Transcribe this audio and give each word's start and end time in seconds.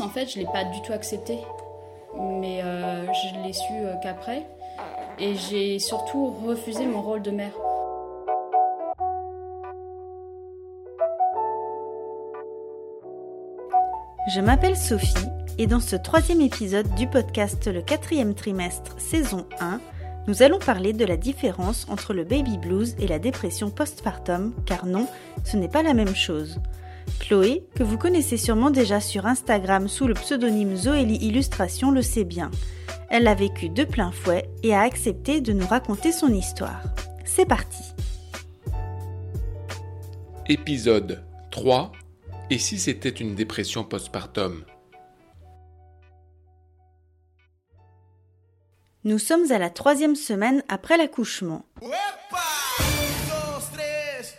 en 0.00 0.08
fait, 0.08 0.28
je 0.28 0.38
l'ai 0.38 0.46
pas 0.46 0.64
du 0.64 0.80
tout 0.82 0.92
accepté. 0.92 1.38
Mais 2.18 2.60
je 2.60 3.42
l'ai 3.42 3.52
su 3.52 3.72
qu'après. 4.02 4.46
Et 5.18 5.34
j'ai 5.34 5.78
surtout 5.78 6.30
refusé 6.46 6.86
mon 6.86 7.02
rôle 7.02 7.22
de 7.22 7.30
mère. 7.30 7.52
Je 14.34 14.40
m'appelle 14.40 14.76
Sophie 14.76 15.26
et 15.58 15.66
dans 15.66 15.80
ce 15.80 15.96
troisième 15.96 16.40
épisode 16.40 16.94
du 16.94 17.06
podcast 17.06 17.66
Le 17.66 17.82
quatrième 17.82 18.34
trimestre 18.34 18.94
saison 18.98 19.46
1, 19.60 19.80
nous 20.28 20.42
allons 20.42 20.60
parler 20.60 20.92
de 20.92 21.04
la 21.04 21.16
différence 21.16 21.86
entre 21.90 22.14
le 22.14 22.24
baby 22.24 22.56
blues 22.56 22.94
et 23.00 23.08
la 23.08 23.18
dépression 23.18 23.70
postpartum, 23.70 24.54
car 24.64 24.86
non, 24.86 25.08
ce 25.44 25.56
n'est 25.56 25.68
pas 25.68 25.82
la 25.82 25.92
même 25.92 26.14
chose. 26.14 26.60
Chloé, 27.22 27.64
que 27.76 27.84
vous 27.84 27.98
connaissez 27.98 28.36
sûrement 28.36 28.70
déjà 28.70 29.00
sur 29.00 29.26
Instagram 29.26 29.86
sous 29.86 30.08
le 30.08 30.14
pseudonyme 30.14 30.74
Zoélie 30.74 31.24
Illustration, 31.24 31.92
le 31.92 32.02
sait 32.02 32.24
bien. 32.24 32.50
Elle 33.10 33.22
l'a 33.22 33.36
vécu 33.36 33.68
de 33.68 33.84
plein 33.84 34.10
fouet 34.10 34.50
et 34.64 34.74
a 34.74 34.80
accepté 34.80 35.40
de 35.40 35.52
nous 35.52 35.66
raconter 35.66 36.10
son 36.10 36.34
histoire. 36.34 36.82
C'est 37.24 37.46
parti 37.46 37.84
Épisode 40.48 41.24
3 41.52 41.92
Et 42.50 42.58
si 42.58 42.78
c'était 42.78 43.08
une 43.08 43.36
dépression 43.36 43.84
postpartum? 43.84 44.64
Nous 49.04 49.18
sommes 49.18 49.50
à 49.52 49.58
la 49.58 49.70
troisième 49.70 50.16
semaine 50.16 50.64
après 50.68 50.96
l'accouchement. 50.96 51.66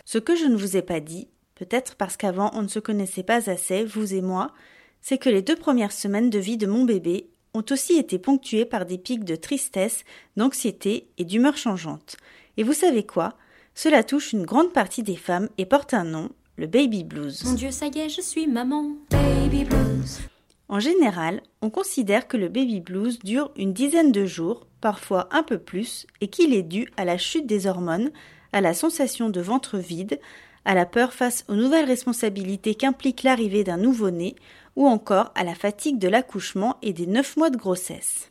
Ce 0.04 0.18
que 0.18 0.36
je 0.36 0.44
ne 0.44 0.56
vous 0.56 0.76
ai 0.76 0.82
pas 0.82 1.00
dit, 1.00 1.28
peut-être 1.54 1.94
parce 1.96 2.16
qu'avant 2.16 2.50
on 2.54 2.62
ne 2.62 2.68
se 2.68 2.78
connaissait 2.78 3.22
pas 3.22 3.50
assez, 3.50 3.84
vous 3.84 4.14
et 4.14 4.22
moi, 4.22 4.52
c'est 5.00 5.18
que 5.18 5.28
les 5.28 5.42
deux 5.42 5.56
premières 5.56 5.92
semaines 5.92 6.30
de 6.30 6.38
vie 6.38 6.56
de 6.56 6.66
mon 6.66 6.84
bébé 6.84 7.28
ont 7.54 7.64
aussi 7.70 7.96
été 7.96 8.18
ponctuées 8.18 8.64
par 8.64 8.86
des 8.86 8.98
pics 8.98 9.24
de 9.24 9.36
tristesse, 9.36 10.04
d'anxiété 10.36 11.08
et 11.18 11.24
d'humeur 11.24 11.56
changeante. 11.56 12.16
Et 12.56 12.62
vous 12.62 12.72
savez 12.72 13.04
quoi? 13.04 13.34
Cela 13.74 14.04
touche 14.04 14.32
une 14.32 14.44
grande 14.44 14.72
partie 14.72 15.02
des 15.02 15.16
femmes 15.16 15.48
et 15.58 15.66
porte 15.66 15.94
un 15.94 16.04
nom, 16.04 16.30
le 16.56 16.66
baby 16.66 17.04
blues. 17.04 17.44
Mon 17.44 17.54
Dieu, 17.54 17.70
ça 17.70 17.86
y 17.86 17.98
est, 17.98 18.08
je 18.08 18.20
suis 18.20 18.46
maman. 18.46 18.92
Baby 19.10 19.64
blues. 19.64 20.20
En 20.68 20.80
général, 20.80 21.42
on 21.60 21.70
considère 21.70 22.26
que 22.26 22.36
le 22.36 22.48
baby 22.48 22.80
blues 22.80 23.18
dure 23.18 23.50
une 23.56 23.72
dizaine 23.72 24.12
de 24.12 24.24
jours, 24.24 24.66
parfois 24.80 25.28
un 25.30 25.42
peu 25.42 25.58
plus, 25.58 26.06
et 26.20 26.28
qu'il 26.28 26.54
est 26.54 26.62
dû 26.62 26.88
à 26.96 27.04
la 27.04 27.18
chute 27.18 27.46
des 27.46 27.66
hormones, 27.66 28.10
à 28.52 28.60
la 28.60 28.72
sensation 28.72 29.30
de 29.30 29.40
ventre 29.40 29.78
vide, 29.78 30.20
à 30.64 30.74
la 30.74 30.86
peur 30.86 31.12
face 31.12 31.44
aux 31.48 31.54
nouvelles 31.54 31.86
responsabilités 31.86 32.74
qu'implique 32.74 33.22
l'arrivée 33.22 33.64
d'un 33.64 33.76
nouveau-né, 33.76 34.36
ou 34.76 34.86
encore 34.86 35.30
à 35.34 35.44
la 35.44 35.54
fatigue 35.54 35.98
de 35.98 36.08
l'accouchement 36.08 36.76
et 36.82 36.92
des 36.92 37.06
neuf 37.06 37.36
mois 37.36 37.50
de 37.50 37.56
grossesse. 37.56 38.30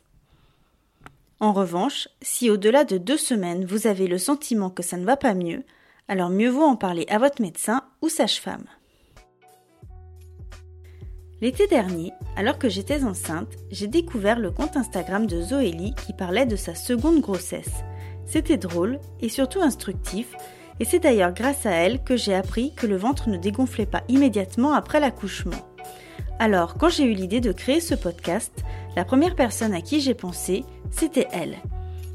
En 1.40 1.52
revanche, 1.52 2.08
si 2.22 2.50
au-delà 2.50 2.84
de 2.84 2.98
deux 2.98 3.16
semaines 3.16 3.64
vous 3.64 3.86
avez 3.86 4.06
le 4.06 4.18
sentiment 4.18 4.70
que 4.70 4.82
ça 4.82 4.96
ne 4.96 5.04
va 5.04 5.16
pas 5.16 5.34
mieux, 5.34 5.62
alors 6.08 6.30
mieux 6.30 6.50
vaut 6.50 6.62
en 6.62 6.76
parler 6.76 7.06
à 7.08 7.18
votre 7.18 7.42
médecin 7.42 7.82
ou 8.02 8.08
sage-femme. 8.08 8.66
L'été 11.40 11.66
dernier, 11.66 12.12
alors 12.36 12.58
que 12.58 12.68
j'étais 12.68 13.04
enceinte, 13.04 13.52
j'ai 13.70 13.88
découvert 13.88 14.38
le 14.38 14.50
compte 14.50 14.76
Instagram 14.76 15.26
de 15.26 15.42
Zoélie 15.42 15.94
qui 16.06 16.12
parlait 16.12 16.46
de 16.46 16.56
sa 16.56 16.74
seconde 16.74 17.20
grossesse. 17.20 17.82
C'était 18.24 18.56
drôle 18.56 18.98
et 19.20 19.28
surtout 19.28 19.60
instructif, 19.60 20.34
et 20.80 20.84
c'est 20.84 20.98
d'ailleurs 20.98 21.32
grâce 21.32 21.66
à 21.66 21.70
elle 21.70 22.02
que 22.02 22.16
j'ai 22.16 22.34
appris 22.34 22.72
que 22.74 22.86
le 22.86 22.96
ventre 22.96 23.28
ne 23.28 23.36
dégonflait 23.36 23.86
pas 23.86 24.02
immédiatement 24.08 24.72
après 24.72 25.00
l'accouchement. 25.00 25.52
Alors, 26.38 26.74
quand 26.74 26.88
j'ai 26.88 27.04
eu 27.04 27.14
l'idée 27.14 27.40
de 27.40 27.52
créer 27.52 27.80
ce 27.80 27.94
podcast, 27.94 28.52
la 28.96 29.04
première 29.04 29.36
personne 29.36 29.72
à 29.72 29.80
qui 29.80 30.00
j'ai 30.00 30.14
pensé, 30.14 30.64
c'était 30.90 31.28
elle. 31.32 31.56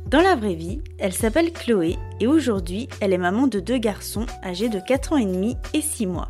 Dans 0.07 0.21
la 0.21 0.35
vraie 0.35 0.55
vie, 0.55 0.81
elle 0.97 1.13
s'appelle 1.13 1.53
Chloé 1.53 1.97
et 2.19 2.27
aujourd'hui, 2.27 2.89
elle 2.99 3.13
est 3.13 3.17
maman 3.17 3.47
de 3.47 3.59
deux 3.59 3.77
garçons 3.77 4.25
âgés 4.43 4.69
de 4.69 4.79
4 4.79 5.13
ans 5.13 5.17
et 5.17 5.25
demi 5.25 5.55
et 5.73 5.81
6 5.81 6.07
mois. 6.07 6.29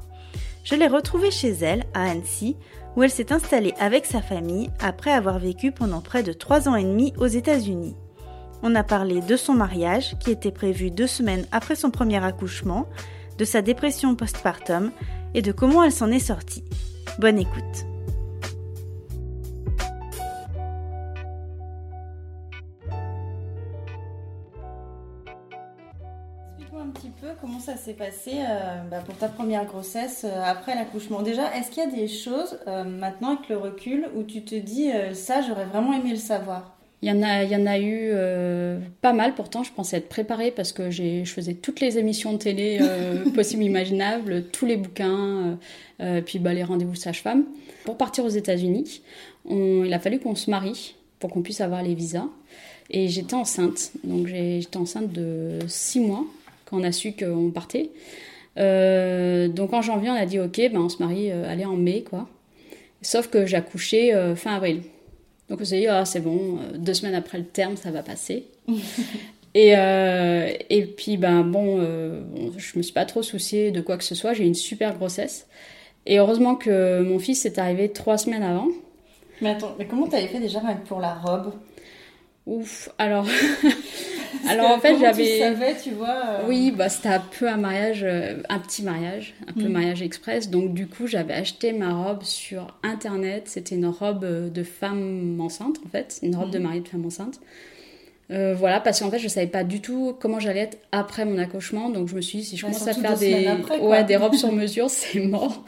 Je 0.63 0.75
l'ai 0.75 0.87
retrouvée 0.87 1.31
chez 1.31 1.51
elle, 1.51 1.85
à 1.93 2.09
Annecy, 2.11 2.57
où 2.95 3.03
elle 3.03 3.09
s'est 3.09 3.31
installée 3.31 3.73
avec 3.79 4.05
sa 4.05 4.21
famille 4.21 4.69
après 4.79 5.11
avoir 5.11 5.39
vécu 5.39 5.71
pendant 5.71 6.01
près 6.01 6.23
de 6.23 6.33
3 6.33 6.67
ans 6.67 6.75
et 6.75 6.83
demi 6.83 7.13
aux 7.17 7.27
États-Unis. 7.27 7.95
On 8.61 8.75
a 8.75 8.83
parlé 8.83 9.21
de 9.21 9.37
son 9.37 9.53
mariage, 9.53 10.17
qui 10.19 10.31
était 10.31 10.51
prévu 10.51 10.91
deux 10.91 11.07
semaines 11.07 11.45
après 11.51 11.75
son 11.75 11.91
premier 11.91 12.23
accouchement, 12.23 12.87
de 13.37 13.45
sa 13.45 13.61
dépression 13.61 14.15
postpartum 14.15 14.91
et 15.33 15.41
de 15.41 15.51
comment 15.51 15.83
elle 15.83 15.91
s'en 15.91 16.11
est 16.11 16.19
sortie. 16.19 16.63
Bonne 17.19 17.39
écoute. 17.39 17.85
comment 27.41 27.59
ça 27.59 27.77
s'est 27.77 27.93
passé 27.93 28.31
euh, 28.35 28.81
bah, 28.89 28.99
pour 29.05 29.15
ta 29.15 29.27
première 29.27 29.65
grossesse 29.65 30.25
euh, 30.25 30.43
après 30.43 30.75
l'accouchement 30.75 31.21
Déjà, 31.21 31.55
est-ce 31.55 31.71
qu'il 31.71 31.83
y 31.83 31.85
a 31.85 31.89
des 31.89 32.07
choses 32.07 32.59
euh, 32.67 32.83
maintenant 32.83 33.35
avec 33.35 33.49
le 33.49 33.57
recul 33.57 34.09
où 34.15 34.23
tu 34.23 34.43
te 34.43 34.55
dis 34.55 34.91
ça, 35.13 35.41
j'aurais 35.41 35.65
vraiment 35.65 35.93
aimé 35.93 36.11
le 36.11 36.17
savoir? 36.17 36.78
Il 37.01 37.07
y, 37.07 37.11
en 37.11 37.23
a, 37.23 37.43
il 37.43 37.49
y 37.51 37.55
en 37.55 37.65
a 37.65 37.79
eu 37.79 38.11
pas 39.01 39.13
mal, 39.13 39.33
pourtant 39.33 39.63
je 39.63 39.71
pensais 39.71 39.97
être 39.97 40.09
préparée 40.09 40.51
parce 40.51 40.73
que 40.73 40.91
je 40.91 41.23
faisais 41.25 41.53
toutes 41.53 41.79
les 41.79 41.97
émissions 41.97 42.33
de 42.33 42.39
télé 42.39 42.79
possibles, 43.35 43.63
imaginables, 43.63 44.43
tous 44.51 44.65
les 44.65 44.75
bouquins, 44.75 45.57
puis 46.25 46.39
bah, 46.39 46.53
les 46.53 46.63
rendez-vous 46.63 46.95
sage-femme. 46.95 47.45
Pour 47.85 47.95
partir 47.95 48.25
aux 48.25 48.29
États-Unis, 48.29 49.01
il 49.49 49.93
a 49.93 49.99
fallu 49.99 50.19
qu'on 50.19 50.35
se 50.35 50.49
marie 50.49 50.95
pour 51.19 51.29
qu'on 51.29 51.41
puisse 51.41 51.61
avoir 51.61 51.83
les 51.83 51.95
visas. 51.95 52.27
Et 52.89 53.07
j'étais 53.07 53.35
enceinte, 53.35 53.91
donc 54.03 54.27
j'étais 54.27 54.77
enceinte 54.77 55.11
de 55.11 55.59
6 55.67 55.99
mois 55.99 56.25
quand 56.65 56.79
on 56.79 56.83
a 56.83 56.91
su 56.91 57.13
qu'on 57.13 57.51
partait. 57.51 57.91
Euh, 58.57 59.47
donc 59.47 59.73
en 59.73 59.81
janvier, 59.81 60.09
on 60.09 60.15
a 60.15 60.25
dit 60.25 60.39
ok, 60.39 60.57
ben 60.57 60.77
on 60.77 60.89
se 60.89 61.01
marie, 61.01 61.31
euh, 61.31 61.49
allez 61.49 61.65
en 61.65 61.75
mai 61.75 62.01
quoi. 62.01 62.27
Sauf 63.01 63.27
que 63.27 63.37
euh, 63.37 64.35
fin 64.35 64.55
avril. 64.55 64.81
Donc 65.49 65.61
on 65.61 65.65
s'est 65.65 65.79
dit 65.79 65.87
ah 65.87 66.05
c'est 66.05 66.19
bon, 66.19 66.59
deux 66.75 66.93
semaines 66.93 67.15
après 67.15 67.37
le 67.37 67.45
terme, 67.45 67.75
ça 67.75 67.91
va 67.91 68.03
passer. 68.03 68.45
et, 69.55 69.71
et 70.69 70.85
puis 70.85 71.17
ben 71.17 71.41
bon, 71.43 71.81
je 72.57 72.77
me 72.77 72.83
suis 72.83 72.93
pas 72.93 73.05
trop 73.05 73.23
souciée 73.23 73.71
de 73.71 73.81
quoi 73.81 73.97
que 73.97 74.03
ce 74.03 74.15
soit. 74.15 74.33
J'ai 74.33 74.43
eu 74.43 74.47
une 74.47 74.55
super 74.55 74.95
grossesse. 74.95 75.47
Et 76.05 76.19
heureusement 76.19 76.55
que 76.55 77.01
mon 77.01 77.19
fils 77.19 77.45
est 77.45 77.59
arrivé 77.59 77.89
trois 77.89 78.17
semaines 78.17 78.43
avant. 78.43 78.67
Mais 79.41 79.51
attends, 79.51 79.75
mais 79.77 79.85
comment 79.85 80.07
t'avais 80.07 80.27
fait 80.27 80.39
déjà 80.39 80.59
pour 80.85 80.99
la 80.99 81.13
robe? 81.13 81.53
Ouf, 82.45 82.89
alors 82.97 83.27
Alors 84.47 84.71
en 84.71 84.79
fait, 84.79 84.97
j'avais. 84.99 85.23
Tu 85.23 85.39
savais, 85.39 85.75
tu 85.81 85.91
vois. 85.91 86.23
Euh, 86.27 86.43
oui, 86.47 86.71
bah 86.71 86.89
c'était 86.89 87.09
un 87.09 87.19
peu 87.19 87.47
un 87.47 87.57
mariage, 87.57 88.03
euh, 88.03 88.41
un 88.49 88.59
petit 88.59 88.83
mariage, 88.83 89.33
un 89.47 89.53
peu 89.53 89.67
mm. 89.67 89.71
mariage 89.71 90.01
express. 90.01 90.49
Donc 90.49 90.73
du 90.73 90.87
coup, 90.87 91.07
j'avais 91.07 91.33
acheté 91.33 91.73
ma 91.73 91.93
robe 91.93 92.23
sur 92.23 92.67
internet. 92.83 93.43
C'était 93.47 93.75
une 93.75 93.87
robe 93.87 94.23
euh, 94.23 94.49
de 94.49 94.63
femme 94.63 95.39
enceinte 95.39 95.77
en 95.85 95.89
fait, 95.89 96.19
une 96.23 96.35
robe 96.35 96.51
de 96.51 96.59
mm. 96.59 96.63
mariée 96.63 96.81
de 96.81 96.87
femme 96.87 97.05
enceinte. 97.05 97.39
voilà, 98.29 98.79
parce 98.79 98.99
qu'en 98.99 99.09
fait, 99.09 99.19
je 99.19 99.27
savais 99.27 99.47
pas 99.47 99.63
du 99.63 99.81
tout 99.81 100.15
comment 100.19 100.39
j'allais 100.39 100.61
être 100.61 100.77
après 100.91 101.25
mon 101.25 101.37
accouchement. 101.37 101.89
Donc 101.89 102.07
je 102.07 102.15
me 102.15 102.21
suis 102.21 102.39
dit, 102.39 102.45
si 102.45 102.57
je 102.57 102.65
bah, 102.65 102.71
commence 102.71 102.87
à 102.87 102.93
faire 102.93 103.17
des, 103.17 103.47
ouais, 103.81 104.03
des 104.03 104.15
robes 104.15 104.35
sur 104.35 104.51
mesure, 104.53 104.89
c'est 104.89 105.19
mort. 105.19 105.63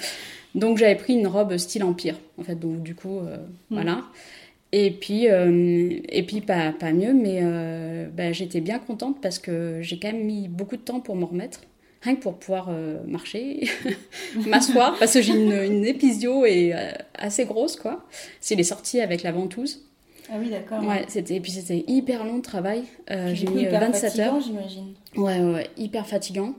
Donc 0.54 0.78
j'avais 0.78 0.96
pris 0.96 1.14
une 1.14 1.28
robe 1.28 1.56
style 1.58 1.84
empire, 1.84 2.16
en 2.38 2.44
fait. 2.44 2.56
Donc 2.56 2.84
du 2.84 2.96
coup, 2.96 3.20
mm. 3.20 3.38
voilà. 3.70 4.02
Et 4.74 4.92
puis, 4.92 5.30
euh, 5.30 6.00
et 6.08 6.24
puis 6.24 6.40
pas, 6.40 6.72
pas 6.72 6.94
mieux, 6.94 7.14
mais 7.14 7.40
euh, 7.42 8.08
bah, 8.16 8.32
j'étais 8.32 8.62
bien 8.62 8.80
contente 8.80 9.20
parce 9.22 9.38
que 9.38 9.80
j'ai 9.82 10.00
quand 10.00 10.12
même 10.12 10.24
mis 10.24 10.48
beaucoup 10.48 10.78
de 10.78 10.82
temps 10.82 11.02
pour 11.02 11.16
m'en 11.16 11.28
remettre, 11.28 11.62
rien 12.02 12.16
que 12.16 12.22
pour 12.22 12.36
pouvoir 12.36 12.70
euh, 12.70 13.00
marcher, 13.06 13.68
m'asseoir, 14.48 14.98
parce 14.98 15.14
que 15.14 15.22
j'ai 15.22 15.34
une, 15.34 15.52
une 15.52 15.86
épisio 15.86 16.46
et 16.46 16.74
assez 17.16 17.44
grosse, 17.46 17.76
quoi. 17.76 18.06
C'est 18.40 18.56
les 18.56 18.64
sorties 18.64 19.02
avec 19.02 19.24
la 19.24 19.34
ventouse. 19.34 19.86
Ah 20.32 20.36
oui, 20.40 20.50
d'accord. 20.50 20.82
Ouais, 20.88 21.04
c'était, 21.10 21.36
et 21.36 21.42
puis 21.42 21.52
c'était 21.52 21.84
hyper 21.88 22.24
long 22.24 22.38
de 22.38 22.42
travail. 22.42 22.84
j'ai 23.34 23.48
mis 23.48 23.66
27 23.66 24.20
heures. 24.20 24.40
j'imagine. 24.40 24.94
Ouais, 25.18 25.42
ouais, 25.42 25.68
hyper 25.76 26.08
fatigant. 26.08 26.56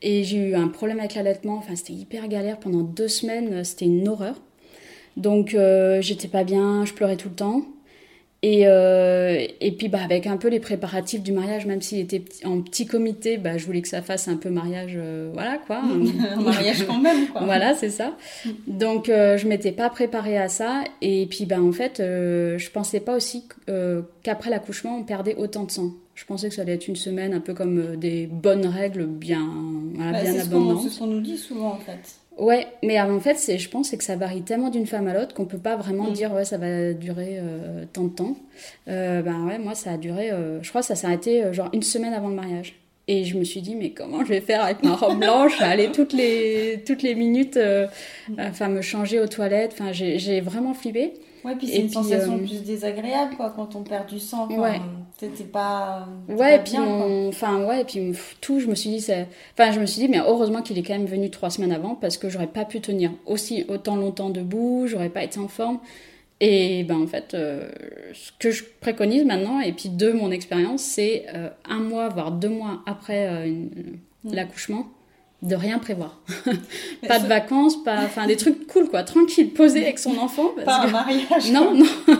Et 0.00 0.24
j'ai 0.24 0.38
eu 0.38 0.54
un 0.54 0.68
problème 0.68 0.98
avec 0.98 1.14
l'allaitement, 1.14 1.56
enfin 1.58 1.76
c'était 1.76 1.92
hyper 1.92 2.26
galère 2.26 2.58
pendant 2.58 2.80
deux 2.80 3.08
semaines, 3.08 3.62
c'était 3.64 3.84
une 3.84 4.08
horreur. 4.08 4.40
Donc 5.16 5.54
euh, 5.54 6.00
j'étais 6.00 6.28
pas 6.28 6.44
bien, 6.44 6.84
je 6.84 6.92
pleurais 6.92 7.16
tout 7.16 7.28
le 7.28 7.34
temps. 7.34 7.62
Et, 8.42 8.62
euh, 8.66 9.44
et 9.60 9.72
puis 9.72 9.88
bah, 9.88 9.98
avec 10.02 10.26
un 10.26 10.38
peu 10.38 10.48
les 10.48 10.60
préparatifs 10.60 11.22
du 11.22 11.30
mariage, 11.32 11.66
même 11.66 11.82
s'il 11.82 11.98
était 11.98 12.22
en 12.46 12.62
petit 12.62 12.86
comité, 12.86 13.36
bah, 13.36 13.58
je 13.58 13.66
voulais 13.66 13.82
que 13.82 13.88
ça 13.88 14.00
fasse 14.00 14.28
un 14.28 14.36
peu 14.36 14.48
mariage, 14.48 14.92
euh, 14.96 15.28
voilà 15.34 15.58
quoi. 15.58 15.82
un 15.84 16.40
mariage 16.40 16.86
quand 16.86 16.98
même 16.98 17.26
quoi. 17.28 17.42
voilà, 17.44 17.74
c'est 17.74 17.90
ça. 17.90 18.16
Donc 18.66 19.08
je 19.08 19.46
m'étais 19.46 19.72
pas 19.72 19.90
préparée 19.90 20.38
à 20.38 20.48
ça. 20.48 20.84
Et 21.02 21.26
puis 21.26 21.44
bah, 21.44 21.60
en 21.60 21.72
fait, 21.72 21.96
je 21.98 22.70
pensais 22.70 23.00
pas 23.00 23.14
aussi 23.14 23.44
qu'après 24.22 24.48
l'accouchement, 24.48 24.96
on 24.98 25.02
perdait 25.02 25.34
autant 25.34 25.64
de 25.64 25.70
sang. 25.70 25.90
Je 26.14 26.24
pensais 26.24 26.48
que 26.48 26.54
ça 26.54 26.62
allait 26.62 26.74
être 26.74 26.88
une 26.88 26.96
semaine 26.96 27.32
un 27.34 27.40
peu 27.40 27.52
comme 27.54 27.96
des 27.96 28.26
bonnes 28.26 28.66
règles 28.66 29.04
bien, 29.06 29.46
voilà, 29.94 30.12
Bah, 30.12 30.22
bien 30.22 30.40
abondantes. 30.40 30.82
c'est 30.82 30.88
ce 30.90 30.98
qu'on 30.98 31.06
nous 31.06 31.20
dit 31.20 31.36
souvent 31.38 31.72
en 31.72 31.78
fait. 31.78 32.19
Ouais, 32.38 32.66
mais 32.82 32.98
en 33.00 33.20
fait, 33.20 33.34
c'est, 33.36 33.58
je 33.58 33.68
pense 33.68 33.90
que 33.90 34.02
ça 34.02 34.16
varie 34.16 34.42
tellement 34.42 34.70
d'une 34.70 34.86
femme 34.86 35.08
à 35.08 35.14
l'autre 35.14 35.34
qu'on 35.34 35.44
peut 35.44 35.58
pas 35.58 35.76
vraiment 35.76 36.04
Mm. 36.08 36.12
dire 36.12 36.32
ouais 36.32 36.44
ça 36.44 36.56
va 36.56 36.92
durer 36.94 37.38
euh, 37.38 37.84
tant 37.92 38.04
de 38.04 38.08
temps. 38.10 38.36
Euh, 38.88 39.20
ben 39.20 39.46
ouais, 39.46 39.58
moi 39.58 39.74
ça 39.74 39.92
a 39.92 39.96
duré, 39.98 40.30
euh, 40.30 40.62
je 40.62 40.68
crois 40.70 40.80
que 40.80 40.86
ça 40.86 40.94
s'est 40.94 41.06
arrêté 41.06 41.44
genre 41.52 41.68
une 41.74 41.82
semaine 41.82 42.14
avant 42.14 42.28
le 42.28 42.34
mariage. 42.34 42.76
Et 43.08 43.24
je 43.24 43.36
me 43.36 43.44
suis 43.44 43.60
dit 43.60 43.74
mais 43.74 43.90
comment 43.90 44.24
je 44.24 44.28
vais 44.28 44.40
faire 44.40 44.62
avec 44.64 44.82
ma 44.84 44.94
robe 44.94 45.18
blanche, 45.18 45.60
aller 45.60 45.90
toutes 45.92 46.12
les 46.12 46.82
toutes 46.86 47.02
les 47.02 47.14
minutes, 47.14 47.56
euh, 47.56 47.88
enfin 48.38 48.68
me 48.68 48.80
changer 48.82 49.20
aux 49.20 49.26
toilettes. 49.26 49.72
Enfin 49.78 49.92
j'ai, 49.92 50.18
j'ai 50.18 50.40
vraiment 50.40 50.72
flippé. 50.74 51.14
Ouais, 51.44 51.56
puis 51.56 51.68
Et 51.68 51.72
c'est 51.72 51.78
une 51.80 51.84
puis, 51.86 51.94
sensation 51.94 52.38
plus 52.38 52.62
désagréable 52.62 53.34
quoi 53.36 53.52
quand 53.56 53.74
on 53.74 53.82
perd 53.82 54.06
du 54.08 54.20
sang. 54.20 54.46
Ouais. 54.48 54.78
T'es 55.28 55.44
pas. 55.44 56.06
Ouais, 56.28 56.56
et 56.56 56.58
puis 56.60 56.78
mon- 56.78 57.28
enfin 57.28 57.62
ouais, 57.64 57.82
et 57.82 57.84
puis 57.84 58.12
tout, 58.40 58.58
je 58.60 58.66
me 58.68 58.74
suis 58.74 58.90
dit, 58.90 59.06
enfin 59.52 59.70
je 59.72 59.78
me 59.80 59.84
suis 59.86 60.00
dit, 60.00 60.08
mais 60.08 60.18
heureusement 60.18 60.62
qu'il 60.62 60.78
est 60.78 60.82
quand 60.82 60.94
même 60.94 61.06
venu 61.06 61.28
trois 61.30 61.50
semaines 61.50 61.72
avant 61.72 61.94
parce 61.94 62.16
que 62.16 62.28
j'aurais 62.30 62.46
pas 62.46 62.64
pu 62.64 62.80
tenir 62.80 63.10
aussi 63.26 63.64
autant 63.68 63.96
longtemps 63.96 64.30
debout, 64.30 64.84
j'aurais 64.86 65.10
pas 65.10 65.22
été 65.22 65.38
en 65.38 65.48
forme. 65.48 65.78
Et 66.40 66.84
ben 66.84 66.96
en 67.02 67.06
fait, 67.06 67.34
euh, 67.34 67.68
ce 68.14 68.30
que 68.38 68.50
je 68.50 68.64
préconise 68.80 69.24
maintenant, 69.26 69.60
et 69.60 69.72
puis 69.72 69.90
de 69.90 70.10
mon 70.10 70.30
expérience, 70.30 70.80
c'est 70.80 71.26
euh, 71.34 71.50
un 71.68 71.80
mois 71.80 72.08
voire 72.08 72.32
deux 72.32 72.48
mois 72.48 72.80
après 72.86 73.28
euh, 73.28 73.46
une- 73.46 73.98
l'accouchement, 74.24 74.86
de 75.42 75.54
rien 75.56 75.78
prévoir. 75.78 76.20
Pas 77.08 77.18
de 77.18 77.26
vacances, 77.26 77.82
pas, 77.82 78.02
enfin 78.04 78.26
des 78.26 78.36
trucs 78.36 78.66
cool 78.66 78.88
quoi, 78.88 79.02
tranquille, 79.04 79.50
posé 79.52 79.82
avec 79.82 79.98
son 79.98 80.16
enfant. 80.18 80.48
parce 80.54 80.66
Pas 80.66 80.80
un 80.82 80.86
que- 80.86 80.92
mariage. 80.92 81.50
Non, 81.52 81.74
non. 81.74 81.86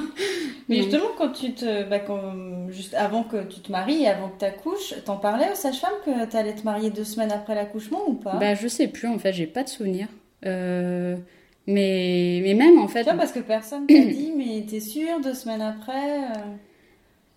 Mais 0.69 0.77
Non. 0.77 0.83
justement, 0.85 1.07
quand 1.19 1.31
tu 1.31 1.53
te, 1.53 1.83
bah, 1.91 1.99
quand- 1.99 2.69
juste 2.71 2.95
avant 2.95 3.25
que 3.25 3.43
tu 3.43 3.59
te 3.61 3.73
maries 3.73 4.07
avant 4.07 4.29
que 4.29 4.39
tu 4.39 4.45
accouches, 4.45 4.95
t'en 5.05 5.17
parlais 5.17 5.51
aux 5.51 5.57
sages-femmes 5.57 5.91
que 6.07 6.25
t'allais 6.27 6.55
te 6.55 6.63
marier 6.63 6.91
deux 6.91 7.03
semaines 7.05 7.33
après 7.33 7.55
l'accouchement 7.57 8.03
ou 8.09 8.15
pas? 8.15 8.37
Bah 8.37 8.55
je 8.55 8.69
sais 8.69 8.87
plus 8.87 9.09
en 9.09 9.19
fait, 9.19 9.33
j'ai 9.33 9.47
pas 9.49 9.65
de 9.65 9.69
souvenir. 9.69 10.07
Euh, 10.47 11.17
mais 11.67 12.41
mais 12.45 12.55
même 12.55 12.79
en 12.79 12.89
fait, 12.89 13.01
Tu 13.01 13.11
vois, 13.11 13.15
parce 13.19 13.33
que 13.33 13.41
personne 13.41 13.87
t'a 13.87 13.95
dit, 13.99 14.33
mais 14.37 14.65
t'es 14.69 14.81
sûre 14.81 15.21
deux 15.23 15.35
semaines 15.35 15.61
après 15.63 16.21
euh, 16.21 16.39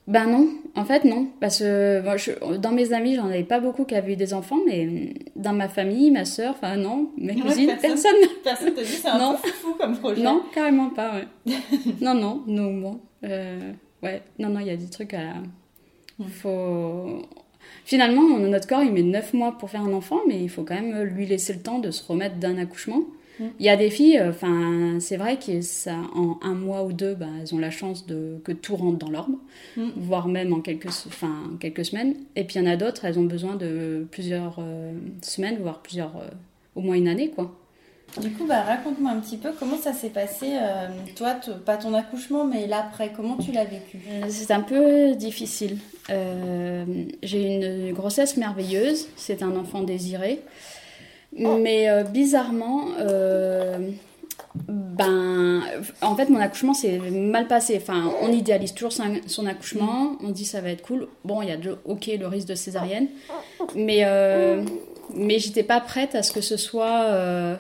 ben 0.08 0.26
non, 0.28 0.50
en 0.76 0.84
fait 0.84 1.06
non, 1.06 1.28
parce 1.40 1.60
que 1.60 2.04
je- 2.18 2.58
dans 2.58 2.72
mes 2.72 2.92
amis 2.92 3.16
j'en 3.16 3.28
avais 3.28 3.44
pas 3.44 3.60
beaucoup 3.62 3.86
qui 3.86 3.96
avaient 3.96 4.14
eu 4.14 4.16
des 4.18 4.34
enfants, 4.34 4.60
mais 4.68 5.14
dans 5.36 5.54
ma 5.54 5.70
famille, 5.70 6.12
ma 6.12 6.26
sœur, 6.26 6.56
enfin 6.58 6.76
non, 6.76 7.10
mes 7.18 7.36
cousines, 7.36 7.68
personne. 7.68 7.92
personne. 7.92 8.16
Personne 8.44 8.74
t'a 8.74 8.82
dit, 8.82 8.88
c'est 8.88 9.08
un 9.08 9.18
Non. 9.32 9.38
peu 9.42 9.50
fou 9.50 9.76
comme 9.80 9.98
projet. 9.98 10.22
Non, 10.22 10.42
carrément 10.54 10.90
pas. 10.90 11.16
Ouais. 11.16 11.54
non 12.02 12.14
non, 12.16 12.42
non 12.48 12.74
bon, 12.82 13.00
euh, 13.24 13.72
ouais, 14.04 14.22
non 14.40 14.50
non, 14.50 14.60
il 14.60 14.68
y 14.68 14.72
a 14.72 14.76
des 14.78 14.90
trucs 14.90 15.14
à, 15.14 15.36
faut. 16.30 17.22
Finalement, 17.86 18.38
notre 18.40 18.68
corps, 18.68 18.84
il 18.84 18.92
met 18.92 19.04
9 19.04 19.34
mois 19.34 19.54
pour 19.58 19.70
faire 19.70 19.82
un 19.84 19.94
enfant, 19.94 20.20
mais 20.28 20.42
il 20.42 20.50
faut 20.50 20.64
quand 20.64 20.76
même 20.76 21.02
lui 21.04 21.26
laisser 21.26 21.54
le 21.54 21.60
temps 21.60 21.80
de 21.80 21.92
se 21.92 22.04
remettre 22.06 22.36
d'un 22.38 22.58
accouchement. 22.58 23.02
Mm. 23.40 23.46
Il 23.60 23.66
y 23.66 23.70
a 23.70 23.76
des 23.78 23.90
filles, 23.90 24.20
euh, 24.20 24.30
enfin, 24.30 25.00
c'est 25.00 25.18
vrai 25.18 25.38
que 25.38 25.62
ça, 25.62 25.96
en 26.16 26.38
un 26.44 26.54
mois 26.54 26.84
ou 26.84 26.94
deux, 26.94 27.16
bah, 27.16 27.26
elles 27.42 27.54
ont 27.56 27.60
la 27.60 27.72
chance 27.72 28.06
de 28.06 28.38
que 28.44 28.52
tout 28.52 28.76
rentre 28.76 28.98
dans 29.00 29.10
l'ordre, 29.10 29.38
Mm. 29.76 29.90
voire 29.98 30.28
même 30.28 30.54
en 30.54 30.62
quelques, 30.62 30.88
enfin, 31.08 31.52
quelques 31.60 31.86
semaines. 31.86 32.16
Et 32.36 32.44
puis 32.44 32.60
il 32.60 32.64
y 32.64 32.68
en 32.68 32.72
a 32.72 32.76
d'autres, 32.76 33.06
elles 33.06 33.18
ont 33.18 33.24
besoin 33.24 33.56
de 33.56 34.06
plusieurs 34.12 34.58
euh, 34.60 34.94
semaines, 35.22 35.58
voire 35.62 35.82
plusieurs, 35.82 36.16
euh, 36.18 36.30
au 36.76 36.82
moins 36.82 36.96
une 36.96 37.08
année, 37.08 37.30
quoi. 37.30 37.56
Du 38.22 38.30
coup, 38.30 38.46
bah, 38.46 38.62
raconte-moi 38.62 39.10
un 39.10 39.20
petit 39.20 39.38
peu 39.38 39.50
comment 39.58 39.78
ça 39.78 39.92
s'est 39.92 40.10
passé, 40.10 40.50
euh, 40.52 40.88
toi, 41.16 41.36
pas 41.66 41.78
ton 41.78 41.96
accouchement, 41.96 42.46
mais 42.46 42.68
l'après, 42.68 43.12
comment 43.16 43.38
tu 43.38 43.52
l'as 43.52 43.66
vécu? 43.66 43.98
C'est 44.30 44.52
un 44.52 44.62
peu 44.62 45.16
difficile. 45.16 45.78
J'ai 46.10 47.42
eu 47.42 47.56
une 47.56 47.94
grossesse 47.94 48.38
merveilleuse, 48.38 49.08
c'est 49.16 49.42
un 49.42 49.56
enfant 49.56 49.82
désiré. 49.82 50.42
Mais 51.36 51.90
euh, 51.90 52.04
bizarrement, 52.04 52.88
euh, 53.00 53.78
ben, 54.56 55.64
en 56.02 56.16
fait, 56.16 56.30
mon 56.30 56.40
accouchement 56.40 56.74
s'est 56.74 57.00
mal 57.00 57.48
passé. 57.48 57.78
Enfin, 57.82 58.12
on 58.22 58.32
idéalise 58.32 58.74
toujours 58.74 58.94
son, 58.94 59.46
accouchement, 59.46 60.18
on 60.22 60.30
dit 60.30 60.46
ça 60.46 60.62
va 60.62 60.70
être 60.70 60.84
cool. 60.84 61.08
Bon, 61.26 61.42
il 61.42 61.50
y 61.50 61.52
a 61.52 61.58
ok 61.86 62.12
le 62.20 62.28
risque 62.28 62.48
de 62.48 62.56
césarienne, 62.56 63.08
mais, 63.76 64.02
euh, 64.04 64.64
mais 65.16 65.40
j'étais 65.40 65.64
pas 65.64 65.82
prête 65.82 66.16
à 66.16 66.24
ce 66.24 66.32
que 66.32 66.42
ce 66.42 66.58
soit 66.58 67.04
euh, 67.06 67.56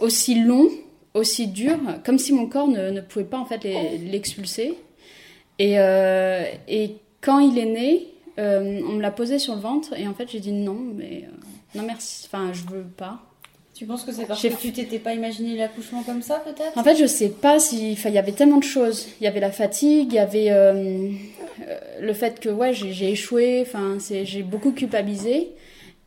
aussi 0.00 0.42
long, 0.42 0.68
aussi 1.12 1.46
dur, 1.46 1.78
comme 2.04 2.18
si 2.18 2.32
mon 2.32 2.46
corps 2.46 2.68
ne, 2.68 2.90
ne 2.90 3.00
pouvait 3.00 3.24
pas 3.24 3.38
en 3.38 3.44
fait 3.44 3.62
l'expulser. 3.62 4.78
Et, 5.58 5.74
et 5.74 6.96
quand 7.20 7.38
il 7.38 7.58
est 7.58 7.66
né, 7.66 8.08
on 8.38 8.92
me 8.94 9.00
l'a 9.00 9.12
posé 9.12 9.38
sur 9.38 9.54
le 9.54 9.60
ventre 9.60 9.96
et 9.96 10.08
en 10.08 10.14
fait 10.14 10.28
j'ai 10.28 10.40
dit 10.40 10.50
non, 10.50 10.78
mais 10.96 11.28
non 11.74 11.82
merci, 11.82 12.26
enfin 12.26 12.52
je 12.52 12.62
veux 12.72 12.82
pas. 12.84 13.20
Tu 13.74 13.86
penses 13.86 14.04
que 14.04 14.12
c'est 14.12 14.26
parce 14.26 14.40
que 14.40 14.48
tu 14.60 14.72
t'étais 14.72 15.00
pas 15.00 15.14
imaginé 15.14 15.56
l'accouchement 15.56 16.04
comme 16.04 16.22
ça, 16.22 16.36
peut-être? 16.44 16.78
En 16.78 16.84
fait, 16.84 16.94
je 16.94 17.06
sais 17.06 17.28
pas 17.30 17.58
si. 17.58 17.94
Enfin, 17.94 18.08
il 18.08 18.14
y 18.14 18.18
avait 18.18 18.30
tellement 18.30 18.58
de 18.58 18.62
choses. 18.64 19.08
Il 19.20 19.24
y 19.24 19.26
avait 19.26 19.40
la 19.40 19.50
fatigue, 19.50 20.12
il 20.12 20.14
y 20.14 20.18
avait 20.20 20.52
euh, 20.52 21.10
euh, 21.66 21.78
le 22.00 22.12
fait 22.12 22.38
que 22.38 22.48
ouais, 22.50 22.72
j'ai 22.72 23.10
échoué. 23.10 23.62
Enfin, 23.66 23.98
j'ai 24.22 24.42
beaucoup 24.44 24.70
culpabilisé. 24.70 25.50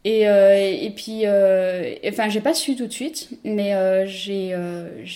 Et, 0.05 0.29
euh, 0.29 0.55
et 0.57 0.91
puis, 0.91 1.23
euh, 1.25 1.93
et- 2.01 2.09
enfin, 2.09 2.29
j'ai 2.29 2.39
pas 2.39 2.53
su 2.53 2.77
tout 2.77 2.87
de 2.87 2.93
suite, 2.93 3.31
mais 3.43 3.73
j'ai 4.07 4.55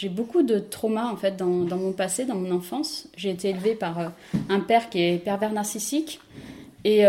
beaucoup 0.10 0.44
de 0.44 0.60
traumas 0.60 1.10
en 1.10 1.16
fait 1.16 1.38
dans, 1.38 1.64
dans 1.64 1.78
mon 1.78 1.94
passé, 1.94 2.26
dans 2.26 2.36
mon 2.36 2.54
enfance. 2.54 3.08
J'ai 3.16 3.30
été 3.30 3.52
élevée 3.52 3.76
par 3.76 4.12
un 4.50 4.60
père 4.60 4.90
qui 4.90 5.02
est 5.02 5.24
pervers 5.24 5.54
narcissique. 5.54 6.20
Et, 6.84 7.04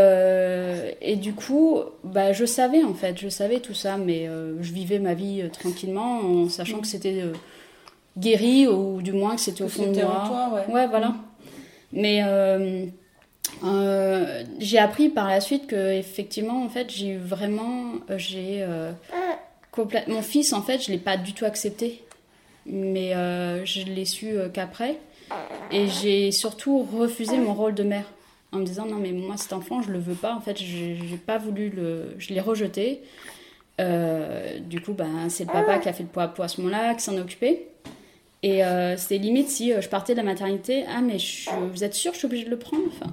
et 1.05 1.17
du 1.17 1.35
coup, 1.35 1.81
bah, 2.05 2.33
je 2.33 2.45
savais 2.45 2.83
en 2.85 2.95
fait, 2.95 3.19
je 3.19 3.29
savais 3.29 3.59
tout 3.61 3.75
ça, 3.75 3.97
mais 3.97 4.29
euh, 4.29 4.55
je 4.63 4.73
vivais 4.73 4.99
ma 5.01 5.15
vie 5.15 5.43
euh, 5.43 5.49
tranquillement 5.49 6.21
en 6.21 6.49
sachant 6.49 6.79
que 6.81 6.87
c'était 6.87 7.21
euh, 7.23 7.33
guéri 8.17 8.67
ou 8.69 9.03
du 9.03 9.13
moins 9.13 9.35
que 9.35 9.41
c'était 9.41 9.65
au 9.65 9.69
fond 9.69 9.91
de 9.91 10.01
moi. 10.01 10.25
toi, 10.27 10.51
ouais. 10.55 10.73
Ouais, 10.75 10.87
voilà. 10.87 11.15
Mais 11.93 12.23
euh, 12.25 12.87
euh, 13.65 14.45
j'ai 14.59 14.79
appris 14.79 15.09
par 15.09 15.29
la 15.29 15.41
suite 15.41 15.67
que 15.67 15.93
effectivement, 15.93 16.63
en 16.65 16.69
fait, 16.69 16.91
j'ai 16.91 17.17
vraiment, 17.17 17.95
j'ai 18.17 18.63
euh, 18.63 18.93
complè- 19.75 20.09
mon 20.09 20.23
fils, 20.23 20.53
en 20.53 20.63
fait, 20.63 20.83
je 20.85 20.91
l'ai 20.91 20.99
pas 20.99 21.17
du 21.17 21.33
tout 21.33 21.45
accepté, 21.45 22.03
mais 22.67 23.13
je 23.65 23.85
l'ai 23.87 24.05
su 24.05 24.35
qu'après, 24.55 24.99
et 25.71 25.87
j'ai 25.89 26.31
surtout 26.33 26.83
refusé 26.99 27.39
mon 27.39 27.55
rôle 27.55 27.75
de 27.75 27.83
mère 27.83 28.05
en 28.53 28.59
me 28.59 28.65
disant 28.65 28.87
non 28.87 28.97
mais 28.97 29.13
moi 29.13 29.37
cet 29.37 29.53
enfant 29.53 29.83
je 29.83 29.91
le 29.91 29.99
veux 29.99 30.15
pas. 30.15 30.35
En 30.35 30.41
fait 30.41 30.57
j'ai 30.59 30.97
pas 31.27 31.39
voulu 31.39 31.71
le 31.71 32.15
je 32.19 32.33
l'ai 32.35 32.41
rejeté. 32.41 33.01
Euh, 33.81 34.59
du 34.61 34.81
coup 34.81 34.93
ben 34.93 35.29
c'est 35.29 35.45
le 35.45 35.51
papa 35.53 35.79
qui 35.79 35.89
a 35.89 35.93
fait 35.93 36.03
le 36.03 36.09
poids 36.09 36.25
à 36.25 36.29
poids 36.29 36.45
à 36.45 36.49
ce 36.49 36.61
moment-là 36.61 36.95
qui 36.95 37.03
s'en 37.03 37.17
est 37.17 37.21
occupé. 37.21 37.67
Et 38.45 38.65
euh, 38.65 38.97
c'était 38.97 39.19
limite 39.19 39.49
si 39.49 39.73
euh, 39.73 39.81
je 39.81 39.89
partais 39.89 40.15
de 40.15 40.19
la 40.19 40.25
maternité 40.25 40.85
ah 40.89 41.01
mais 41.01 41.19
je, 41.19 41.49
vous 41.73 41.85
êtes 41.85 41.95
sûr 41.95 42.11
que 42.11 42.17
je 42.17 42.19
suis 42.19 42.27
obligée 42.27 42.45
de 42.45 42.51
le 42.51 42.59
prendre? 42.59 42.83
Enfin, 42.89 43.11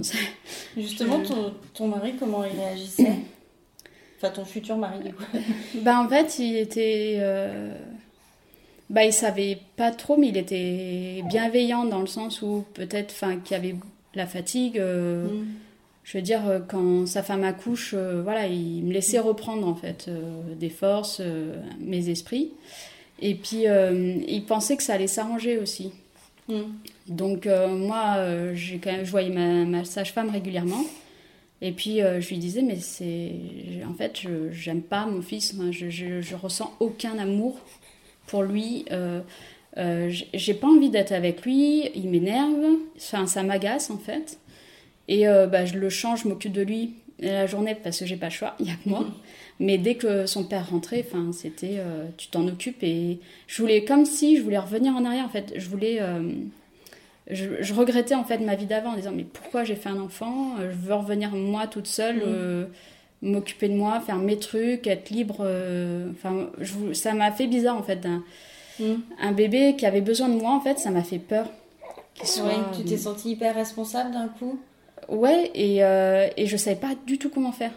Justement, 0.75 1.21
ton, 1.21 1.53
ton 1.75 1.87
mari, 1.87 2.13
comment 2.19 2.43
il 2.43 2.59
réagissait? 2.59 3.11
Enfin, 4.17 4.33
ton 4.33 4.43
futur 4.43 4.75
mari, 4.77 5.03
du 5.03 5.13
coup. 5.13 5.23
Ben, 5.83 5.99
en 5.99 6.09
fait, 6.09 6.39
il 6.39 6.57
était. 6.57 7.17
euh, 7.19 7.71
Bah, 8.89 9.05
il 9.05 9.13
savait 9.13 9.59
pas 9.77 9.91
trop, 9.91 10.17
mais 10.17 10.29
il 10.29 10.37
était 10.37 11.23
bienveillant 11.29 11.85
dans 11.85 12.01
le 12.01 12.07
sens 12.07 12.41
où 12.41 12.65
peut-être 12.73 13.11
enfin, 13.13 13.37
qu'il 13.37 13.55
y 13.55 13.59
avait 13.59 13.75
la 14.15 14.27
fatigue. 14.27 14.79
euh, 14.79 15.27
Mm. 15.27 15.47
Je 16.03 16.17
veux 16.17 16.23
dire, 16.23 16.47
euh, 16.47 16.59
quand 16.67 17.05
sa 17.05 17.21
femme 17.21 17.43
accouche, 17.43 17.93
euh, 17.95 18.21
voilà, 18.23 18.47
il 18.47 18.83
me 18.83 18.91
laissait 18.91 19.19
reprendre 19.19 19.67
en 19.67 19.75
fait 19.75 20.09
des 20.59 20.69
forces, 20.69 21.21
mes 21.79 22.09
esprits. 22.09 22.51
Et 23.21 23.35
puis, 23.35 23.65
il 23.65 24.43
pensait 24.45 24.77
que 24.77 24.83
ça 24.83 24.93
allait 24.93 25.07
s'arranger 25.07 25.57
aussi. 25.57 25.91
Mm. 26.47 26.61
Donc 27.07 27.47
moi, 27.69 28.53
j'ai 28.53 28.77
quand 28.79 28.91
même, 28.91 29.05
je 29.05 29.11
voyais 29.11 29.29
ma, 29.29 29.65
ma 29.65 29.85
sage-femme 29.85 30.29
régulièrement. 30.29 30.83
Et 31.61 31.73
puis 31.73 32.01
euh, 32.01 32.21
je 32.21 32.29
lui 32.29 32.37
disais, 32.37 32.61
mais 32.61 32.77
c'est... 32.77 33.33
En 33.85 33.93
fait, 33.93 34.17
je 34.21 34.49
j'aime 34.51 34.81
pas 34.81 35.05
mon 35.05 35.21
fils. 35.21 35.53
Je, 35.71 35.89
je, 35.89 36.21
je 36.21 36.35
ressens 36.35 36.73
aucun 36.79 37.19
amour 37.19 37.59
pour 38.27 38.43
lui. 38.43 38.85
Euh, 38.91 39.19
euh, 39.77 40.09
j'ai- 40.33 40.53
pas 40.53 40.67
envie 40.67 40.89
d'être 40.89 41.11
avec 41.11 41.43
lui. 41.43 41.89
Il 41.95 42.09
m'énerve. 42.09 42.77
Enfin, 42.97 43.27
ça 43.27 43.43
m'agace 43.43 43.89
en 43.89 43.97
fait. 43.97 44.39
Et 45.07 45.27
euh, 45.27 45.47
bah, 45.47 45.65
je 45.65 45.75
le 45.77 45.89
change, 45.89 46.23
je 46.23 46.27
m'occupe 46.27 46.51
de 46.53 46.61
lui 46.61 46.93
la 47.19 47.47
journée 47.47 47.75
parce 47.75 47.99
que 47.99 48.05
j'ai 48.05 48.15
pas 48.15 48.27
le 48.27 48.31
choix, 48.31 48.55
il 48.59 48.67
y 48.67 48.71
a 48.71 48.75
que 48.75 48.87
moi. 48.89 49.05
Mais 49.61 49.77
dès 49.77 49.95
que 49.95 50.25
son 50.25 50.45
père 50.45 50.69
rentrait, 50.69 51.05
enfin, 51.05 51.31
c'était 51.33 51.75
euh, 51.79 52.05
tu 52.17 52.27
t'en 52.29 52.47
occupes 52.47 52.81
et 52.83 53.19
je 53.47 53.61
voulais 53.61 53.83
comme 53.83 54.05
si 54.05 54.37
je 54.37 54.41
voulais 54.41 54.57
revenir 54.57 54.95
en 54.95 55.03
arrière 55.03 55.25
en 55.25 55.29
fait. 55.29 55.53
Je 55.57 55.67
voulais 55.67 55.99
je, 57.29 57.45
je 57.61 57.73
regrettais 57.73 58.15
en 58.15 58.23
fait 58.23 58.39
ma 58.39 58.55
vie 58.55 58.65
d'avant 58.65 58.91
en 58.91 58.95
disant 58.95 59.11
mais 59.13 59.23
pourquoi 59.25 59.63
j'ai 59.63 59.75
fait 59.75 59.89
un 59.89 59.99
enfant 59.99 60.55
Je 60.59 60.87
veux 60.87 60.93
revenir 60.95 61.31
moi 61.31 61.67
toute 61.67 61.87
seule, 61.87 62.23
m'occuper 63.21 63.67
de 63.67 63.73
moi, 63.75 63.99
faire 63.99 64.15
mes 64.17 64.37
trucs, 64.39 64.87
être 64.87 65.09
libre. 65.09 65.41
Enfin, 66.11 66.49
je- 66.59 66.93
ça 66.93 67.13
m'a 67.13 67.31
fait 67.31 67.47
bizarre 67.47 67.77
en 67.77 67.83
fait 67.83 67.97
d'un 67.97 68.23
Mm. 68.79 68.95
un 69.21 69.31
bébé 69.31 69.75
qui 69.77 69.85
avait 69.85 70.01
besoin 70.01 70.29
de 70.29 70.35
moi 70.35 70.51
en 70.51 70.61
fait, 70.61 70.79
ça 70.79 70.89
m'a 70.91 71.03
fait 71.03 71.19
peur. 71.19 71.47
soit- 72.23 72.45
Ouais, 72.45 72.53
tu 72.75 72.83
t'es 72.83 72.97
sentie 72.97 73.31
hyper 73.31 73.55
responsable 73.55 74.11
d'un 74.11 74.27
coup 74.27 74.59
ouais, 75.09 75.51
et, 75.55 75.83
euh, 75.83 76.27
et 76.37 76.45
je 76.47 76.57
savais 76.57 76.75
pas 76.75 76.93
du 77.07 77.17
tout 77.17 77.29
comment 77.29 77.51
faire. 77.51 77.71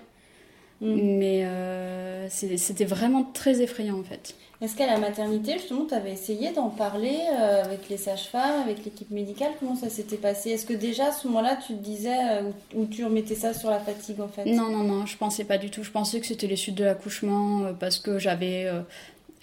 Mm. 0.80 0.94
Mais 1.18 1.44
euh, 1.44 2.28
c'était 2.28 2.84
vraiment 2.84 3.22
très 3.22 3.62
effrayant 3.62 3.98
en 3.98 4.02
fait. 4.02 4.34
Est-ce 4.60 4.76
qu'à 4.76 4.86
la 4.86 4.98
maternité, 4.98 5.54
justement, 5.54 5.86
tu 5.88 5.94
avais 5.94 6.12
essayé 6.12 6.52
d'en 6.52 6.68
parler 6.70 7.18
euh, 7.32 7.64
avec 7.64 7.88
les 7.88 7.96
sages-femmes, 7.96 8.62
avec 8.62 8.84
l'équipe 8.84 9.10
médicale? 9.10 9.50
Comment 9.58 9.74
ça 9.74 9.88
s'était 9.90 10.16
passé? 10.16 10.50
Est-ce 10.50 10.66
que 10.66 10.72
déjà 10.72 11.06
à 11.08 11.12
ce 11.12 11.26
moment-là, 11.26 11.56
tu 11.66 11.74
te 11.74 11.82
disais, 11.82 12.14
euh, 12.30 12.42
ou 12.74 12.82
ou 12.82 12.86
tu 12.86 13.04
remettais 13.04 13.34
ça 13.34 13.54
sur 13.54 13.70
la 13.70 13.80
fatigue 13.80 14.20
en 14.20 14.28
fait? 14.28 14.44
Non, 14.44 14.68
non, 14.70 14.84
non, 14.84 15.04
je 15.06 15.16
pensais 15.16 15.42
pas 15.44 15.58
du 15.58 15.68
tout. 15.70 15.82
Je 15.82 15.90
pensais 15.90 16.20
que 16.20 16.26
c'était 16.26 16.46
les 16.46 16.54
suites 16.56 16.76
de 16.76 16.84
l'accouchement 16.84 17.62
euh, 17.64 17.72
parce 17.72 17.98
que 17.98 18.20
j'avais. 18.20 18.66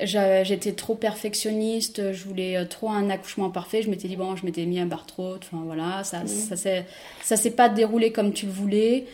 J'étais 0.01 0.71
trop 0.71 0.95
perfectionniste, 0.95 2.13
je 2.13 2.23
voulais 2.23 2.55
euh, 2.55 2.65
trop 2.65 2.89
un 2.89 3.09
accouchement 3.09 3.49
parfait. 3.49 3.81
Je 3.81 3.89
m'étais 3.89 4.07
dit, 4.07 4.15
bon, 4.15 4.35
je 4.35 4.45
m'étais 4.45 4.65
mis 4.65 4.79
un 4.79 4.85
barreau, 4.85 5.35
enfin 5.35 5.61
voilà, 5.65 6.03
ça, 6.03 6.25
ça 6.25 6.55
s'est 6.55 6.85
ça 7.21 7.35
s'est 7.35 7.51
pas 7.51 7.67
déroulé 7.67 8.11
comme 8.11 8.31
tu 8.31 8.45
le 8.45 8.51
voulais. 8.51 9.05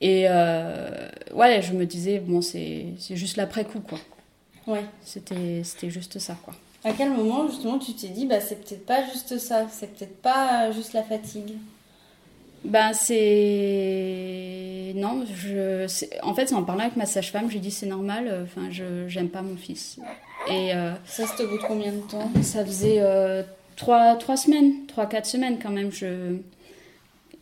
Et 0.00 0.24
euh, 0.28 1.08
ouais, 1.34 1.60
je 1.62 1.72
me 1.72 1.84
disais, 1.84 2.20
bon, 2.20 2.40
c'est 2.42 2.86
c'est 2.98 3.16
juste 3.16 3.36
l'après-coup, 3.36 3.80
quoi. 3.80 3.98
Ouais. 4.66 4.84
C'était 5.04 5.62
c'était 5.64 5.90
juste 5.90 6.18
ça, 6.18 6.36
quoi. 6.44 6.54
À 6.84 6.92
quel 6.92 7.10
moment, 7.10 7.46
justement, 7.48 7.78
tu 7.78 7.92
t'es 7.92 8.08
dit, 8.08 8.26
bah, 8.26 8.40
c'est 8.40 8.64
peut-être 8.64 8.86
pas 8.86 9.04
juste 9.04 9.36
ça, 9.38 9.66
c'est 9.70 9.92
peut-être 9.94 10.16
pas 10.22 10.68
euh, 10.68 10.72
juste 10.72 10.92
la 10.92 11.02
fatigue? 11.02 11.54
Ben, 12.64 12.92
c'est. 12.92 14.92
Non, 14.96 15.24
je. 15.26 15.86
En 16.22 16.34
fait, 16.34 16.52
en 16.52 16.62
parlant 16.62 16.82
avec 16.82 16.96
ma 16.96 17.06
sage-femme, 17.06 17.50
j'ai 17.50 17.58
dit, 17.58 17.70
c'est 17.70 17.86
normal, 17.86 18.28
euh, 18.28 18.44
enfin, 18.44 18.68
je 18.70 19.08
j'aime 19.08 19.28
pas 19.30 19.40
mon 19.42 19.56
fils. 19.56 19.98
Et. 20.48 20.74
euh, 20.74 20.92
Ça, 21.06 21.26
c'était 21.26 21.44
au 21.44 21.48
bout 21.48 21.58
de 21.58 21.62
combien 21.62 21.92
de 21.92 22.00
temps? 22.00 22.30
Ça 22.42 22.64
faisait 22.64 22.96
euh, 22.98 23.42
trois, 23.76 24.14
trois 24.16 24.36
semaines, 24.36 24.86
trois, 24.86 25.06
quatre 25.06 25.26
semaines 25.26 25.58
quand 25.62 25.70
même. 25.70 25.90
Je... 25.90 26.36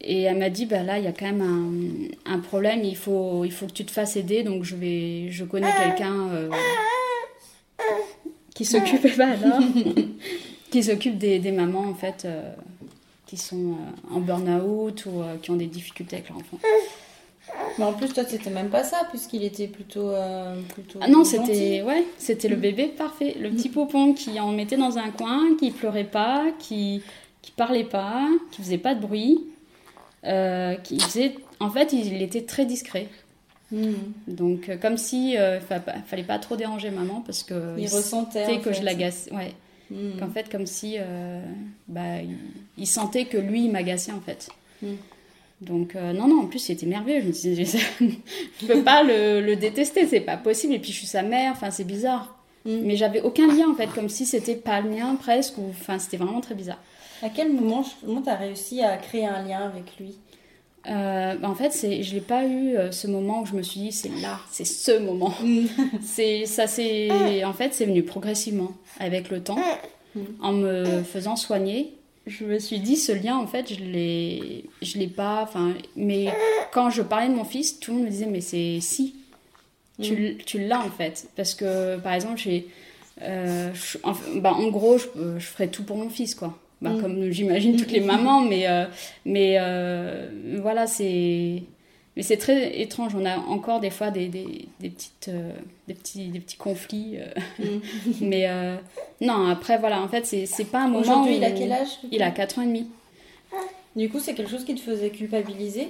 Et 0.01 0.23
elle 0.23 0.39
m'a 0.39 0.51
dit, 0.51 0.67
bah 0.67 0.85
là, 0.85 0.99
il 0.99 1.05
y 1.05 1.09
a 1.09 1.13
quand 1.13 1.27
même 1.27 1.43
un, 1.43 2.33
un 2.33 2.39
problème, 2.39 2.85
il 2.85 2.97
faut, 2.97 3.45
il 3.45 3.51
faut 3.51 3.67
que 3.67 3.73
tu 3.73 3.85
te 3.85 3.91
fasses 3.91 4.15
aider. 4.17 4.45
Donc 4.45 4.63
je 4.63 4.77
vais, 4.77 5.31
je 5.33 5.45
connais 5.45 5.73
quelqu'un 5.77 6.29
euh, 6.29 6.49
qui 8.55 8.65
s'occupe, 8.65 9.05
bah 9.17 9.27
alors, 9.43 9.59
qui 10.71 10.85
s'occupe 10.85 11.19
des, 11.19 11.41
des 11.41 11.51
mamans 11.51 11.81
en 11.89 11.95
fait, 11.95 12.29
qui 13.29 13.37
sont 13.37 13.77
en 14.11 14.19
burn-out 14.19 15.07
ou 15.07 15.21
euh, 15.21 15.37
qui 15.41 15.53
ont 15.53 15.57
des 15.57 15.67
difficultés 15.67 16.17
avec 16.17 16.29
leur 16.31 16.39
enfant. 16.39 16.59
Mais 17.79 17.85
en 17.85 17.93
plus, 17.93 18.09
toi, 18.13 18.25
c'était 18.27 18.51
même 18.51 18.69
pas 18.71 18.83
ça, 18.85 19.07
puisqu'il 19.11 19.45
était 19.45 19.69
plutôt. 19.69 20.09
euh, 20.11 20.61
plutôt 20.75 20.99
Ah 21.01 21.09
non, 21.09 21.25
c'était 21.25 21.83
ouais, 21.83 22.05
c'était 22.19 22.49
le 22.49 22.57
bébé 22.57 22.87
parfait, 22.89 23.37
le 23.41 23.51
petit 23.51 23.69
poupon 23.69 24.13
qui 24.15 24.41
en 24.41 24.51
mettait 24.51 24.77
dans 24.77 24.99
un 24.99 25.11
coin, 25.11 25.55
qui 25.59 25.71
pleurait 25.71 26.05
pas, 26.05 26.47
qui 26.59 27.03
qui 27.43 27.53
parlait 27.53 27.85
pas, 27.85 28.29
qui 28.51 28.63
faisait 28.63 28.79
pas 28.79 28.95
de 28.95 29.01
bruit, 29.01 29.45
euh, 30.25 30.75
qui 30.77 30.99
faisait 31.01 31.35
en 31.61 31.71
fait, 31.71 31.93
il 31.93 32.21
était 32.23 32.43
très 32.43 32.65
discret. 32.67 33.09
Mhm. 33.71 33.95
Donc 34.27 34.71
comme 34.81 34.97
si 34.99 35.37
euh, 35.37 35.61
fa- 35.61 35.81
fallait 36.07 36.23
pas 36.25 36.39
trop 36.39 36.57
déranger 36.57 36.91
maman 36.91 37.23
parce 37.25 37.43
que 37.43 37.79
Il 37.79 37.85
ressentait. 37.85 38.45
sentait 38.47 38.57
en 38.59 38.61
que 38.61 38.73
je 38.73 38.83
l'agaçais. 38.83 39.33
Ouais. 39.33 39.53
Mhm. 39.91 40.19
Qu'en 40.19 40.29
fait 40.29 40.51
comme 40.51 40.67
si 40.67 40.97
euh, 40.99 41.41
bah 41.87 42.21
il, 42.23 42.37
il 42.77 42.87
sentait 42.87 43.25
que 43.25 43.39
lui 43.39 43.65
il 43.65 43.71
m'agaçait 43.71 44.13
en 44.13 44.21
fait. 44.21 44.49
Mm. 44.83 44.87
Donc 45.63 45.97
euh, 45.97 46.13
non 46.13 46.29
non 46.29 46.43
en 46.43 46.47
plus 46.47 46.69
il 46.69 46.73
était 46.73 46.87
merveilleux. 46.87 47.21
Je 47.23 47.27
me 47.27 47.33
disais 47.33 47.81
je 48.61 48.67
peux 48.67 48.83
pas 48.83 49.03
le, 49.03 49.41
le 49.41 49.57
détester 49.57 50.07
c'est 50.07 50.21
pas 50.21 50.37
possible 50.37 50.75
et 50.75 50.79
puis 50.79 50.93
je 50.93 50.99
suis 50.99 51.07
sa 51.07 51.23
mère 51.23 51.53
enfin 51.53 51.71
c'est 51.71 51.85
bizarre. 51.85 52.35
Mhm. 52.65 52.83
Mais 52.85 52.97
j'avais 52.97 53.23
aucun 53.23 53.47
lien 53.47 53.71
en 53.71 53.75
fait 53.75 53.89
comme 53.89 54.09
si 54.09 54.27
c'était 54.27 54.57
pas 54.57 54.81
le 54.81 54.91
mien 54.91 55.17
presque 55.17 55.57
ou 55.59 55.69
enfin 55.71 55.99
c'était 55.99 56.19
vraiment 56.19 56.41
très 56.41 56.55
bizarre. 56.55 56.81
À 57.23 57.31
quel 57.31 57.53
moment, 57.53 57.83
justement, 57.83 58.23
t'as 58.23 58.37
réussi 58.37 58.81
à 58.83 58.97
créer 58.97 59.27
un 59.27 59.43
lien 59.43 59.61
avec 59.67 59.99
lui? 59.99 60.19
Euh, 60.89 61.35
en 61.43 61.55
fait, 61.55 61.73
je 62.03 62.15
l'ai 62.15 62.21
pas 62.21 62.45
eu 62.45 62.77
euh, 62.77 62.91
ce 62.91 63.07
moment 63.07 63.43
où 63.43 63.47
je 63.47 63.55
me 63.55 63.63
suis 63.63 63.81
dit 63.81 63.93
c'est 63.93 64.11
là, 64.23 64.41
c'est 64.51 64.65
ce 64.65 64.99
moment. 64.99 65.35
c'est 66.03 66.47
ça, 66.47 66.67
c'est 66.67 67.45
en 67.45 67.53
fait 67.53 67.75
c'est 67.75 67.85
venu 67.85 68.03
progressivement 68.03 68.73
avec 68.99 69.31
le 69.31 69.43
temps, 69.43 69.59
en 70.41 70.53
me 70.53 71.03
faisant 71.03 71.37
soigner. 71.37 71.95
Je 72.27 72.45
me 72.45 72.59
suis 72.59 72.79
dit 72.79 72.97
ce 72.97 73.13
lien 73.13 73.37
en 73.37 73.47
fait 73.47 73.73
je 73.73 73.81
l'ai, 73.81 74.65
je 74.83 74.99
l'ai 74.99 75.09
pas. 75.09 75.43
Enfin, 75.43 75.75
mais 75.97 76.29
quand 76.73 76.91
je 76.91 77.03
parlais 77.03 77.29
de 77.29 77.35
mon 77.35 77.45
fils, 77.45 77.81
tout 77.81 77.91
le 77.91 77.99
monde 77.99 78.07
me 78.07 78.11
disait 78.11 78.27
mais 78.27 78.41
c'est 78.41 78.79
si, 78.81 79.15
tu, 80.01 80.39
tu 80.45 80.59
l'as 80.67 80.81
en 80.81 80.91
fait 80.91 81.29
parce 81.37 81.55
que 81.55 81.99
par 81.99 82.13
exemple 82.13 82.39
j'ai, 82.39 82.69
euh, 83.23 83.73
en, 84.05 84.13
bah, 84.37 84.53
en 84.55 84.69
gros 84.69 84.99
je, 84.99 85.39
je 85.39 85.47
ferais 85.47 85.69
tout 85.69 85.85
pour 85.85 85.97
mon 85.97 86.09
fils 86.09 86.35
quoi. 86.35 86.59
Bah, 86.81 86.91
Mm. 86.91 87.01
Comme 87.03 87.31
j'imagine 87.31 87.77
toutes 87.77 87.91
les 87.91 88.01
mamans, 88.01 88.41
mais 88.43 88.69
euh, 88.69 88.85
mais 89.25 89.57
euh, 89.59 90.29
voilà, 90.63 90.87
c'est 90.87 91.63
mais 92.17 92.23
c'est 92.23 92.37
très 92.37 92.81
étrange. 92.81 93.15
On 93.17 93.25
a 93.25 93.37
encore 93.37 93.81
des 93.81 93.91
fois 93.91 94.11
des, 94.11 94.29
des, 94.29 94.67
des 94.81 94.91
petites 94.91 95.29
euh, 95.29 95.51
des 95.89 95.95
petits 95.95 96.29
des 96.29 96.39
petits 96.39 96.57
conflits. 96.57 97.19
euh. 97.19 97.79
mais 98.21 98.49
non, 99.21 99.47
après 99.49 99.79
voilà, 99.79 100.01
en 100.01 100.09
fait, 100.09 100.25
c'est 100.25 100.65
pas 100.67 100.83
un 100.83 100.89
moment 100.89 101.01
Aujourd'hui, 101.01 101.37
il 101.37 101.45
a 101.45 101.51
quel 101.51 101.73
âge 101.73 101.99
il 102.13 102.23
a 102.23 102.31
4 102.31 102.61
ans 102.61 102.63
et 102.63 102.67
demi. 102.67 102.87
Du 103.97 104.09
coup, 104.09 104.21
c'est 104.21 104.35
quelque 104.35 104.51
chose 104.51 104.65
qui 104.65 104.75
te 104.77 104.81
faisait 104.81 105.11
culpabiliser? 105.11 105.89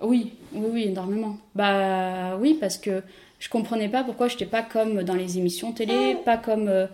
Oui, 0.00 0.32
oui, 0.52 0.68
oui, 0.72 0.82
énormément. 0.84 1.36
Bah 1.54 2.36
oui, 2.40 2.56
parce 2.58 2.76
que 2.78 3.02
je 3.38 3.48
comprenais 3.48 3.88
pas 3.88 4.02
pourquoi 4.02 4.26
je 4.26 4.34
n'étais 4.34 4.46
pas 4.46 4.62
comme 4.62 5.04
dans 5.04 5.14
les 5.14 5.38
émissions 5.38 5.70
télé, 5.72 6.16
pas 6.24 6.38
comme 6.38 6.88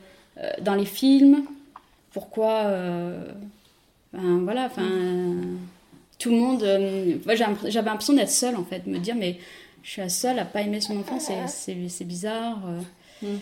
dans 0.60 0.74
les 0.74 0.84
films. 0.84 1.44
Pourquoi, 2.16 2.62
euh, 2.64 3.26
ben, 4.14 4.40
voilà, 4.42 4.64
enfin, 4.64 4.88
tout 6.18 6.30
le 6.30 6.36
monde. 6.36 6.62
euh, 6.62 7.16
J'avais 7.68 7.90
l'impression 7.90 8.14
d'être 8.14 8.30
seule 8.30 8.56
en 8.56 8.64
fait, 8.64 8.86
me 8.86 8.96
dire 8.98 9.14
mais 9.14 9.38
je 9.82 9.90
suis 9.90 10.00
la 10.00 10.08
seule 10.08 10.38
à 10.38 10.46
pas 10.46 10.62
aimer 10.62 10.80
son 10.80 10.98
enfant, 10.98 11.20
c'est- 11.20 11.46
c'est 11.48 11.76
c'est 11.90 12.06
bizarre. 12.06 12.58
euh. 12.66 12.80
Mm. 13.26 13.38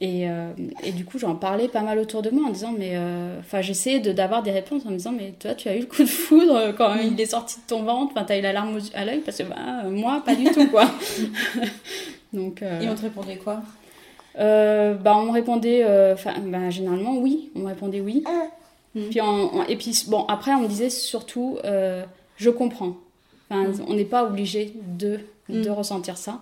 Et, 0.00 0.28
euh, 0.28 0.50
et 0.82 0.92
du 0.92 1.04
coup, 1.04 1.18
j'en 1.18 1.34
parlais 1.34 1.68
pas 1.68 1.82
mal 1.82 1.98
autour 1.98 2.22
de 2.22 2.30
moi 2.30 2.48
en 2.48 2.50
disant, 2.50 2.72
mais. 2.76 2.92
euh, 2.96 3.38
Enfin, 3.40 3.60
j'essayais 3.60 4.00
de- 4.00 4.12
d'avoir 4.12 4.42
des 4.42 4.50
réponses 4.52 4.86
en 4.86 4.90
me 4.90 4.96
disant, 4.96 5.12
mais 5.12 5.34
toi, 5.38 5.54
tu 5.54 5.68
as 5.68 5.76
eu 5.76 5.80
le 5.80 5.86
coup 5.86 6.02
de 6.02 6.08
foudre 6.08 6.72
quand 6.78 6.94
il 6.94 7.20
est 7.20 7.26
sorti 7.26 7.56
de 7.56 7.66
ton 7.68 7.82
ventre, 7.82 8.12
enfin, 8.14 8.24
t'as 8.24 8.38
eu 8.38 8.42
la 8.42 8.54
larme 8.54 8.76
aux- 8.76 8.96
à 8.96 9.04
l'œil, 9.04 9.20
parce 9.20 9.36
que 9.36 9.42
bah, 9.42 9.56
euh, 9.84 9.90
moi, 9.90 10.22
pas 10.24 10.34
du 10.34 10.44
tout, 10.44 10.66
quoi. 10.68 10.90
Donc. 12.32 12.62
euh, 12.62 12.80
Et 12.80 12.88
on 12.88 12.94
te 12.94 13.02
répondait 13.02 13.36
quoi? 13.36 13.62
Euh, 14.38 14.94
bah, 14.94 15.16
on 15.16 15.26
me 15.26 15.30
répondait, 15.32 15.84
euh, 15.84 16.14
enfin, 16.14 16.34
bah, 16.46 16.70
généralement, 16.70 17.16
oui, 17.18 17.50
on 17.54 17.64
répondait 17.66 18.00
oui. 18.00 18.24
Mm. 18.94 19.00
Puis 19.10 19.20
on- 19.20 19.56
on- 19.58 19.64
et 19.66 19.76
puis, 19.76 20.04
bon, 20.08 20.24
après, 20.26 20.52
on 20.52 20.60
me 20.62 20.68
disait 20.68 20.90
surtout, 20.90 21.58
euh, 21.64 22.04
je 22.36 22.50
comprends. 22.50 22.94
Enfin, 23.50 23.70
on 23.88 23.94
n'est 23.94 24.04
pas 24.04 24.24
obligé 24.24 24.72
de, 24.98 25.20
de 25.48 25.68
Mm. 25.68 25.72
ressentir 25.72 26.16
ça. 26.16 26.40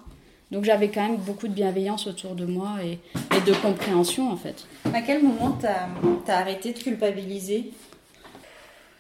Donc 0.51 0.65
j'avais 0.65 0.89
quand 0.89 1.01
même 1.01 1.17
beaucoup 1.17 1.49
de 1.49 1.55
bienveillance 1.55 2.07
autour 2.07 2.35
de 2.35 2.45
moi 2.45 2.73
et, 2.85 2.99
et 3.35 3.41
de 3.41 3.55
compréhension 3.63 4.31
en 4.31 4.37
fait. 4.37 4.67
À 4.93 5.01
quel 5.01 5.23
moment 5.23 5.57
t'as 5.59 5.89
as 6.31 6.37
arrêté 6.39 6.75
de 6.75 6.79
culpabiliser? 6.79 7.71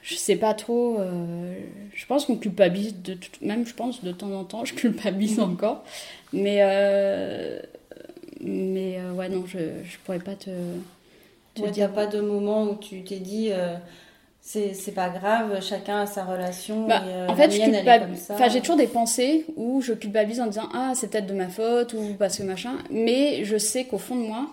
Je 0.02 0.14
sais 0.16 0.36
pas 0.36 0.54
trop. 0.54 0.96
euh, 0.98 1.54
je 1.94 2.06
pense 2.06 2.24
qu'on 2.24 2.36
culpabilise 2.36 2.96
de 3.02 3.14
tout- 3.14 3.30
même 3.42 3.66
je 3.66 3.74
pense 3.74 4.02
de 4.02 4.12
temps 4.12 4.32
en 4.32 4.44
temps. 4.44 4.64
Je 4.64 4.72
culpabilise 4.74 5.38
encore, 5.40 5.84
mais 6.32 6.58
euh, 6.62 7.60
mais 8.42 8.98
euh, 8.98 9.12
ouais 9.12 9.28
non 9.28 9.44
je 9.46 9.58
je 9.84 9.96
pourrais 10.04 10.18
pas 10.18 10.34
te, 10.34 10.50
te 11.54 11.62
Ouais, 11.62 11.70
dire. 11.70 11.88
T'as 11.88 11.94
pas 11.94 12.06
de 12.06 12.20
moment 12.20 12.64
où 12.64 12.76
tu 12.76 13.02
t'es 13.02 13.18
dit 13.18 13.48
euh, 13.50 13.76
c'est 14.40 14.94
pas 14.94 15.08
grave, 15.08 15.62
chacun 15.62 16.00
a 16.00 16.06
sa 16.06 16.24
relation. 16.24 16.88
Bah, 16.88 17.02
et, 17.06 17.10
euh, 17.12 17.28
en 17.28 17.36
fait, 17.36 17.50
j'ai 17.52 18.60
toujours 18.60 18.76
des 18.76 18.88
pensées 18.88 19.46
où 19.56 19.80
je 19.80 19.92
culpabilise 19.92 20.40
en 20.40 20.46
disant 20.46 20.68
ah 20.74 20.92
c'est 20.94 21.08
peut-être 21.10 21.26
de 21.26 21.34
ma 21.34 21.48
faute 21.48 21.94
ou 21.94 22.14
parce 22.18 22.38
que 22.38 22.42
machin, 22.42 22.72
mais 22.90 23.44
je 23.44 23.56
sais 23.56 23.84
qu'au 23.84 23.98
fond 23.98 24.16
de 24.16 24.22
moi, 24.22 24.48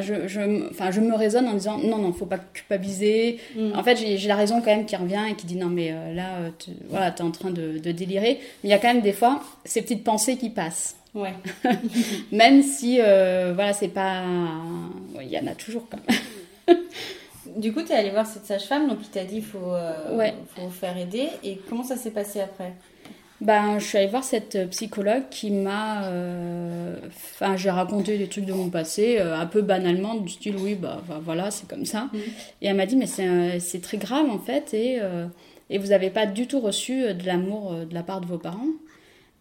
je, 0.00 0.26
je, 0.28 0.70
enfin, 0.70 0.90
je 0.90 1.00
me 1.00 1.14
raisonne 1.14 1.46
en 1.48 1.54
disant 1.54 1.78
non 1.78 1.98
non 1.98 2.12
faut 2.12 2.26
pas 2.26 2.38
culpabiliser. 2.38 3.38
Mm. 3.56 3.72
En 3.74 3.82
fait 3.82 3.96
j'ai 3.96 4.28
la 4.28 4.36
raison 4.36 4.60
quand 4.60 4.66
même 4.74 4.86
qui 4.86 4.96
revient 4.96 5.22
et 5.30 5.34
qui 5.34 5.46
dit 5.46 5.56
non 5.56 5.68
mais 5.68 5.92
euh, 5.92 6.14
là 6.14 6.36
euh, 6.40 6.50
tu, 6.58 6.70
voilà 6.88 7.10
t'es 7.10 7.22
en 7.22 7.30
train 7.30 7.50
de, 7.50 7.78
de 7.78 7.92
délirer, 7.92 8.38
mais 8.62 8.68
il 8.68 8.70
y 8.70 8.74
a 8.74 8.78
quand 8.78 8.92
même 8.92 9.02
des 9.02 9.12
fois 9.12 9.40
ces 9.64 9.82
petites 9.82 10.04
pensées 10.04 10.36
qui 10.36 10.50
passent, 10.50 10.96
Ouais. 11.14 11.34
même 12.32 12.62
si 12.62 12.98
euh, 13.00 13.52
voilà 13.54 13.72
c'est 13.72 13.88
pas, 13.88 14.22
ouais, 15.14 15.26
il 15.26 15.30
y 15.30 15.38
en 15.38 15.46
a 15.46 15.54
toujours 15.54 15.86
quand 15.90 15.98
même. 16.08 16.78
Du 17.56 17.72
coup, 17.72 17.82
t'es 17.82 17.94
allé 17.94 18.10
voir 18.10 18.26
cette 18.26 18.46
sage-femme, 18.46 18.88
donc 18.88 18.98
il 19.02 19.10
t'a 19.10 19.24
dit 19.24 19.40
faut, 19.40 19.58
euh, 19.74 20.16
Ouais. 20.16 20.34
faut 20.56 20.62
vous 20.62 20.70
faire 20.70 20.96
aider. 20.96 21.28
Et 21.44 21.60
comment 21.68 21.84
ça 21.84 21.94
s'est 21.96 22.10
passé 22.10 22.40
après? 22.40 22.72
Ben, 23.40 23.78
je 23.78 23.84
suis 23.84 23.98
allée 23.98 24.08
voir 24.08 24.24
cette 24.24 24.70
psychologue 24.70 25.24
qui 25.30 25.50
m'a. 25.50 26.06
euh, 26.08 26.96
Enfin, 27.34 27.56
j'ai 27.56 27.70
raconté 27.70 28.18
des 28.18 28.28
trucs 28.28 28.46
de 28.46 28.52
mon 28.52 28.70
passé, 28.70 29.18
euh, 29.20 29.36
un 29.38 29.46
peu 29.46 29.60
banalement, 29.62 30.14
du 30.16 30.28
style 30.30 30.56
oui, 30.56 30.74
bah, 30.74 31.02
voilà, 31.22 31.50
c'est 31.52 31.68
comme 31.68 31.84
ça. 31.84 32.08
Mhm. 32.12 32.20
Et 32.62 32.66
elle 32.68 32.76
m'a 32.76 32.86
dit, 32.86 32.96
mais 32.96 33.06
c'est 33.06 33.60
c'est 33.60 33.80
très 33.82 33.98
grave 33.98 34.28
en 34.30 34.38
fait, 34.38 34.72
et, 34.74 34.98
euh, 35.00 35.26
et 35.70 35.78
vous 35.78 35.88
n'avez 35.88 36.10
pas 36.10 36.26
du 36.26 36.46
tout 36.48 36.60
reçu 36.60 37.12
de 37.14 37.26
l'amour 37.26 37.74
de 37.88 37.94
la 37.94 38.02
part 38.02 38.20
de 38.20 38.26
vos 38.26 38.38
parents? 38.38 38.66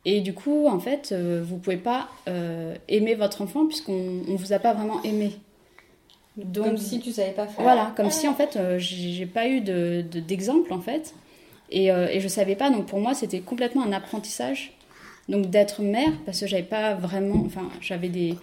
Et 0.06 0.22
du 0.22 0.34
coup, 0.34 0.68
en 0.68 0.80
fait, 0.80 1.10
euh, 1.12 1.42
vous 1.46 1.58
pouvez 1.58 1.78
pas 1.78 2.10
euh, 2.28 2.76
aimer 2.90 3.16
votre 3.16 3.42
enfant 3.42 3.66
puisqu'on 3.68 4.22
ne 4.28 4.36
vous 4.38 4.52
a 4.54 4.60
pas 4.60 4.74
vraiment 4.74 5.02
aimé. 5.04 5.32
Donc, 6.36 6.66
Comme 6.66 6.78
si 6.78 7.00
tu 7.00 7.12
savais 7.12 7.32
pas 7.32 7.46
faire. 7.48 7.62
voilà, 7.64 7.94
comme 7.96 8.10
si 8.10 8.28
en 8.28 8.34
fait, 8.34 8.56
euh, 8.58 8.78
j'ai 8.80 9.26
pas 9.28 9.48
eu 9.48 9.62
de- 9.62 10.04
de- 10.12 10.20
d'exemple 10.20 10.74
en 10.74 10.82
fait. 10.82 11.14
Et, 11.70 11.88
et 11.88 12.20
je 12.20 12.28
savais 12.28 12.56
pas, 12.56 12.70
donc 12.70 12.86
pour 12.86 13.00
moi, 13.00 13.14
c'était 13.16 13.40
complètement 13.40 13.84
un 13.84 13.94
apprentissage. 13.94 14.74
Donc 15.30 15.50
d'être 15.50 15.82
mère, 15.82 16.12
parce 16.26 16.40
que 16.42 16.48
j'avais 16.48 16.62
pas 16.64 16.94
vraiment. 16.96 17.42
Enfin, 17.46 17.70
j'avais 17.82 18.10
des, 18.10 18.36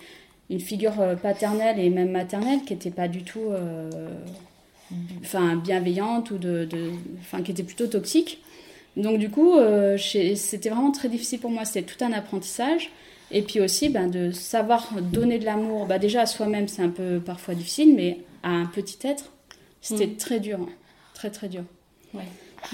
une 0.48 0.60
figure 0.60 0.94
paternelle 1.22 1.78
et 1.78 1.90
même 1.90 2.10
maternelle 2.10 2.60
qui 2.66 2.72
était 2.72 2.90
pas 2.90 3.06
du 3.06 3.22
tout. 3.22 3.50
euh, 3.50 3.90
enfin, 5.20 5.56
bienveillante 5.56 6.30
ou 6.30 6.38
de, 6.38 6.64
de- 6.64 6.90
enfin, 7.20 7.42
qui 7.42 7.50
était 7.52 7.62
plutôt 7.62 7.86
toxique. 7.86 8.40
Donc 8.96 9.18
du 9.18 9.30
coup, 9.30 9.54
euh, 9.56 9.96
c'était 9.98 10.68
vraiment 10.70 10.90
très 10.92 11.08
difficile 11.08 11.38
pour 11.40 11.50
moi. 11.50 11.64
C'était 11.64 11.82
tout 11.82 12.04
un 12.04 12.12
apprentissage. 12.12 12.90
Et 13.32 13.42
puis 13.42 13.60
aussi, 13.60 13.88
ben, 13.90 14.08
de 14.08 14.32
savoir 14.32 14.88
donner 15.00 15.38
de 15.38 15.44
l'amour. 15.44 15.86
Bah, 15.86 15.98
déjà 16.00 16.22
à 16.22 16.26
soi-même, 16.26 16.66
c'est 16.66 16.82
un 16.82 16.88
peu 16.88 17.20
parfois 17.20 17.54
difficile, 17.54 17.94
mais 17.94 18.18
à 18.42 18.50
un 18.50 18.66
petit 18.66 18.98
être, 19.06 19.30
c'était 19.80 20.08
Mm. 20.08 20.16
très 20.16 20.40
dur, 20.40 20.58
hein. 20.60 20.68
très 21.14 21.30
très 21.30 21.48
dur. 21.48 21.62
Ouais. 22.12 22.24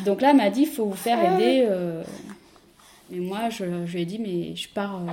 Donc 0.07 0.23
là, 0.23 0.31
elle 0.31 0.37
m'a 0.39 0.49
dit, 0.51 0.63
il 0.63 0.67
faut 0.69 0.87
vous 0.87 0.95
faire 0.97 1.19
aider. 1.35 1.67
euh, 1.69 2.03
Et 3.13 3.21
moi, 3.21 3.51
je, 3.51 3.65
je 3.87 3.93
lui 3.93 4.03
ai 4.03 4.07
dit, 4.07 4.19
mais 4.19 4.57
je 4.57 4.69
pars 4.71 4.97
euh, 4.97 5.13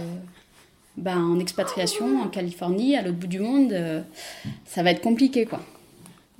ben, 0.96 1.18
en 1.18 1.38
expatriation 1.40 2.22
en 2.22 2.28
Californie, 2.30 2.96
à 2.96 3.02
l'autre 3.02 3.18
bout 3.18 3.28
du 3.28 3.40
monde. 3.40 3.74
euh, 3.74 4.02
ça 4.66 4.82
va 4.82 4.92
être 4.92 5.02
compliqué, 5.02 5.46
quoi. 5.46 5.60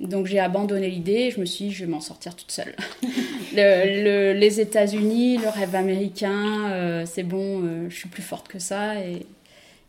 Donc 0.00 0.26
j'ai 0.26 0.40
abandonné 0.40 0.88
l'idée, 0.90 1.30
je 1.30 1.40
me 1.40 1.44
suis 1.46 1.66
dit, 1.66 1.70
je 1.72 1.84
vais 1.84 1.90
m'en 1.90 2.00
sortir 2.00 2.34
toute 2.34 2.50
seule. 2.50 2.74
Le- 3.56 4.02
le- 4.02 4.32
les 4.32 4.60
États-Unis, 4.60 5.38
le 5.38 5.48
rêve 5.48 5.76
américain, 5.76 6.68
euh, 6.72 7.06
c'est 7.06 7.22
bon, 7.22 7.62
euh, 7.62 7.86
je 7.88 7.94
suis 7.96 8.08
plus 8.08 8.22
forte 8.22 8.48
que 8.48 8.58
ça 8.58 8.96
et, 8.96 9.24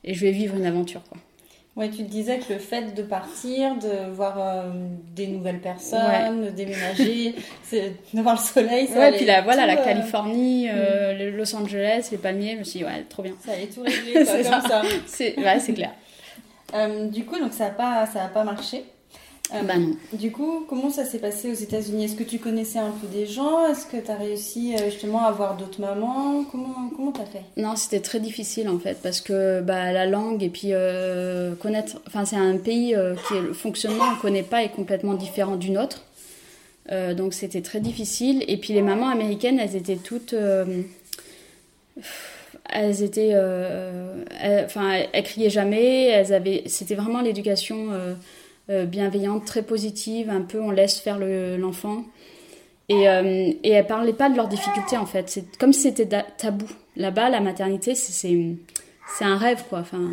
et 0.03 0.13
je 0.13 0.21
vais 0.23 0.29
vivre 0.31 0.55
une 0.55 0.67
aventure. 0.67 1.01
Quoi. 1.09 1.17
Ouais, 1.75 1.89
tu 1.89 1.97
te 2.05 2.09
disais 2.11 2.37
que 2.37 2.53
le 2.53 2.59
fait 2.59 2.93
de 2.93 3.01
partir, 3.01 3.75
de 3.77 4.11
voir 4.13 4.35
euh, 4.37 4.71
des 5.15 5.25
nouvelles 5.25 5.59
personnes, 5.61 6.45
de 6.45 6.49
déménager, 6.51 7.33
de 8.13 8.21
voir 8.21 8.35
le 8.35 8.39
soleil, 8.61 8.85
ça 8.87 8.99
Ouais, 8.99 9.11
puis 9.13 9.25
là, 9.25 9.41
voilà, 9.41 9.65
la 9.65 9.77
Californie, 9.77 10.67
le 10.67 11.31
Los 11.31 11.55
Angeles, 11.55 12.09
les 12.11 12.17
palmiers, 12.19 12.53
je 12.53 12.59
me 12.59 12.63
suis 12.63 12.79
dit, 12.79 12.85
ouais, 12.85 13.03
trop 13.09 13.23
bien. 13.23 13.33
Ça 13.43 13.53
allait 13.53 13.65
tout 13.65 13.81
régler, 13.81 14.23
quoi, 14.23 14.33
comme 14.43 14.69
ça. 14.69 14.81
C'est 15.07 15.35
ouais, 15.39 15.59
c'est 15.59 15.73
clair. 15.73 15.91
Du 17.11 17.25
coup, 17.25 17.39
donc 17.39 17.51
ça 17.53 17.65
n'a 17.65 17.71
pas, 17.71 18.05
ça 18.05 18.25
a 18.25 18.27
pas 18.27 18.43
marché. 18.43 18.83
Euh, 19.53 19.61
Bah 19.61 19.77
non. 19.77 19.95
Du 20.13 20.31
coup, 20.31 20.65
comment 20.67 20.89
ça 20.89 21.05
s'est 21.05 21.19
passé 21.19 21.51
aux 21.51 21.53
États-Unis? 21.55 22.05
Est-ce 22.05 22.15
que 22.15 22.23
tu 22.23 22.39
connaissais 22.39 22.79
un 22.79 22.89
peu 22.89 23.05
des 23.07 23.27
gens? 23.27 23.67
Est-ce 23.67 23.85
que 23.85 23.97
tu 23.97 24.09
as 24.09 24.15
réussi 24.15 24.73
euh, 24.75 24.85
justement 24.89 25.23
à 25.23 25.31
voir 25.31 25.55
d'autres 25.55 25.79
mamans? 25.79 26.43
Comment 26.51 26.89
comment 26.95 27.11
t'as 27.11 27.25
fait? 27.25 27.43
Non, 27.55 27.75
c'était 27.75 27.99
très 27.99 28.19
difficile 28.19 28.67
en 28.69 28.79
fait 28.79 28.97
parce 29.03 29.21
que 29.21 29.61
bah, 29.61 29.91
la 29.91 30.07
langue 30.07 30.41
et 30.41 30.49
puis 30.49 30.69
euh, 30.71 31.53
connaître. 31.55 32.01
Enfin, 32.07 32.25
c'est 32.25 32.37
un 32.37 32.57
pays 32.57 32.95
euh, 32.95 33.13
qui 33.27 33.35
est 33.35 33.41
le 33.41 33.53
fonctionnement 33.53 34.05
on 34.17 34.19
connaît 34.19 34.41
pas 34.43 34.63
est 34.63 34.69
complètement 34.69 35.13
différent 35.13 35.57
du 35.57 35.69
nôtre. 35.71 36.03
Donc 37.17 37.33
c'était 37.33 37.61
très 37.63 37.79
difficile. 37.79 38.43
Et 38.47 38.57
puis 38.57 38.73
les 38.73 38.83
mamans 38.83 39.09
américaines, 39.09 39.59
elles 39.59 39.75
étaient 39.75 39.95
toutes. 39.95 40.35
elles 42.69 43.03
étaient. 43.03 43.29
elles- 43.29 44.65
Enfin, 44.65 44.91
elles, 44.91 45.09
elles 45.13 45.23
criaient 45.23 45.49
jamais. 45.49 46.05
Elles 46.05 46.31
avaient. 46.33 46.63
C'était 46.67 46.93
vraiment 46.95 47.21
l'éducation 47.21 47.87
bienveillante, 48.69 49.45
très 49.45 49.61
positive. 49.61 50.29
Un 50.29 50.41
peu, 50.41 50.59
on 50.59 50.71
laisse 50.71 50.99
faire 50.99 51.17
le- 51.19 51.57
l'enfant. 51.57 52.03
Et, 52.89 53.09
euh, 53.09 53.51
et 53.63 53.69
elles 53.71 53.87
parlaient 53.87 54.13
pas 54.13 54.29
de 54.29 54.35
leurs 54.35 54.47
difficultés 54.47 54.97
en 54.97 55.05
fait. 55.07 55.29
C'est 55.29 55.57
comme 55.57 55.73
si 55.73 55.81
c'était 55.81 56.07
tabou. 56.37 56.67
Là-bas, 56.95 57.29
la 57.29 57.41
maternité, 57.41 57.95
c'est- 57.95 58.37
c'est 59.17 59.25
un 59.25 59.37
rêve 59.37 59.63
quoi. 59.69 59.79
Enfin, 59.79 60.11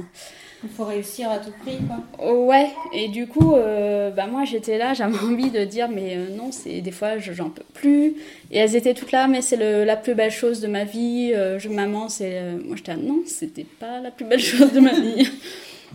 Il 0.65 0.71
faut 0.71 0.85
réussir 0.85 1.29
à 1.31 1.39
tout 1.39 1.51
prix, 1.63 1.79
quoi. 2.19 2.33
ouais. 2.47 2.71
Et 2.95 3.09
du 3.09 3.27
coup, 3.27 3.55
euh, 3.57 4.11
bah 4.11 4.27
moi 4.27 4.45
j'étais 4.45 4.79
là, 4.79 4.95
j'avais 4.95 5.19
envie 5.19 5.51
de 5.51 5.65
dire 5.65 5.89
mais 5.91 6.17
euh, 6.17 6.29
non, 6.37 6.51
c'est 6.51 6.81
des 6.81 6.93
fois 6.93 7.19
je- 7.19 7.33
j'en 7.33 7.51
peux 7.51 7.65
plus. 7.75 8.15
Et 8.51 8.59
elles 8.59 8.75
étaient 8.77 8.95
toutes 8.95 9.13
là, 9.13 9.27
mais 9.29 9.43
c'est 9.43 9.57
le- 9.57 9.85
la 9.85 9.97
plus 9.97 10.15
belle 10.15 10.31
chose 10.31 10.61
de 10.61 10.69
ma 10.69 10.85
vie. 10.85 11.33
Euh, 11.35 11.59
je 11.59 11.69
maman, 11.69 12.09
c'est 12.09 12.39
euh, 12.39 12.57
moi 12.65 12.77
j'étais 12.77 12.93
là, 12.93 12.99
non, 13.03 13.23
c'était 13.27 13.67
pas 13.81 14.01
la 14.01 14.11
plus 14.11 14.25
belle 14.25 14.41
chose 14.53 14.73
de 14.73 14.81
ma 14.81 14.93
vie. 14.99 15.29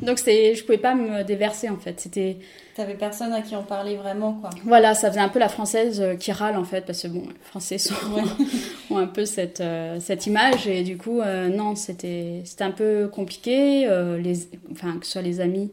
Donc 0.01 0.19
c'est, 0.19 0.55
je 0.55 0.63
pouvais 0.63 0.77
pas 0.77 0.95
me 0.95 1.23
déverser 1.23 1.69
en 1.69 1.77
fait. 1.77 1.99
C'était 1.99 2.37
T'avais 2.75 2.93
personne 2.93 3.33
à 3.33 3.41
qui 3.41 3.55
en 3.55 3.63
parler 3.63 3.95
vraiment, 3.95 4.33
quoi. 4.33 4.51
voilà, 4.63 4.93
ça 4.93 5.09
faisait 5.09 5.19
un 5.19 5.29
peu 5.29 5.39
la 5.39 5.49
française 5.49 5.99
euh, 5.99 6.15
qui 6.15 6.31
râle 6.31 6.55
en 6.57 6.63
fait, 6.63 6.85
parce 6.85 7.01
que 7.01 7.07
bon, 7.07 7.23
les 7.27 7.33
Français 7.43 7.79
sont, 7.79 7.95
Ouais. 8.15 8.21
ont 8.91 8.97
un 8.97 9.07
peu 9.07 9.25
cette, 9.25 9.61
euh, 9.61 9.99
cette 9.99 10.27
image, 10.27 10.67
et 10.67 10.83
du 10.83 10.95
coup, 10.97 11.19
euh, 11.21 11.47
non, 11.49 11.75
c'était 11.75 12.41
c'était 12.45 12.63
un 12.65 12.71
peu 12.71 13.07
compliqué, 13.11 13.87
euh, 13.87 14.19
les, 14.19 14.47
enfin, 14.71 14.97
que 14.99 15.05
ce 15.07 15.13
soit 15.13 15.23
les 15.23 15.39
amis, 15.41 15.71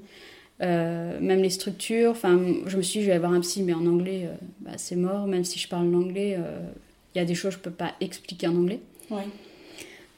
même 0.61 1.43
les 1.43 1.51
structures, 1.51 2.13
enfin, 2.13 2.41
je 2.65 2.77
me 2.79 2.83
suis 2.83 3.01
dit, 3.01 3.05
je 3.05 3.11
vais 3.11 3.17
avoir 3.17 3.33
un 3.33 3.41
psy, 3.41 3.63
mais 3.63 3.75
en 3.75 3.85
anglais, 3.87 4.27
bah, 4.61 4.71
c'est 4.79 4.97
mort, 4.97 5.27
même 5.27 5.45
si 5.45 5.59
je 5.59 5.69
parle 5.69 5.91
l'anglais, 5.91 6.39
il 7.15 7.19
y 7.19 7.21
a 7.21 7.27
des 7.27 7.35
choses 7.35 7.51
que 7.57 7.59
je 7.59 7.65
peux 7.65 7.71
pas 7.71 7.93
expliquer 8.01 8.47
en 8.49 8.57
anglais. 8.57 8.81
Ouais. 9.11 9.25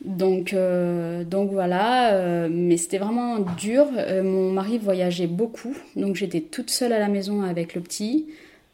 Donc, 0.04 0.52
euh, 0.52 1.24
donc 1.24 1.50
voilà, 1.50 2.14
euh, 2.14 2.48
mais 2.50 2.76
c'était 2.76 2.98
vraiment 2.98 3.38
dur. 3.38 3.86
Euh, 3.96 4.22
mon 4.22 4.52
mari 4.52 4.78
voyageait 4.78 5.26
beaucoup, 5.26 5.74
donc 5.96 6.16
j'étais 6.16 6.40
toute 6.40 6.70
seule 6.70 6.92
à 6.92 6.98
la 6.98 7.08
maison 7.08 7.42
avec 7.42 7.74
le 7.74 7.80
petit. 7.80 8.26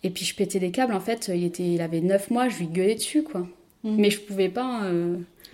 Et 0.03 0.11
puis 0.11 0.25
je 0.25 0.35
pétais 0.35 0.59
des 0.59 0.73
câbles, 0.73 0.93
en 0.95 1.01
fait, 1.01 1.31
il, 1.33 1.45
était, 1.45 1.63
il 1.63 1.81
avait 1.81 2.01
9 2.01 2.31
mois, 2.31 2.49
je 2.49 2.59
lui 2.59 2.67
gueulais 2.67 2.97
dessus, 2.97 3.23
quoi. 3.23 3.47
Mhm. 3.85 3.97
Mais 3.99 4.11
je 4.11 4.21
pouvais 4.21 4.49
pas 4.49 4.81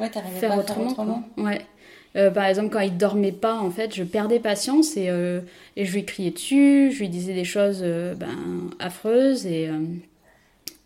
Ouais, 0.01 0.09
faire 0.09 0.23
pas 0.51 0.59
autrement. 0.59 0.89
faire 0.89 0.91
autrement. 0.91 1.25
quoi. 1.37 1.45
Ouais. 1.45 1.61
Par 2.31 2.47
exemple, 2.47 2.71
quand 2.71 2.81
il 2.81 2.97
dormait 2.97 3.31
pas, 3.33 3.57
en 3.59 3.71
fait, 3.71 3.95
je 3.95 4.03
perdais 4.03 4.41
patience 4.41 4.97
et, 4.97 5.09
et 5.77 5.85
je 5.85 5.93
lui 5.95 6.05
criais 6.05 6.31
dessus, 6.31 6.91
je 6.93 6.99
lui 7.01 7.09
disais 7.09 7.35
des 7.35 7.45
choses 7.45 7.83
ben, 7.83 8.71
affreuses 8.81 9.47
et, 9.47 9.71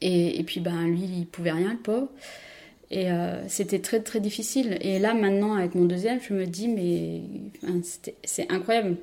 et, 0.03 0.39
et 0.41 0.43
puis 0.43 0.61
ben, 0.61 0.85
lui, 0.87 1.05
il 1.21 1.27
pouvait 1.27 1.53
rien, 1.53 1.71
le 1.73 1.79
pauvre. 1.79 2.09
Et 2.95 3.11
euh, 3.11 3.49
c'était 3.49 3.79
très 3.79 4.01
très 4.01 4.21
difficile. 4.21 4.77
Et 4.83 4.99
là, 4.99 5.15
maintenant, 5.15 5.55
avec 5.55 5.75
mon 5.75 5.87
deuxième, 5.87 6.21
je 6.21 6.35
me 6.35 6.45
dis, 6.47 6.69
mais 6.69 7.23
enfin, 7.65 7.81
c'est 8.23 8.53
incroyable 8.53 8.97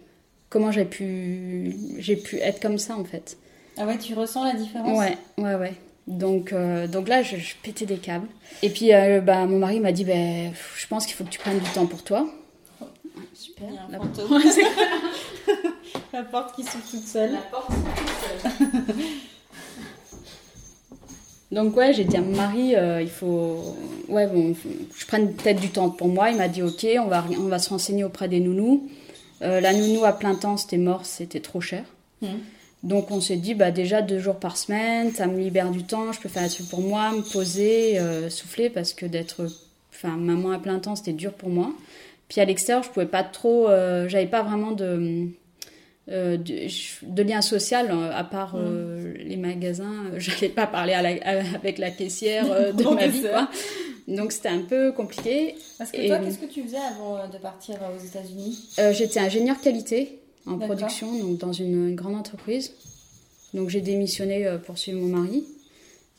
comment 0.49 0.71
j'ai 0.71 0.85
pu, 0.85 1.75
j'ai 1.97 2.15
pu 2.15 2.37
être 2.37 2.61
comme 2.61 2.77
ça, 2.77 2.95
en 2.95 3.03
fait. 3.03 3.35
Ah 3.77 3.87
ouais, 3.87 3.97
tu 3.97 4.13
ressens 4.13 4.45
la 4.45 4.53
différence? 4.53 4.95
Ouais, 4.97 5.17
ouais, 5.39 5.55
ouais. 5.55 5.73
Donc, 6.07 6.53
euh, 6.53 6.85
donc 6.87 7.07
là, 7.07 7.23
je, 7.23 7.37
je 7.37 7.55
pétais 7.63 7.85
des 7.87 7.97
câbles. 7.97 8.27
Et 8.61 8.69
puis, 8.69 8.93
euh, 8.93 9.21
bah, 9.21 9.45
mon 9.47 9.57
mari 9.57 9.79
m'a 9.79 9.91
dit, 9.91 10.05
ben, 10.05 10.51
je 10.77 10.85
pense 10.87 11.05
qu'il 11.07 11.15
faut 11.15 11.23
que 11.23 11.29
tu 11.29 11.39
prennes 11.39 11.59
du 11.59 11.69
temps 11.71 11.85
pour 11.87 12.03
toi. 12.03 12.27
Super. 13.33 13.67
Il 13.69 13.75
y 13.75 13.77
a 13.77 13.81
un 13.85 13.89
La- 13.91 13.97
fantôme. 13.97 14.31
Ouais, 14.33 14.41
c'est- 14.51 15.53
La 16.13 16.23
porte 16.23 16.55
qui 16.55 16.63
s'ouvre 16.63 16.83
toute 16.91 17.07
seule. 17.07 17.31
Donc 21.51 21.75
ouais, 21.75 21.93
j'ai 21.93 22.03
dit 22.03 22.15
à 22.15 22.21
mon 22.21 22.35
mari, 22.35 22.75
euh, 22.75 23.01
il 23.01 23.09
faut, 23.09 23.75
ouais 24.07 24.27
bon, 24.27 24.53
je 24.95 25.05
prenne 25.07 25.33
peut-être 25.33 25.59
du 25.59 25.69
temps 25.69 25.89
pour 25.89 26.07
moi. 26.07 26.29
Il 26.29 26.37
m'a 26.37 26.47
dit 26.47 26.61
ok, 26.61 26.85
on 26.99 27.07
va, 27.07 27.25
on 27.39 27.47
va 27.47 27.57
se 27.57 27.69
renseigner 27.69 28.03
auprès 28.03 28.27
des 28.27 28.39
nounous. 28.39 28.87
Euh, 29.41 29.59
la 29.59 29.73
nounou 29.73 30.05
à 30.05 30.13
plein 30.13 30.35
temps, 30.35 30.57
c'était 30.57 30.77
mort, 30.77 31.05
c'était 31.05 31.39
trop 31.39 31.61
cher. 31.61 31.83
Mhm. 32.21 32.39
Donc 32.83 33.11
on 33.11 33.19
s'est 33.19 33.35
dit 33.35 33.55
bah 33.55 33.71
déjà 33.71 34.01
deux 34.01 34.19
jours 34.19 34.35
par 34.35 34.57
semaine, 34.57 35.11
ça 35.11 35.27
me 35.27 35.37
libère 35.37 35.69
du 35.69 35.83
temps, 35.83 36.13
je 36.13 36.19
peux 36.21 36.29
faire 36.29 36.43
un 36.43 36.47
truc 36.47 36.69
pour 36.69 36.81
moi, 36.81 37.11
me 37.11 37.21
poser, 37.21 37.99
euh, 37.99 38.29
souffler 38.29 38.69
parce 38.69 38.93
que 38.93 39.05
d'être, 39.05 39.47
enfin 39.91 40.15
maman 40.15 40.51
à 40.51 40.59
plein 40.59 40.79
temps, 40.79 40.95
c'était 40.95 41.13
dur 41.13 41.33
pour 41.33 41.49
moi. 41.49 41.73
Puis 42.29 42.39
à 42.39 42.45
l'extérieur, 42.45 42.83
je 42.83 42.89
pouvais 42.89 43.07
pas 43.07 43.23
trop, 43.23 43.67
j'avais 44.07 44.27
pas 44.27 44.43
vraiment 44.43 44.71
de 44.71 45.27
euh, 46.09 46.37
de, 46.37 46.67
de 47.07 47.23
lien 47.23 47.41
social, 47.41 47.89
euh, 47.91 48.11
à 48.13 48.23
part 48.23 48.55
euh, 48.55 49.13
les 49.17 49.37
magasins, 49.37 50.05
euh, 50.13 50.15
j'allais 50.19 50.49
pas 50.49 50.65
parler 50.67 50.93
à 50.93 51.01
la- 51.01 51.21
à- 51.23 51.55
avec 51.55 51.77
la 51.77 51.91
caissière 51.91 52.45
de 52.73 52.83
ma 52.95 53.07
vie, 53.07 53.21
quoi. 53.21 53.49
Donc 54.07 54.31
c'était 54.31 54.49
un 54.49 54.61
peu 54.61 54.91
compliqué. 54.91 55.55
Parce 55.77 55.91
que 55.91 56.01
Et- 56.01 56.07
toi, 56.07 56.17
qu'est-ce 56.19 56.39
que 56.39 56.45
tu 56.51 56.63
faisais 56.63 56.77
avant 56.77 57.27
de 57.27 57.37
partir 57.37 57.75
aux 57.95 58.03
États-Unis? 58.03 58.69
J'étais 58.91 59.19
ingénieur 59.19 59.59
qualité 59.61 60.19
en 60.47 60.57
production, 60.57 61.13
donc 61.19 61.37
dans 61.37 61.53
une, 61.53 61.89
une 61.89 61.95
grande 61.95 62.15
entreprise. 62.15 62.73
Donc 63.53 63.69
j'ai 63.69 63.81
démissionné 63.81 64.47
pour 64.65 64.77
suivre 64.77 64.99
mon 64.99 65.15
mari. 65.21 65.43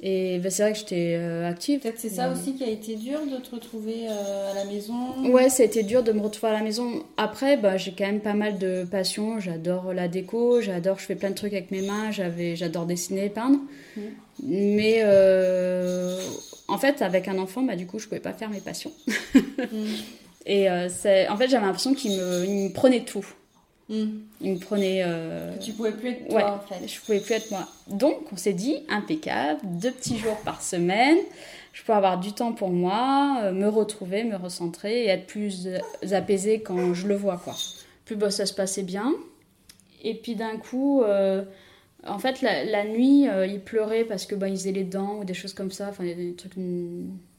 Et 0.02 0.38
ben, 0.38 0.50
c'est 0.50 0.62
vrai 0.62 0.72
que 0.72 0.78
j'étais 0.78 1.14
euh, 1.18 1.46
active. 1.46 1.80
Peut-être 1.80 1.98
c'est 1.98 2.08
ça 2.08 2.28
Euh, 2.28 2.32
aussi 2.32 2.54
qui 2.54 2.64
a 2.64 2.68
été 2.68 2.94
dur 2.96 3.18
de 3.26 3.36
te 3.36 3.54
retrouver 3.54 4.06
euh, 4.08 4.50
à 4.50 4.54
la 4.54 4.64
maison? 4.64 4.94
Ouais, 5.30 5.50
ça 5.50 5.62
a 5.62 5.66
été 5.66 5.82
dur 5.82 6.02
de 6.02 6.12
me 6.12 6.22
retrouver 6.22 6.52
à 6.52 6.54
la 6.56 6.62
maison. 6.62 7.02
Après, 7.18 7.58
bah, 7.58 7.76
j'ai 7.76 7.92
quand 7.92 8.06
même 8.06 8.20
pas 8.20 8.32
mal 8.32 8.56
de 8.58 8.84
passion. 8.90 9.40
J'adore 9.40 9.92
la 9.92 10.08
déco, 10.08 10.62
j'adore, 10.62 10.98
je 10.98 11.04
fais 11.04 11.16
plein 11.16 11.28
de 11.30 11.34
trucs 11.34 11.52
avec 11.52 11.70
mes 11.70 11.82
mains. 11.82 12.10
J'avais, 12.12 12.56
j'adore 12.56 12.86
dessiner, 12.86 13.28
peindre. 13.28 13.58
Mhm. 13.96 14.02
Mais 14.42 15.00
euh, 15.04 16.18
en 16.66 16.78
fait, 16.78 17.02
avec 17.02 17.28
un 17.28 17.38
enfant, 17.38 17.60
bah, 17.62 17.76
du 17.76 17.86
coup, 17.86 17.98
je 17.98 18.06
pouvais 18.06 18.20
pas 18.20 18.32
faire 18.32 18.48
mes 18.48 18.60
passions. 18.60 18.92
Mm. 19.34 19.66
Et 20.46 20.66
c'est, 20.88 21.28
en 21.28 21.36
fait, 21.36 21.48
j'avais 21.48 21.66
l'impression 21.66 21.92
qu'il 21.92 22.12
me, 22.12 22.44
il 22.46 22.68
me 22.68 22.72
prenait 22.72 23.04
tout. 23.04 23.26
Il 23.90 24.52
me 24.52 24.58
prenait. 24.58 25.02
euh, 25.04 25.56
tu 25.58 25.72
pouvais 25.72 25.90
plus 25.92 26.10
être 26.10 26.28
toi 26.28 26.36
Ouais, 26.36 26.44
en 26.44 26.60
fait. 26.60 26.86
je 26.86 27.00
pouvais 27.00 27.18
plus 27.20 27.34
être 27.34 27.50
moi. 27.50 27.66
Donc, 27.88 28.32
on 28.32 28.36
s'est 28.36 28.52
dit, 28.52 28.76
impeccable, 28.88 29.60
deux 29.64 29.90
petits 29.90 30.16
jours 30.16 30.36
par 30.44 30.62
semaine. 30.62 31.18
Je 31.72 31.82
peux 31.82 31.92
avoir 31.92 32.18
du 32.20 32.32
temps 32.32 32.52
pour 32.52 32.70
moi, 32.70 33.38
euh, 33.42 33.52
me 33.52 33.68
retrouver, 33.68 34.22
me 34.24 34.36
recentrer 34.36 35.04
et 35.04 35.08
être 35.08 35.26
plus 35.26 35.66
euh, 35.66 35.78
apaisée 36.12 36.60
quand 36.62 36.94
je 36.94 37.06
le 37.08 37.16
vois, 37.16 37.36
quoi. 37.42 37.54
Plus 38.04 38.14
bah, 38.16 38.30
ça 38.30 38.46
se 38.46 38.54
passait 38.54 38.82
bien. 38.84 39.12
Et 40.02 40.14
puis 40.14 40.34
d'un 40.36 40.56
coup, 40.56 41.02
euh, 41.02 41.42
En 42.06 42.18
fait, 42.18 42.40
la, 42.42 42.64
la 42.64 42.84
nuit, 42.84 43.28
euh, 43.28 43.44
il 43.46 43.60
pleurait 43.60 44.04
parce 44.04 44.24
que 44.24 44.34
bah, 44.34 44.48
il 44.48 44.56
faisait 44.56 44.72
les 44.72 44.84
dents 44.84 45.18
ou 45.20 45.24
des 45.24 45.34
choses 45.34 45.52
comme 45.52 45.70
ça, 45.70 45.88
enfin 45.90 46.04
des 46.04 46.32
trucs 46.34 46.56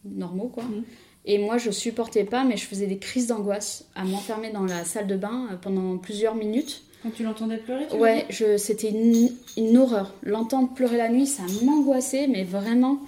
normaux 0.06 0.50
quoi. 0.50 0.64
Mhm. 0.64 0.84
Et 1.26 1.38
moi, 1.38 1.58
je 1.58 1.70
supportais 1.72 2.24
pas, 2.24 2.44
mais 2.44 2.58
je 2.58 2.66
faisais 2.66 2.88
des 2.88 2.98
crises 2.98 3.28
d'angoisse 3.28 3.86
à 3.96 4.04
m'enfermer 4.04 4.50
dans 4.52 4.64
la 4.66 4.84
salle 4.86 5.08
de 5.08 5.16
bain 5.16 5.48
euh, 5.52 5.56
pendant 5.56 5.98
plusieurs 5.98 6.34
minutes. 6.36 6.84
Quand 7.04 7.12
tu 7.12 7.24
l'entendais 7.24 7.58
pleurer, 7.58 7.86
tu 7.90 7.96
Ouais, 7.98 8.26
je, 8.30 8.58
c'était 8.58 8.90
une, 8.90 9.30
une 9.58 9.78
horreur. 9.78 10.14
L'entendre 10.24 10.74
pleurer 10.74 10.98
la 10.98 11.10
nuit, 11.10 11.28
ça 11.28 11.44
m'angoissait, 11.64 12.28
mais 12.28 12.44
vraiment, 12.44 13.00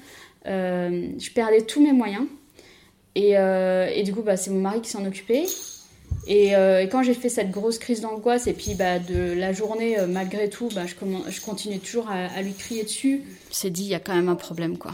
euh, 0.48 1.08
je 1.20 1.32
perdais 1.32 1.62
tous 1.62 1.82
mes 1.82 1.92
moyens. 1.94 2.26
Et, 3.16 3.38
euh, 3.38 3.88
et 3.94 4.04
du 4.04 4.14
coup, 4.14 4.22
bah, 4.24 4.38
c'est 4.38 4.50
mon 4.52 4.62
mari 4.62 4.82
qui 4.82 4.90
s'en 4.90 5.06
occupait. 5.06 5.46
Et, 6.28 6.56
euh, 6.56 6.82
et 6.82 6.90
quand 6.90 7.04
j'ai 7.04 7.14
fait 7.14 7.30
cette 7.30 7.52
grosse 7.52 7.78
crise 7.80 8.02
d'angoisse, 8.02 8.48
et 8.48 8.54
puis 8.54 8.76
bah, 8.76 8.98
de 9.00 9.34
la 9.34 9.54
journée, 9.54 9.98
malgré 10.08 10.50
tout, 10.50 10.70
bah, 10.74 10.86
je, 10.86 10.96
commen- 10.96 11.30
je 11.30 11.42
continuais 11.42 11.78
toujours 11.80 12.10
à, 12.10 12.26
à 12.26 12.42
lui 12.42 12.54
crier 12.54 12.84
dessus. 12.84 13.24
C'est 13.52 13.70
dit, 13.72 13.84
il 13.84 13.90
y 13.90 13.96
a 13.96 14.00
quand 14.00 14.16
même 14.16 14.30
un 14.30 14.36
problème, 14.36 14.78
quoi. 14.78 14.92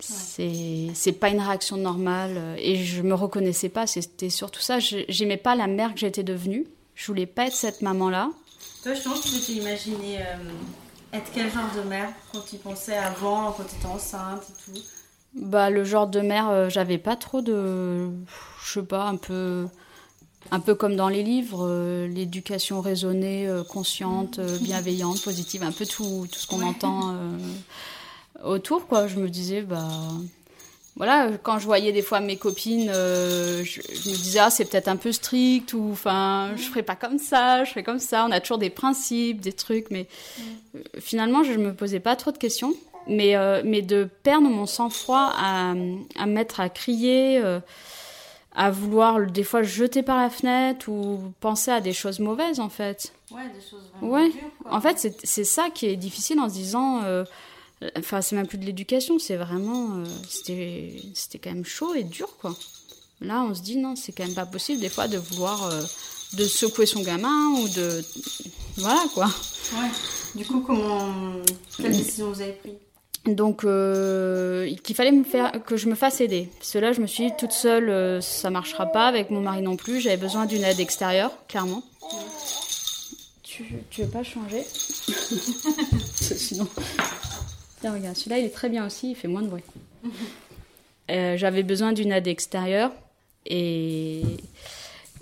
C'est, 0.00 1.12
pas 1.12 1.28
une 1.28 1.40
réaction 1.40 1.76
normale. 1.76 2.34
euh, 2.36 2.56
Et 2.58 2.76
je 2.84 3.02
me 3.02 3.14
reconnaissais 3.14 3.68
pas, 3.68 3.86
c'était 3.86 4.30
surtout 4.30 4.60
ça. 4.60 4.78
J'aimais 4.78 5.36
pas 5.36 5.54
la 5.54 5.66
mère 5.66 5.92
que 5.94 6.00
j'étais 6.00 6.22
devenue. 6.22 6.66
Je 6.94 7.06
voulais 7.06 7.26
pas 7.26 7.46
être 7.46 7.54
cette 7.54 7.82
maman-là. 7.82 8.30
Toi, 8.82 8.94
je 8.94 9.02
pense 9.02 9.20
que 9.20 9.28
tu 9.28 9.40
t'es 9.40 9.52
imaginé 9.60 10.18
euh, 10.18 10.52
être 11.12 11.30
quel 11.34 11.50
genre 11.50 11.70
de 11.76 11.88
mère 11.88 12.10
quand 12.32 12.40
tu 12.48 12.56
pensais 12.56 12.96
avant, 12.96 13.52
quand 13.52 13.64
tu 13.64 13.76
étais 13.76 13.86
enceinte 13.86 14.42
et 14.48 14.72
tout? 14.72 14.80
Bah, 15.34 15.70
le 15.70 15.84
genre 15.84 16.06
de 16.06 16.20
mère, 16.20 16.48
euh, 16.48 16.68
j'avais 16.68 16.98
pas 16.98 17.16
trop 17.16 17.40
de. 17.40 18.08
Je 18.64 18.72
sais 18.72 18.82
pas, 18.82 19.04
un 19.04 19.16
peu. 19.16 19.66
Un 20.50 20.60
peu 20.60 20.74
comme 20.74 20.96
dans 20.96 21.08
les 21.08 21.22
livres, 21.22 21.66
euh, 21.68 22.06
l'éducation 22.08 22.80
raisonnée, 22.80 23.48
consciente, 23.68 24.40
bienveillante, 24.60 25.22
positive, 25.22 25.62
un 25.62 25.72
peu 25.72 25.84
tout, 25.84 26.26
tout 26.30 26.38
ce 26.38 26.46
qu'on 26.46 26.62
entend 26.62 27.14
autour, 28.44 28.86
quoi. 28.86 29.06
Je 29.06 29.16
me 29.16 29.28
disais, 29.28 29.62
bah. 29.62 29.88
Voilà, 30.96 31.28
quand 31.44 31.60
je 31.60 31.64
voyais 31.64 31.92
des 31.92 32.02
fois 32.02 32.18
mes 32.18 32.36
copines, 32.36 32.90
euh, 32.92 33.62
je, 33.62 33.80
je 33.82 34.10
me 34.10 34.16
disais, 34.16 34.40
ah, 34.40 34.50
c'est 34.50 34.64
peut-être 34.64 34.88
un 34.88 34.96
peu 34.96 35.12
strict, 35.12 35.72
ou 35.72 35.90
enfin, 35.92 36.50
je 36.56 36.62
ferais 36.64 36.82
pas 36.82 36.96
comme 36.96 37.18
ça, 37.20 37.62
je 37.62 37.70
ferais 37.70 37.84
comme 37.84 38.00
ça. 38.00 38.24
On 38.28 38.32
a 38.32 38.40
toujours 38.40 38.58
des 38.58 38.68
principes, 38.70 39.40
des 39.40 39.52
trucs, 39.52 39.92
mais 39.92 40.08
euh, 40.74 40.80
finalement, 40.98 41.44
je 41.44 41.52
me 41.52 41.72
posais 41.72 42.00
pas 42.00 42.16
trop 42.16 42.32
de 42.32 42.38
questions. 42.38 42.74
Mais, 43.06 43.36
euh, 43.36 43.62
mais 43.64 43.80
de 43.80 44.08
perdre 44.24 44.48
mon 44.48 44.66
sang-froid 44.66 45.32
à, 45.36 45.70
à 45.70 45.74
me 46.26 46.32
mettre 46.32 46.58
à 46.60 46.68
crier, 46.68 47.38
euh, 47.38 47.58
à 48.54 48.70
vouloir 48.72 49.20
des 49.24 49.44
fois 49.44 49.62
jeter 49.62 50.02
par 50.02 50.18
la 50.20 50.28
fenêtre 50.30 50.88
ou 50.90 51.32
penser 51.40 51.70
à 51.70 51.80
des 51.80 51.92
choses 51.94 52.18
mauvaises, 52.18 52.58
en 52.60 52.68
fait. 52.68 53.12
Ouais, 53.30 53.42
des 53.54 53.60
choses 53.64 53.88
vraiment 53.94 54.14
Ouais. 54.14 54.28
dures, 54.30 54.40
quoi. 54.62 54.74
En 54.74 54.80
fait, 54.80 54.98
c'est 54.98 55.14
c'est 55.24 55.44
ça 55.44 55.68
qui 55.72 55.86
est 55.86 55.96
difficile 55.96 56.40
en 56.40 56.48
se 56.48 56.54
disant. 56.54 57.02
euh, 57.04 57.22
Enfin, 57.96 58.20
c'est 58.22 58.34
même 58.36 58.46
plus 58.46 58.58
de 58.58 58.64
l'éducation, 58.66 59.18
c'est 59.18 59.36
vraiment. 59.36 59.98
euh, 59.98 60.04
C'était 60.28 60.96
c'était 61.14 61.38
quand 61.38 61.50
même 61.52 61.64
chaud 61.64 61.94
et 61.94 62.04
dur, 62.04 62.28
quoi. 62.40 62.56
Là, 63.20 63.42
on 63.48 63.54
se 63.54 63.62
dit, 63.62 63.76
non, 63.76 63.94
c'est 63.96 64.12
quand 64.12 64.24
même 64.24 64.34
pas 64.34 64.46
possible, 64.46 64.80
des 64.80 64.88
fois, 64.88 65.08
de 65.08 65.18
vouloir. 65.18 65.64
euh, 65.66 65.82
de 66.34 66.44
secouer 66.44 66.84
son 66.84 67.00
gamin 67.02 67.52
ou 67.58 67.68
de. 67.70 68.04
Voilà, 68.76 69.02
quoi. 69.14 69.26
Ouais. 69.72 69.88
Du 70.34 70.44
coup, 70.44 70.60
comment... 70.60 71.08
quelle 71.78 71.90
décision 71.96 72.30
vous 72.30 72.40
avez 72.42 72.52
prise? 72.52 72.74
Donc, 73.24 73.64
euh, 73.64 74.70
qu'il 74.84 74.94
fallait 74.94 75.10
me 75.10 75.24
faire, 75.24 75.52
que 75.64 75.78
je 75.78 75.88
me 75.88 75.94
fasse 75.94 76.20
aider. 76.20 76.50
Parce 76.58 76.72
que 76.72 76.78
là, 76.78 76.92
je 76.92 77.00
me 77.00 77.06
suis 77.06 77.26
dit, 77.28 77.32
toute 77.38 77.52
seule, 77.52 77.88
euh, 77.88 78.20
ça 78.20 78.50
marchera 78.50 78.84
pas, 78.86 79.06
avec 79.06 79.30
mon 79.30 79.40
mari 79.40 79.62
non 79.62 79.76
plus. 79.76 80.00
J'avais 80.02 80.18
besoin 80.18 80.44
d'une 80.44 80.64
aide 80.64 80.80
extérieure, 80.80 81.32
clairement. 81.48 81.82
Tu, 83.42 83.64
tu 83.90 84.02
veux 84.02 84.08
pas 84.08 84.22
changer? 84.22 84.64
Sinon. 86.20 86.68
Tiens, 87.80 87.94
regarde, 87.94 88.16
celui-là, 88.16 88.38
il 88.38 88.46
est 88.46 88.54
très 88.54 88.68
bien 88.68 88.86
aussi, 88.86 89.10
il 89.10 89.14
fait 89.14 89.28
moins 89.28 89.42
de 89.42 89.48
bruit. 89.48 89.62
Euh, 91.10 91.38
J'avais 91.38 91.62
besoin 91.62 91.94
d'une 91.94 92.12
aide 92.12 92.26
extérieure 92.26 92.92
et, 93.46 94.20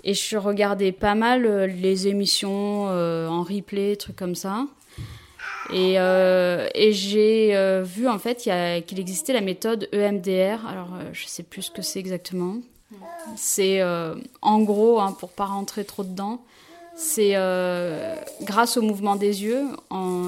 et 0.03 0.13
je 0.13 0.35
regardais 0.35 0.91
pas 0.91 1.15
mal 1.15 1.45
euh, 1.45 1.65
les 1.65 2.09
émissions 2.09 2.87
euh, 2.89 3.29
en 3.29 3.41
replay, 3.41 3.95
trucs 3.95 4.17
comme 4.17 4.35
ça. 4.35 4.65
Et, 5.71 5.93
et 5.93 6.91
j'ai 6.91 7.81
vu 7.85 8.09
en 8.09 8.19
fait 8.19 8.49
qu'il 8.85 8.99
existait 8.99 9.31
la 9.31 9.39
méthode 9.39 9.87
EMDR. 9.93 10.65
Alors 10.67 10.89
je 11.13 11.25
sais 11.25 11.43
plus 11.43 11.61
ce 11.61 11.71
que 11.71 11.81
c'est 11.81 11.99
exactement. 11.99 12.57
C'est 13.37 13.81
en 14.41 14.61
gros, 14.61 14.99
hein, 14.99 15.15
pour 15.17 15.29
pas 15.31 15.45
rentrer 15.45 15.85
trop 15.85 16.03
dedans, 16.03 16.41
c'est 16.97 17.31
grâce 18.43 18.75
au 18.77 18.81
mouvement 18.81 19.15
des 19.17 19.43
yeux, 19.43 19.63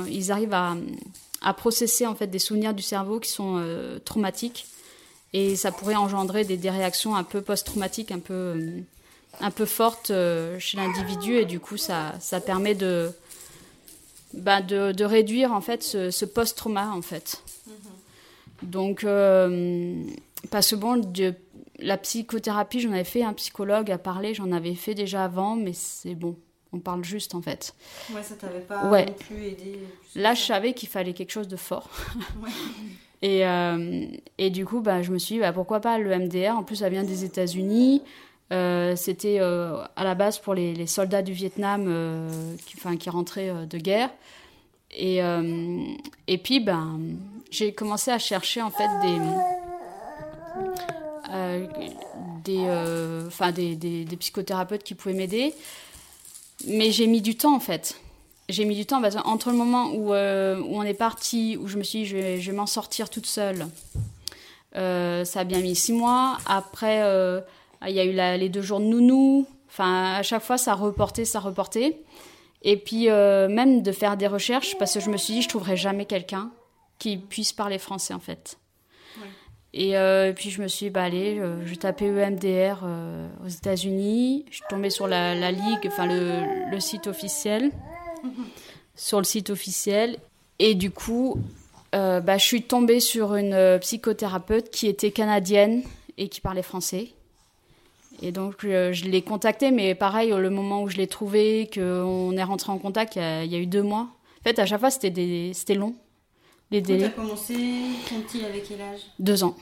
ils 0.10 0.32
arrivent 0.32 0.54
à, 0.54 0.76
à 1.42 1.54
processer 1.54 2.06
en 2.06 2.16
fait 2.16 2.28
des 2.28 2.40
souvenirs 2.40 2.74
du 2.74 2.84
cerveau 2.84 3.20
qui 3.20 3.30
sont 3.30 3.56
euh, 3.58 4.00
traumatiques. 4.00 4.68
Et 5.34 5.56
ça 5.56 5.72
pourrait 5.72 5.96
engendrer 5.96 6.44
des, 6.44 6.58
des 6.58 6.70
réactions 6.70 7.16
un 7.16 7.24
peu 7.24 7.42
post-traumatiques, 7.42 8.12
un 8.12 8.20
peu 8.20 8.34
euh, 8.34 8.80
un 9.40 9.52
peu 9.52 9.66
fortes 9.66 10.12
euh, 10.12 10.58
chez 10.60 10.78
l'individu. 10.78 11.36
Et 11.36 11.46
du 11.46 11.60
coup 11.60 11.78
ça 11.78 12.14
ça 12.20 12.40
permet 12.42 12.76
de 12.76 13.12
bah, 14.34 14.62
de, 14.62 14.92
de 14.92 15.06
réduire 15.06 15.54
en 15.54 15.62
fait 15.62 15.84
ce, 15.84 16.12
ce 16.12 16.26
post-trauma 16.26 16.92
en 16.92 17.02
fait. 17.02 17.42
Donc 18.64 19.04
euh, 19.04 19.94
parce 20.52 20.72
que 20.72 20.76
bon, 20.76 20.98
de- 20.98 21.34
la 21.82 21.98
psychothérapie, 21.98 22.82
j'en 22.82 22.92
avais 22.92 23.06
fait 23.06 23.24
un 23.24 23.32
psychologue 23.34 23.90
à 23.90 23.98
parler, 23.98 24.34
j'en 24.34 24.52
avais 24.52 24.76
fait 24.76 24.96
déjà 24.96 25.24
avant, 25.24 25.56
mais 25.56 25.72
c'est 25.74 26.14
bon, 26.16 26.36
on 26.74 26.80
parle 26.80 27.04
juste 27.04 27.34
en 27.36 27.42
fait. 27.42 27.74
Ouais, 28.14 28.22
ça 28.24 28.36
t'avait 28.36 28.60
pas 28.60 28.90
Ouais. 28.90 29.06
non 29.08 29.14
plus 29.14 29.44
aidé 29.46 29.80
Là, 30.16 30.34
je 30.34 30.42
savais 30.42 30.74
qu'il 30.74 30.90
fallait 30.90 31.14
quelque 31.14 31.32
chose 31.32 31.48
de 31.48 31.58
fort. 31.58 31.90
Ouais. 32.44 32.50
Et, 33.22 33.46
euh, 33.46 34.06
et 34.38 34.50
du 34.50 34.66
coup, 34.66 34.80
bah, 34.80 35.02
je 35.02 35.12
me 35.12 35.18
suis 35.18 35.36
dit, 35.36 35.42
bah, 35.42 35.52
pourquoi 35.52 35.82
pas 35.82 35.98
le 35.98 36.18
MDR 36.18 36.52
En 36.58 36.64
plus, 36.64 36.78
ça 36.78 36.88
vient 36.88 37.04
des 37.04 37.26
États-Unis. 37.26 38.02
Euh, 38.54 38.96
C'était 38.96 39.40
euh, 39.42 39.84
à 39.98 40.06
la 40.06 40.16
base 40.16 40.40
pour 40.40 40.54
les, 40.54 40.74
les 40.74 40.88
soldats 40.88 41.22
du 41.22 41.34
Vietnam 41.34 42.30
qui, 42.66 42.78
qui 42.98 43.10
rentraient 43.10 43.66
de 43.70 43.78
guerre. 43.78 44.10
Et, 44.92 45.18
et 46.28 46.38
puis, 46.38 46.62
ben, 46.62 46.98
j'ai 47.52 47.74
commencé 47.74 48.10
à 48.10 48.20
chercher 48.20 48.62
en 48.62 48.70
fait 48.72 48.88
des, 49.02 49.18
des, 52.46 53.76
des, 53.76 54.06
des 54.06 54.18
psychothérapeutes 54.18 54.84
qui 54.84 54.96
pouvaient 54.96 55.14
m'aider. 55.16 55.54
Mais 56.68 56.92
j'ai 56.92 57.08
mis 57.08 57.22
du 57.22 57.36
temps 57.36 57.56
en 57.56 57.60
fait. 57.60 57.96
J'ai 58.50 58.66
mis 58.66 58.76
du 58.76 58.86
temps 58.86 59.02
parce 59.02 59.16
qu'entre 59.16 59.52
le 59.52 59.56
moment 59.56 59.92
où, 59.94 60.14
euh, 60.14 60.60
où 60.60 60.78
on 60.78 60.84
est 60.84 60.96
parti, 60.96 61.58
où 61.58 61.68
je 61.68 61.78
me 61.78 61.84
suis 61.84 62.00
dit 62.00 62.06
je 62.06 62.18
vais, 62.18 62.52
m'en 62.52 62.66
sortir 62.66 63.10
toute 63.10 63.28
seule, 63.28 63.68
euh, 64.76 65.24
ça 65.24 65.42
a 65.42 65.44
bien 65.44 65.60
mis 65.60 65.76
six 65.76 65.94
mois. 65.94 66.38
Après, 66.48 67.04
euh, 67.04 67.42
il 67.88 67.94
y 67.94 68.00
a 68.00 68.06
eu 68.06 68.40
les 68.40 68.50
deux 68.50 68.62
jours 68.62 68.80
de 68.80 68.86
nounou. 68.86 69.46
Enfin, 69.68 70.16
à 70.16 70.24
chaque 70.24 70.42
fois, 70.42 70.58
ça 70.58 70.74
reportait, 70.74 71.26
ça 71.26 71.40
reportait. 71.40 72.02
Et 72.64 72.76
puis, 72.76 73.06
même 73.06 73.84
de 73.84 73.92
faire 73.92 74.18
des 74.18 74.28
recherches, 74.28 74.78
parce 74.78 74.96
que 74.96 75.00
je 75.00 75.10
me 75.10 75.16
suis 75.16 75.36
dit, 75.36 75.42
je 75.44 75.48
trouverai 75.48 75.78
jamais 75.78 76.06
quelqu'un 76.06 76.52
qui 76.98 77.18
puisse 77.18 77.54
parler 77.54 77.78
français, 77.78 78.14
en 78.14 78.20
fait. 78.20 78.58
Euh, 79.78 80.30
et 80.30 80.34
puis, 80.34 80.50
je 80.50 80.62
me 80.62 80.68
suis 80.68 80.88
dit, 80.88 80.90
bah, 80.90 81.04
allez, 81.04 81.40
euh, 81.40 81.66
je 81.66 81.76
tapais 81.76 82.08
EMDR 82.08 82.82
euh, 82.84 83.28
aux 83.46 83.50
États-Unis. 83.50 84.46
Je 84.50 84.56
suis 84.56 84.66
tombée 84.70 84.90
sur 84.90 85.08
la, 85.08 85.52
ligue, 85.52 85.86
enfin, 85.88 86.08
le, 86.08 86.80
site 86.80 87.08
officiel. 87.08 87.72
Sur 88.96 89.20
le 89.20 89.26
site 89.26 89.50
officiel. 89.50 90.18
Et 90.58 90.76
du 90.76 90.92
coup, 90.92 91.40
bah, 91.94 92.38
je 92.38 92.44
suis 92.44 92.64
tombée 92.64 93.00
sur 93.00 93.36
une 93.36 93.78
psychothérapeute 93.80 94.70
qui 94.72 94.88
était 94.88 95.12
canadienne 95.12 95.84
et 96.18 96.28
qui 96.28 96.42
parlait 96.42 96.64
français. 96.64 97.10
Et 98.22 98.34
donc, 98.34 98.56
je 98.64 99.06
l'ai 99.06 99.22
contactée, 99.22 99.72
mais 99.72 99.96
pareil, 99.96 100.32
le 100.32 100.50
moment 100.50 100.84
où 100.84 100.90
je 100.90 100.98
l'ai 100.98 101.08
trouvée, 101.08 101.70
qu'on 101.74 102.36
est 102.36 102.44
rentré 102.44 102.74
en 102.74 102.78
contact, 102.78 103.16
il 103.16 103.22
y, 103.22 103.56
a, 103.56 103.60
eu 103.60 103.68
deux 103.68 103.84
mois. 103.84 104.10
En 104.42 104.44
fait, 104.44 104.60
à 104.60 104.66
chaque 104.66 104.82
fois, 104.82 104.92
c'était 104.92 105.76
long, 105.76 105.96
les 106.72 106.82
Quand 106.82 106.88
t'as 106.88 106.94
délais. 106.94 107.12
commencé, 107.12 107.56
ton 108.10 108.22
petit 108.22 108.44
avait 108.46 108.62
quel 108.68 108.82
âge 108.82 109.02
Deux 109.20 109.44
ans. 109.44 109.56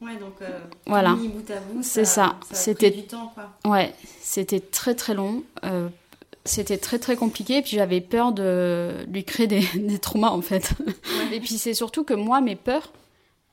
Ouais, 0.00 0.16
donc 0.16 0.34
euh, 0.40 0.48
Voilà. 0.86 1.12
bout 1.14 1.50
à 1.50 1.60
bout, 1.60 1.82
C'est 1.82 2.04
ça. 2.06 2.24
a 2.24 2.54
C'était- 2.54 2.90
du 2.90 3.02
temps, 3.02 3.32
quoi. 3.34 3.70
Ouais, 3.70 3.92
c'était 4.20 4.60
très 4.60 4.94
très 4.94 5.12
long. 5.14 5.42
Euh, 5.64 5.88
c'était 6.46 6.78
très 6.78 6.98
très 6.98 7.16
compliqué. 7.16 7.58
Et 7.58 7.62
puis 7.62 7.72
j'avais 7.76 8.00
peur 8.00 8.32
de 8.32 9.04
lui 9.08 9.24
créer 9.24 9.46
des, 9.46 9.60
des 9.74 9.98
traumas 9.98 10.30
en 10.30 10.40
fait. 10.40 10.70
Et 11.32 11.40
puis 11.40 11.58
c'est 11.58 11.74
surtout 11.74 12.02
que 12.04 12.14
moi, 12.14 12.40
mes 12.40 12.56
peurs, 12.56 12.92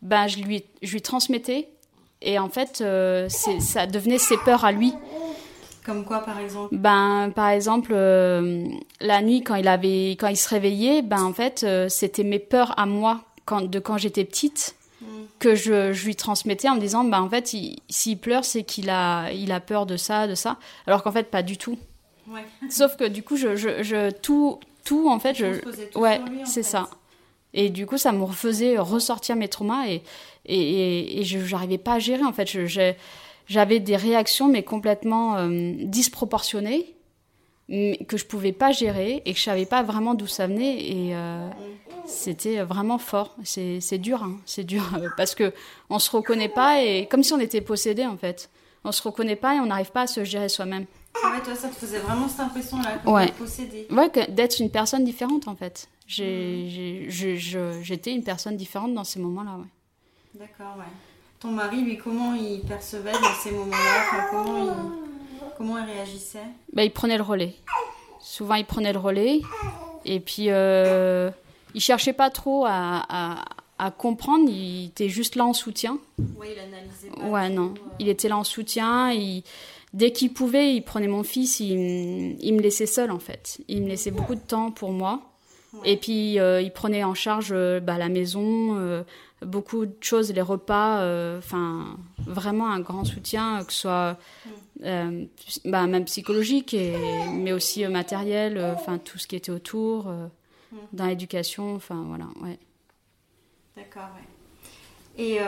ben, 0.01 0.27
je, 0.27 0.39
lui, 0.39 0.63
je 0.81 0.93
lui 0.93 1.01
transmettais. 1.01 1.67
Et 2.21 2.39
en 2.39 2.49
fait, 2.49 2.79
euh, 2.81 3.27
ça 3.29 3.85
devenait 3.85 4.17
ses 4.17 4.37
peurs 4.37 4.63
à 4.65 4.71
lui. 4.71 4.93
Comme 5.87 6.03
quoi, 6.05 6.19
par 6.19 6.37
exemple 6.39 6.75
Ben, 6.75 7.31
par 7.35 7.49
exemple, 7.49 7.91
euh, 7.95 8.67
la 9.01 9.21
nuit, 9.23 9.41
quand 9.41 9.55
il, 9.55 9.67
avait, 9.67 10.11
quand 10.11 10.27
il 10.27 10.35
se 10.37 10.49
réveillait, 10.49 11.01
ben, 11.01 11.23
en 11.23 11.33
fait, 11.33 11.63
euh, 11.63 11.89
c'était 11.89 12.23
mes 12.25 12.37
peurs 12.39 12.77
à 12.79 12.85
moi 12.85 13.21
quand, 13.45 13.61
de 13.67 13.79
quand 13.79 13.97
j'étais 13.97 14.23
petite 14.25 14.75
Mm. 14.99 15.05
que 15.37 15.53
je, 15.53 15.93
je 15.93 16.05
lui 16.05 16.15
transmettais 16.15 16.67
en 16.69 16.75
me 16.75 16.79
disant, 16.81 17.03
ben, 17.03 17.21
en 17.21 17.29
fait, 17.29 17.53
il- 17.53 17.79
s'il 17.87 18.17
pleure, 18.17 18.43
c'est 18.43 18.63
qu'il 18.63 18.89
a, 18.89 19.31
il 19.31 19.51
a 19.51 19.59
peur 19.59 19.85
de 19.85 19.95
ça, 19.95 20.25
de 20.27 20.33
ça. 20.35 20.57
Alors 20.87 21.03
qu'en 21.03 21.11
fait, 21.11 21.29
pas 21.29 21.43
du 21.43 21.55
tout. 21.57 21.77
Ouais. 22.27 22.43
Sauf 22.71 22.97
que 22.97 23.03
du 23.07 23.21
coup, 23.23 23.37
je, 23.37 23.55
je, 23.55 23.83
je- 23.83 24.09
tout, 24.09 24.59
tout, 24.83 25.07
en 25.07 25.19
fait, 25.19 25.35
je, 25.35 25.59
tout 25.91 25.99
ouais, 25.99 26.19
c'est 26.45 26.63
ça. 26.63 26.89
Et 27.53 27.69
du 27.69 27.85
coup, 27.85 27.97
ça 27.99 28.11
me 28.11 28.23
refaisait 28.23 28.77
ressortir 28.79 29.35
mes 29.35 29.47
traumas 29.47 29.85
et, 29.87 30.01
et, 30.47 30.59
et, 30.59 31.19
et 31.19 31.23
je 31.23 31.37
n'arrivais 31.51 31.77
pas 31.77 31.93
à 31.93 31.99
gérer. 31.99 32.23
En 32.23 32.33
fait, 32.33 32.47
je- 32.47 32.65
j'avais 33.47 33.79
des 33.79 33.95
réactions, 33.95 34.47
mais 34.47 34.63
complètement 34.63 35.35
euh, 35.37 35.73
disproportionnées, 35.83 36.93
que 37.69 38.15
je 38.15 38.25
pouvais 38.25 38.53
pas 38.53 38.71
gérer 38.71 39.21
et 39.25 39.33
que 39.33 39.37
je 39.39 39.43
savais 39.43 39.65
pas 39.65 39.83
vraiment 39.83 40.13
d'où 40.13 40.27
ça 40.27 40.47
venait. 40.47 40.77
Et 40.85 41.15
euh, 41.15 41.49
c'était 42.05 42.61
vraiment 42.63 42.97
fort. 42.97 43.35
C'est 43.43 43.81
c'est 43.81 43.97
dur, 43.97 44.23
hein. 44.23 44.37
c'est 44.45 44.63
dur 44.63 44.83
euh, 44.95 45.09
parce 45.17 45.35
que 45.35 45.53
on 45.89 45.99
se 45.99 46.09
reconnaît 46.11 46.47
pas 46.49 46.81
et 46.81 47.07
comme 47.07 47.23
si 47.23 47.33
on 47.33 47.39
était 47.39 47.59
possédé 47.61 48.05
en 48.05 48.15
fait. 48.17 48.49
On 48.85 48.93
se 48.93 49.01
reconnaît 49.01 49.35
pas 49.35 49.55
et 49.55 49.59
on 49.59 49.65
n'arrive 49.65 49.91
pas 49.91 50.03
à 50.03 50.07
se 50.07 50.23
gérer 50.23 50.47
soi-même. 50.47 50.85
Ah 51.21 51.31
ouais, 51.33 51.43
toi, 51.43 51.55
ça 51.55 51.67
te 51.67 51.75
faisait 51.75 51.99
vraiment 51.99 52.29
cette 52.29 52.39
impression-là, 52.41 52.99
comme 53.03 53.13
Ouais. 53.15 53.31
possédé. 53.37 53.87
Ouais, 53.91 54.09
d'être 54.29 54.59
une 54.61 54.69
personne 54.69 55.03
différente 55.03 55.47
en 55.49 55.55
fait. 55.55 55.89
Je- 56.07 57.07
J'étais 57.81 58.11
une 58.13 58.23
personne 58.23 58.55
différente 58.55 58.93
dans 58.93 59.03
ces 59.03 59.19
moments-là. 59.19 59.57
Ouais. 59.57 60.39
D'accord, 60.39 60.77
ouais. 60.77 60.85
Ton 61.39 61.49
mari, 61.51 61.81
lui, 61.81 61.97
comment 61.97 62.33
il 62.33 62.61
percevait 62.61 63.11
dans 63.11 63.33
ces 63.43 63.51
moments-là? 63.51 64.03
Enfin, 64.07 64.23
comment, 64.31 64.57
il... 64.57 65.39
comment 65.57 65.77
il 65.77 65.85
réagissait? 65.85 66.39
Bah, 66.73 66.83
il 66.83 66.91
prenait 66.91 67.17
le 67.17 67.23
relais. 67.23 67.53
Souvent, 68.19 68.55
il 68.55 68.65
prenait 68.65 68.91
le 68.93 68.99
relais. 68.99 69.41
Et 70.05 70.19
puis, 70.19 70.45
euh, 70.49 71.29
il 71.75 71.81
cherchait 71.81 72.13
pas 72.13 72.29
trop 72.31 72.65
à, 72.65 73.03
à- 73.07 73.45
à 73.77 73.91
comprendre. 73.91 74.49
Il 74.49 74.85
était 74.87 75.09
juste 75.09 75.35
là 75.35 75.45
en 75.45 75.53
soutien. 75.53 75.99
Ouais, 76.39 76.53
il 76.55 76.59
analysait 76.59 77.09
pas. 77.15 77.21
Ouais, 77.27 77.49
non. 77.49 77.73
euh. 77.75 77.89
Il 77.99 78.09
était 78.09 78.29
là 78.29 78.37
en 78.37 78.43
soutien. 78.43 79.11
Il- 79.11 79.43
Dès 79.93 80.11
qu'il 80.11 80.33
pouvait, 80.33 80.73
il 80.75 80.81
prenait 80.81 81.07
mon 81.07 81.23
fils. 81.23 81.59
Il, 81.59 81.75
me 81.77 82.59
laissait 82.61 82.87
seul, 82.87 83.11
en 83.11 83.19
fait. 83.19 83.59
Il 83.67 83.83
me 83.83 83.87
laissait 83.89 84.11
beaucoup 84.11 84.35
de 84.35 84.39
temps 84.41 84.71
pour 84.71 84.91
moi. 84.91 85.21
Ouais. 85.73 85.91
Et 85.91 85.97
puis, 85.97 86.39
euh, 86.39 86.61
il 86.61 86.71
prenait 86.71 87.03
en 87.03 87.13
charge 87.13 87.49
euh, 87.51 87.79
bah, 87.79 87.97
la 87.99 88.09
maison, 88.09 88.75
euh, 88.77 89.03
beaucoup 89.45 89.85
de 89.85 89.95
choses, 90.01 90.31
les 90.33 90.41
repas. 90.41 90.99
euh, 91.01 91.37
Enfin, 91.37 91.97
vraiment 92.25 92.69
un 92.69 92.79
grand 92.79 93.05
soutien, 93.05 93.63
que 93.63 93.71
ce 93.73 93.81
soit 93.81 94.17
euh, 94.83 95.25
bah, 95.65 95.85
même 95.87 96.05
psychologique, 96.05 96.73
et, 96.73 96.93
mais 97.33 97.51
aussi 97.53 97.85
euh, 97.85 97.89
matériel, 97.89 98.59
enfin, 98.75 98.97
tout 98.97 99.17
ce 99.17 99.27
qui 99.27 99.35
était 99.35 99.51
autour, 99.51 100.07
euh, 100.07 100.27
dans 100.93 101.05
l'éducation. 101.05 101.75
Enfin, 101.75 102.03
voilà, 102.07 102.25
ouais. 102.43 102.57
D'accord, 103.75 104.09
ouais. 104.15 105.23
Et 105.23 105.39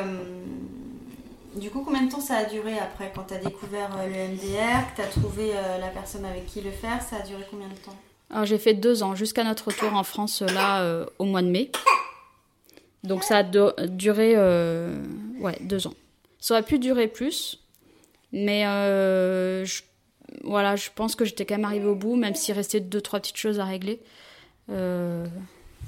du 1.60 1.69
coup, 1.69 1.82
combien 1.84 2.04
de 2.04 2.12
temps 2.12 2.19
ça 2.21 2.38
a 2.38 2.45
duré 2.45 2.78
après 2.80 3.12
quand 3.13 3.23
tu 3.23 3.34
as 3.34 3.38
découvert 3.38 3.89
le 3.97 4.34
MDR, 4.34 4.91
que 4.91 4.95
tu 4.95 5.02
as 5.02 5.08
trouvé 5.08 5.52
la 5.80 5.88
personne 5.89 6.25
avec 6.25 6.45
qui 6.47 6.62
le 6.62 6.71
faire 6.71 7.02
Ça 7.02 7.17
a 7.17 7.21
duré 7.21 7.43
combien 7.49 7.67
de 7.67 7.73
temps? 7.75 7.95
Alors 8.32 8.45
j'ai 8.45 8.58
fait 8.60 8.73
deux 8.75 9.02
ans 9.04 9.15
jusqu'à 9.15 9.43
notre 9.43 9.67
retour 9.67 9.93
en 9.93 10.04
France 10.04 10.41
là 10.41 11.06
au 11.19 11.25
mois 11.25 11.41
de 11.43 11.49
mai. 11.49 11.71
Donc 13.03 13.23
ça 13.23 13.38
a 13.38 13.43
do- 13.43 13.71
duré 13.88 14.33
euh, 14.35 15.01
ouais 15.39 15.57
deux 15.62 15.88
ans. 15.88 15.93
Ça 16.39 16.53
aurait 16.55 16.63
pu 16.63 16.79
durer 16.79 17.07
plus, 17.07 17.59
mais 18.31 18.65
euh, 18.65 19.65
je, 19.65 19.81
voilà, 20.43 20.75
je 20.75 20.89
pense 20.93 21.15
que 21.15 21.25
j'étais 21.25 21.45
quand 21.45 21.55
même 21.55 21.65
arrivée 21.65 21.88
au 21.88 21.95
bout, 21.95 22.15
même 22.15 22.35
s'il 22.35 22.55
restait 22.55 22.79
deux 22.79 23.01
trois 23.01 23.19
petites 23.19 23.38
choses 23.38 23.59
à 23.59 23.65
régler. 23.65 23.99
Euh, 24.69 25.25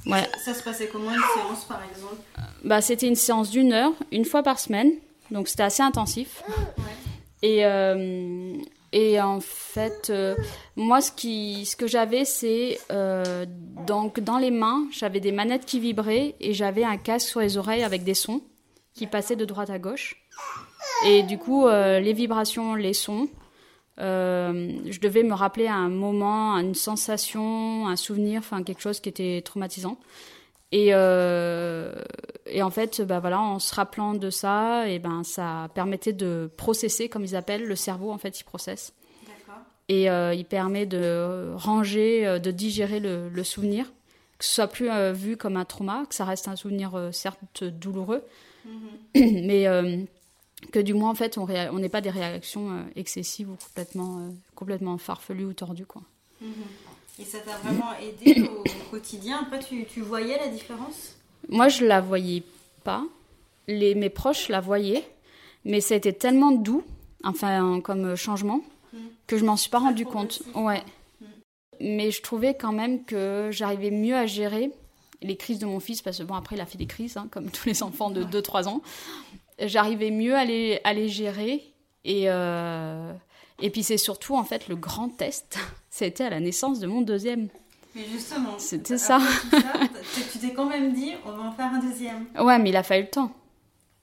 ouais, 0.05 0.27
Ça 0.43 0.53
se 0.53 0.63
passait 0.63 0.87
comment 0.87 1.11
une 1.11 1.19
séance 1.35 1.65
par 1.67 1.81
exemple? 1.89 2.21
Bah 2.63 2.81
c'était 2.81 3.07
une 3.07 3.15
séance 3.15 3.49
d'une 3.51 3.73
heure, 3.73 3.93
une 4.11 4.25
fois 4.25 4.43
par 4.43 4.59
semaine, 4.59 4.91
donc 5.31 5.47
c'était 5.47 5.63
assez 5.63 5.83
intensif. 5.83 6.43
Et, 7.43 7.65
euh, 7.65 8.53
et 8.93 9.21
en 9.21 9.39
fait, 9.39 10.09
euh, 10.09 10.35
moi, 10.75 10.99
ce, 10.99 11.75
que 11.75 11.87
j'avais, 11.87 12.25
c'est 12.25 12.79
euh, 12.91 13.45
donc 13.87 14.19
dans 14.19 14.37
les 14.37 14.51
mains, 14.51 14.87
j'avais 14.91 15.21
des 15.21 15.31
manettes 15.31 15.65
qui 15.65 15.79
vibraient 15.79 16.35
et 16.41 16.53
j'avais 16.53 16.83
un 16.83 16.97
casque 16.97 17.27
sur 17.27 17.39
les 17.39 17.57
oreilles 17.57 17.83
avec 17.83 18.03
des 18.03 18.13
sons 18.13 18.41
qui 18.93 19.07
passaient 19.07 19.37
de 19.37 19.45
droite 19.45 19.69
à 19.69 19.79
gauche. 19.79 20.17
Et 21.05 21.23
du 21.23 21.37
coup, 21.37 21.67
euh, 21.67 21.99
les 22.01 22.11
vibrations, 22.11 22.75
les 22.75 22.93
sons, 22.93 23.29
je 23.97 24.99
devais 24.99 25.23
me 25.23 25.33
rappeler 25.33 25.67
à 25.67 25.75
un 25.75 25.89
moment, 25.89 26.57
une 26.57 26.75
sensation, 26.75 27.87
un 27.87 27.95
souvenir, 27.95 28.39
enfin 28.39 28.63
quelque 28.63 28.81
chose 28.81 28.99
qui 28.99 29.09
était 29.09 29.41
traumatisant. 29.41 29.97
Et, 30.71 30.89
euh, 30.93 31.93
et 32.45 32.61
en 32.63 32.69
fait, 32.69 33.01
bah 33.01 33.19
voilà, 33.19 33.41
en 33.41 33.59
se 33.59 33.75
rappelant 33.75 34.13
de 34.13 34.29
ça, 34.29 34.87
et 34.87 34.99
ben 34.99 35.23
ça 35.23 35.69
permettait 35.73 36.13
de 36.13 36.49
processer, 36.57 37.09
comme 37.09 37.23
ils 37.25 37.35
appellent, 37.35 37.65
le 37.65 37.75
cerveau 37.75 38.11
en 38.11 38.17
fait, 38.17 38.39
il 38.39 38.43
processe. 38.45 38.93
Et 39.89 40.09
euh, 40.09 40.33
il 40.33 40.45
permet 40.45 40.85
de 40.85 41.51
ranger, 41.55 42.25
euh, 42.25 42.39
de 42.39 42.51
digérer 42.51 42.99
le, 43.01 43.27
le 43.29 43.43
souvenir, 43.43 43.91
que 44.37 44.45
ce 44.45 44.51
soit 44.55 44.67
plus 44.67 44.89
euh, 44.89 45.11
vu 45.11 45.35
comme 45.35 45.57
un 45.57 45.65
trauma, 45.65 46.05
que 46.07 46.15
ça 46.15 46.23
reste 46.23 46.47
un 46.47 46.55
souvenir 46.55 47.09
certes 47.11 47.63
douloureux, 47.65 48.23
mais 49.13 49.67
euh, 49.67 49.97
que 50.71 50.79
du 50.79 50.93
moins 50.93 51.09
en 51.09 51.15
fait 51.15 51.37
on 51.37 51.45
réa- 51.45 51.71
n'ait 51.77 51.89
pas 51.89 52.01
des 52.01 52.09
réactions 52.11 52.85
excessives 52.95 53.49
ou 53.49 53.55
complètement, 53.57 54.29
complètement 54.55 54.97
farfelues 54.97 55.45
ou 55.45 55.53
tordues 55.53 55.85
quoi. 55.85 56.01
Et 57.21 57.25
ça 57.25 57.37
t'a 57.39 57.57
vraiment 57.57 57.91
aidé 57.99 58.41
au 58.41 58.63
quotidien 58.91 59.41
Après, 59.43 59.59
tu, 59.59 59.85
tu 59.85 60.01
voyais 60.01 60.37
la 60.37 60.47
différence? 60.47 61.15
Moi, 61.49 61.67
je 61.67 61.85
la 61.85 62.01
voyais 62.01 62.43
pas. 62.83 63.03
Les, 63.67 63.93
mes 63.93 64.09
proches 64.09 64.49
la 64.49 64.59
voyaient, 64.59 65.07
mais 65.63 65.81
ça 65.81 65.93
a 65.93 65.97
été 65.97 66.13
tellement 66.13 66.51
doux, 66.51 66.83
enfin, 67.23 67.79
comme 67.81 68.15
changement, 68.15 68.61
que 69.27 69.37
je 69.37 69.45
m'en 69.45 69.55
suis 69.55 69.69
pas 69.69 69.77
Très 69.77 69.87
rendu 69.87 70.05
compte. 70.05 70.41
Ouais. 70.55 70.81
Mais 71.79 72.09
je 72.09 72.21
trouvais 72.21 72.55
quand 72.55 72.71
même 72.71 73.05
que 73.05 73.49
j'arrivais 73.51 73.91
mieux 73.91 74.15
à 74.15 74.25
gérer 74.25 74.71
les 75.21 75.37
crises 75.37 75.59
de 75.59 75.67
mon 75.67 75.79
fils, 75.79 76.01
parce 76.01 76.17
que 76.17 76.23
bon, 76.23 76.33
après, 76.33 76.55
il 76.55 76.61
a 76.61 76.65
fait 76.65 76.79
des 76.79 76.87
crises, 76.87 77.17
hein, 77.17 77.27
comme 77.29 77.51
tous 77.51 77.67
les 77.67 77.83
enfants 77.83 78.09
de 78.09 78.23
2-3 78.23 78.67
ans. 78.67 78.81
J'arrivais 79.59 80.09
mieux 80.09 80.35
à 80.35 80.43
les, 80.43 80.79
à 80.83 80.93
les 80.93 81.07
gérer. 81.07 81.63
Et, 82.03 82.23
euh, 82.25 83.13
et 83.61 83.69
puis, 83.69 83.83
c'est 83.83 83.97
surtout, 83.97 84.35
en 84.35 84.43
fait, 84.43 84.67
le 84.67 84.75
grand 84.75 85.09
test. 85.09 85.59
C'était 85.93 86.23
à 86.23 86.29
la 86.29 86.39
naissance 86.39 86.79
de 86.79 86.87
mon 86.87 87.01
deuxième. 87.01 87.49
Mais 87.93 88.03
justement, 88.11 88.57
C'était 88.57 88.97
ça. 88.97 89.19
tu 90.31 90.39
t'es 90.39 90.53
quand 90.53 90.65
même 90.65 90.93
dit, 90.93 91.11
on 91.25 91.33
va 91.33 91.43
en 91.43 91.51
faire 91.51 91.73
un 91.73 91.79
deuxième. 91.79 92.25
Ouais, 92.39 92.57
mais 92.57 92.69
il 92.69 92.75
a 92.77 92.83
fallu 92.83 93.03
le 93.03 93.09
temps. 93.09 93.31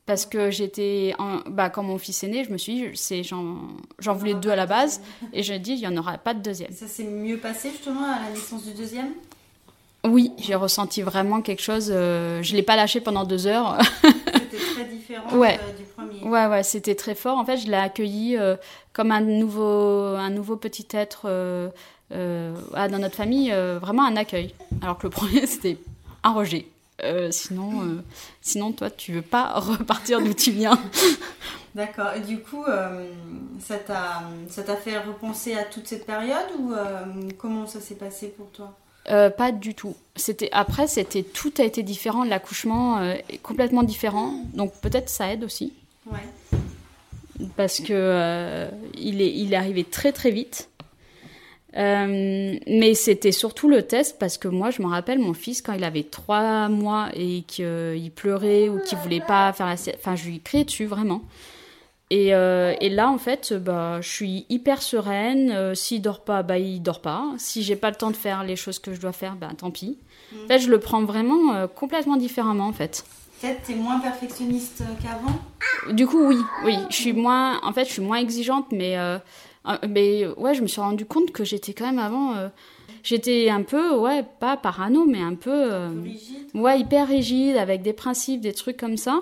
Parce 0.05 0.27
que 0.27 0.51
j'étais. 0.51 1.14
en- 1.18 1.40
Bah, 1.51 1.70
quand 1.70 1.83
mon 1.83 1.96
fils 1.98 2.22
est 2.24 2.29
né, 2.29 2.44
je 2.44 2.51
me 2.53 2.59
suis 2.59 2.74
dit, 2.92 3.24
j'en, 3.24 3.57
j'en 3.98 4.12
voulais 4.14 4.35
deux 4.35 4.51
à 4.51 4.57
la 4.57 4.66
base. 4.66 5.01
Et 5.33 5.42
je 5.42 5.55
dis, 5.55 5.72
il 5.72 5.79
n'y 5.81 5.87
en 5.87 5.96
aura 5.96 6.18
pas 6.18 6.35
de 6.35 6.40
deuxième. 6.42 6.72
Ça 6.72 6.87
s'est 6.87 7.05
mieux 7.05 7.38
passé 7.38 7.70
justement 7.70 8.05
à 8.05 8.20
la 8.24 8.31
naissance 8.31 8.64
du 8.66 8.74
deuxième? 8.74 9.12
Oui, 10.05 10.33
j'ai 10.39 10.55
ressenti 10.55 11.03
vraiment 11.03 11.43
quelque 11.43 11.63
chose. 11.63 11.91
euh, 11.93 12.43
je 12.43 12.53
ne 12.53 12.57
l'ai 12.57 12.63
pas 12.63 12.77
lâché 12.77 13.01
pendant 13.01 13.25
deux 13.25 13.47
heures. 13.47 13.79
C'était 14.03 14.57
très 14.75 14.85
différent 14.91 15.37
Ouais. 15.37 15.59
euh, 15.61 15.73
du 15.77 15.85
premier. 15.85 16.23
ouais, 16.23 16.47
ouais, 16.47 16.63
c'était 16.63 16.95
très 16.95 17.15
fort. 17.15 17.37
En 17.37 17.45
fait, 17.45 17.57
je 17.57 17.67
l'ai 17.67 17.77
accueilli 17.77 18.37
euh, 18.37 18.57
comme 18.93 19.11
un 19.11 19.21
nouveau, 19.21 20.15
un 20.17 20.31
nouveau 20.31 20.57
petit 20.57 20.87
être 20.93 21.23
euh, 21.27 21.69
ah, 22.11 22.89
dans 22.89 22.99
notre 22.99 23.17
famille, 23.17 23.51
vraiment 23.81 24.05
un 24.05 24.17
accueil. 24.17 24.55
Alors 24.83 24.99
que 24.99 25.07
le 25.09 25.11
premier, 25.11 25.47
c'était 25.47 25.79
un 26.23 26.33
rejet. 26.33 26.67
Sinon, 27.31 28.03
sinon, 28.41 28.73
toi, 28.73 28.91
tu 28.91 29.13
veux 29.13 29.23
pas 29.23 29.53
repartir 29.61 30.21
d'où 30.21 30.33
tu 30.33 30.51
viens. 30.53 30.79
D'accord. 31.75 32.13
Et 32.17 32.21
du 32.21 32.41
coup, 32.41 32.65
ça 33.61 33.77
t'a 33.79 34.23
ça 34.49 34.63
t'a 34.63 34.75
fait 34.77 34.99
repenser 34.99 35.55
à 35.55 35.65
toute 35.65 35.87
cette 35.87 36.07
période 36.07 36.47
ou 36.59 36.73
comment 37.37 37.67
ça 37.67 37.81
s'est 37.81 37.95
passé 37.97 38.29
pour 38.37 38.49
toi? 38.51 38.75
Euh, 39.11 39.31
pas 39.31 39.53
du 39.53 39.75
tout. 39.75 39.97
C'était 40.16 40.49
après, 40.53 40.87
c'était 40.87 41.23
tout 41.23 41.53
a 41.59 41.62
été 41.64 41.83
différent. 41.83 42.25
L'accouchement 42.25 42.99
euh, 42.99 43.14
est 43.31 43.38
complètement 43.38 43.83
différent. 43.83 44.35
Donc 44.55 44.73
peut-être 44.81 45.09
ça 45.09 45.33
aide 45.33 45.44
aussi 45.44 45.73
Ouais. 46.11 46.18
parce 47.57 47.81
que 47.81 47.92
euh, 47.92 48.68
il 48.94 49.21
est 49.21 49.33
il 49.33 49.53
est 49.53 49.57
arrivé 49.57 49.85
très 49.85 50.12
très 50.12 50.31
vite. 50.31 50.68
Mais 51.75 52.94
c'était 52.94 53.31
surtout 53.31 53.68
le 53.68 53.83
test 53.83 54.18
parce 54.18 54.37
que 54.37 54.49
moi 54.49 54.71
je 54.71 54.83
me 54.83 54.88
rappelle 54.88 55.21
mon 55.21 55.33
fils 55.35 55.62
quand 55.62 55.75
il 55.75 55.85
avait 55.85 56.03
trois 56.03 56.68
mois 56.68 57.09
et 57.14 57.42
qu'il 57.47 58.11
pleurait 58.11 58.68
ou 58.68 58.81
qu'il 58.81 58.99
voulait 58.99 59.21
pas 59.21 59.53
faire 59.53 59.66
la 59.66 59.77
enfin 59.94 60.16
je 60.16 60.25
lui 60.25 60.40
criais 60.40 60.64
dessus 60.64 60.87
vraiment. 60.87 61.23
Et, 62.11 62.35
euh, 62.35 62.75
et 62.81 62.88
là 62.88 63.11
en 63.11 63.18
fait 63.18 63.53
bah 63.53 64.01
je 64.01 64.09
suis 64.09 64.47
hyper 64.49 64.81
sereine. 64.83 65.51
Euh, 65.51 65.75
S'il 65.75 66.01
dort 66.01 66.21
pas 66.21 66.42
bah 66.42 66.59
il 66.59 66.81
dort 66.81 67.01
pas. 67.01 67.25
Si 67.37 67.62
j'ai 67.62 67.77
pas 67.77 67.90
le 67.90 67.97
temps 67.97 68.11
de 68.11 68.16
faire 68.16 68.44
les 68.44 68.57
choses 68.57 68.79
que 68.79 68.94
je 68.94 69.01
dois 69.01 69.12
faire 69.12 69.37
bah 69.37 69.51
tant 69.57 69.71
pis. 69.71 69.99
En 70.44 70.47
fait 70.47 70.59
je 70.59 70.71
le 70.71 70.81
prends 70.81 71.05
vraiment 71.05 71.55
euh, 71.55 71.66
complètement 71.66 72.16
différemment 72.16 72.66
en 72.66 72.73
fait. 72.73 73.05
Peut-être 73.40 73.62
t'es 73.62 73.75
moins 73.75 74.01
perfectionniste 74.01 74.83
qu'avant? 75.01 75.94
Du 75.94 76.07
coup, 76.09 76.27
oui, 76.27 76.38
oui, 76.64 76.75
je 76.90 76.97
suis 76.97 77.12
moins, 77.12 77.61
en 77.62 77.73
fait, 77.73 77.85
je 77.85 77.92
suis 77.92 78.03
moins 78.03 78.16
exigeante, 78.18 78.66
mais, 78.73 78.99
euh, 78.99 79.16
mais 79.88 80.27
ouais, 80.37 80.55
je 80.55 80.62
me 80.62 80.66
suis 80.66 80.81
rendu 80.81 81.07
compte 81.07 81.31
que 81.31 81.44
j'étais 81.44 81.73
quand 81.73 81.87
même 81.87 82.01
avant, 82.01 82.35
j'étais 83.05 83.49
un 83.49 83.62
peu, 83.62 83.94
ouais, 83.97 84.25
pas 84.40 84.57
parano, 84.57 85.05
mais 85.07 85.21
un 85.21 85.37
peu, 85.37 85.71
rigide 86.03 86.47
ouais, 86.53 86.81
hyper 86.81 87.07
rigide, 87.07 87.57
avec 87.57 87.83
des 87.83 87.92
principes, 87.92 88.40
des 88.40 88.53
trucs 88.53 88.77
comme 88.77 88.97
ça. 88.97 89.21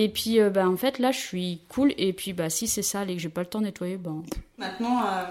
Et 0.00 0.08
puis, 0.08 0.40
euh, 0.40 0.48
bah, 0.48 0.68
en 0.68 0.76
fait, 0.76 1.00
là, 1.00 1.10
je 1.10 1.18
suis 1.18 1.60
cool. 1.68 1.92
Et 1.98 2.12
puis, 2.12 2.32
bah, 2.32 2.50
si 2.50 2.68
c'est 2.68 2.82
sale 2.82 3.10
et 3.10 3.16
que 3.16 3.20
j'ai 3.20 3.28
pas 3.28 3.40
le 3.40 3.48
temps 3.48 3.58
de 3.58 3.64
nettoyer, 3.64 3.96
ben. 3.96 4.22
Maintenant, 4.56 5.02
euh, 5.02 5.24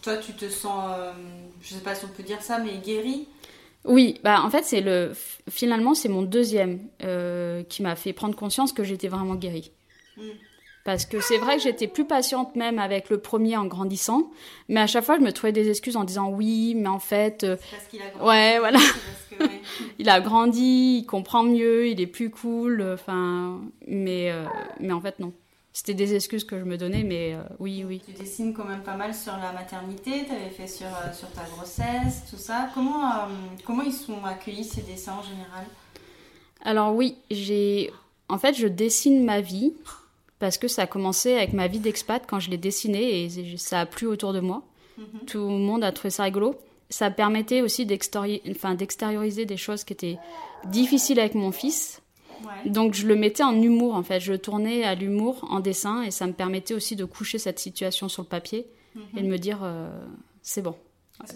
toi, 0.00 0.16
tu 0.16 0.32
te 0.32 0.48
sens, 0.48 0.92
euh, 0.96 1.12
je 1.60 1.74
sais 1.74 1.80
pas 1.80 1.94
si 1.94 2.06
on 2.06 2.08
peut 2.08 2.22
dire 2.22 2.40
ça, 2.40 2.58
mais 2.58 2.78
guéri? 2.78 3.28
Oui, 3.84 4.18
bah, 4.24 4.40
en 4.42 4.48
fait, 4.48 4.64
c'est 4.64 4.80
le. 4.80 5.12
Finalement, 5.50 5.92
c'est 5.92 6.08
mon 6.08 6.22
deuxième 6.22 6.88
euh, 7.04 7.62
qui 7.64 7.82
m'a 7.82 7.96
fait 7.96 8.14
prendre 8.14 8.34
conscience 8.34 8.72
que 8.72 8.82
j'étais 8.82 9.08
vraiment 9.08 9.34
guérie. 9.34 9.72
Mm. 10.16 10.22
Parce 10.88 11.04
que 11.04 11.20
c'est 11.20 11.36
vrai 11.36 11.58
que 11.58 11.62
j'étais 11.64 11.86
plus 11.86 12.06
patiente 12.06 12.56
même 12.56 12.78
avec 12.78 13.10
le 13.10 13.18
premier 13.18 13.58
en 13.58 13.66
grandissant, 13.66 14.30
mais 14.70 14.80
à 14.80 14.86
chaque 14.86 15.04
fois 15.04 15.18
je 15.18 15.22
me 15.22 15.32
trouvais 15.32 15.52
des 15.52 15.68
excuses 15.68 15.98
en 15.98 16.04
disant 16.04 16.30
oui, 16.30 16.74
mais 16.74 16.88
en 16.88 16.98
fait, 16.98 17.44
euh, 17.44 17.56
parce 17.70 17.84
qu'il 17.88 18.00
a 18.00 18.08
grandi. 18.08 18.26
Ouais, 18.26 18.58
voilà. 18.58 18.78
c'est 18.78 19.38
parce 19.38 19.50
que, 19.50 19.54
ouais. 19.54 19.60
il 19.98 20.08
a 20.08 20.22
grandi, 20.22 21.00
il 21.02 21.04
comprend 21.04 21.42
mieux, 21.42 21.88
il 21.88 22.00
est 22.00 22.06
plus 22.06 22.30
cool, 22.30 22.80
euh, 22.80 22.94
enfin, 22.94 23.60
mais 23.86 24.30
euh, 24.30 24.46
mais 24.80 24.94
en 24.94 25.00
fait 25.02 25.18
non. 25.18 25.34
C'était 25.74 25.92
des 25.92 26.14
excuses 26.14 26.44
que 26.44 26.58
je 26.58 26.64
me 26.64 26.78
donnais, 26.78 27.02
mais 27.02 27.34
euh, 27.34 27.42
oui, 27.58 27.84
oui. 27.86 28.00
Tu 28.06 28.12
dessines 28.12 28.54
quand 28.54 28.64
même 28.64 28.82
pas 28.82 28.96
mal 28.96 29.14
sur 29.14 29.34
la 29.36 29.52
maternité, 29.52 30.24
tu 30.24 30.32
avais 30.32 30.48
fait 30.48 30.66
sur, 30.66 30.86
euh, 30.86 31.12
sur 31.12 31.30
ta 31.32 31.42
grossesse, 31.54 32.22
tout 32.30 32.38
ça. 32.38 32.70
Comment, 32.72 33.28
comment 33.66 33.82
ils 33.82 33.92
sont 33.92 34.24
accueillis 34.24 34.64
ces 34.64 34.80
dessins 34.80 35.16
en 35.20 35.22
général? 35.22 35.66
Alors 36.64 36.94
oui, 36.94 37.18
j'ai, 37.30 37.92
en 38.30 38.38
fait, 38.38 38.54
je 38.54 38.66
dessine 38.66 39.22
ma 39.22 39.42
vie 39.42 39.74
parce 40.38 40.58
que 40.58 40.68
ça 40.68 40.82
a 40.82 40.86
commencé 40.86 41.34
avec 41.34 41.52
ma 41.52 41.66
vie 41.66 41.78
d'expat 41.80 42.22
quand 42.28 42.38
je 42.40 42.50
l'ai 42.50 42.56
dessinée 42.58 43.24
et 43.24 43.56
ça 43.56 43.80
a 43.80 43.86
plu 43.86 44.06
autour 44.06 44.32
de 44.32 44.40
moi. 44.40 44.62
Mhm. 44.98 45.04
Tout 45.26 45.38
le 45.38 45.58
monde 45.58 45.84
a 45.84 45.92
trouvé 45.92 46.10
ça 46.10 46.24
rigolo. 46.24 46.56
Ça 46.90 47.10
permettait 47.10 47.60
aussi 47.60 47.84
d'extérioriser 47.86 49.44
des 49.46 49.56
choses 49.56 49.84
qui 49.84 49.92
étaient 49.92 50.18
difficiles 50.66 51.20
avec 51.20 51.34
mon 51.34 51.52
fils. 51.52 52.00
Ouais. 52.42 52.70
Donc 52.70 52.94
je 52.94 53.06
le 53.06 53.16
mettais 53.16 53.42
en 53.42 53.60
humour 53.60 53.94
en 53.94 54.02
fait. 54.02 54.20
Je 54.20 54.32
tournais 54.34 54.84
à 54.84 54.94
l'humour 54.94 55.46
en 55.50 55.60
dessin 55.60 56.02
et 56.02 56.10
ça 56.10 56.26
me 56.26 56.32
permettait 56.32 56.74
aussi 56.74 56.96
de 56.96 57.04
coucher 57.04 57.38
cette 57.38 57.58
situation 57.58 58.08
sur 58.08 58.22
le 58.22 58.28
papier 58.28 58.66
et 59.16 59.22
de 59.22 59.26
me 59.28 59.36
dire 59.38 59.58
euh, 59.62 59.90
c'est 60.42 60.62
bon. 60.62 60.74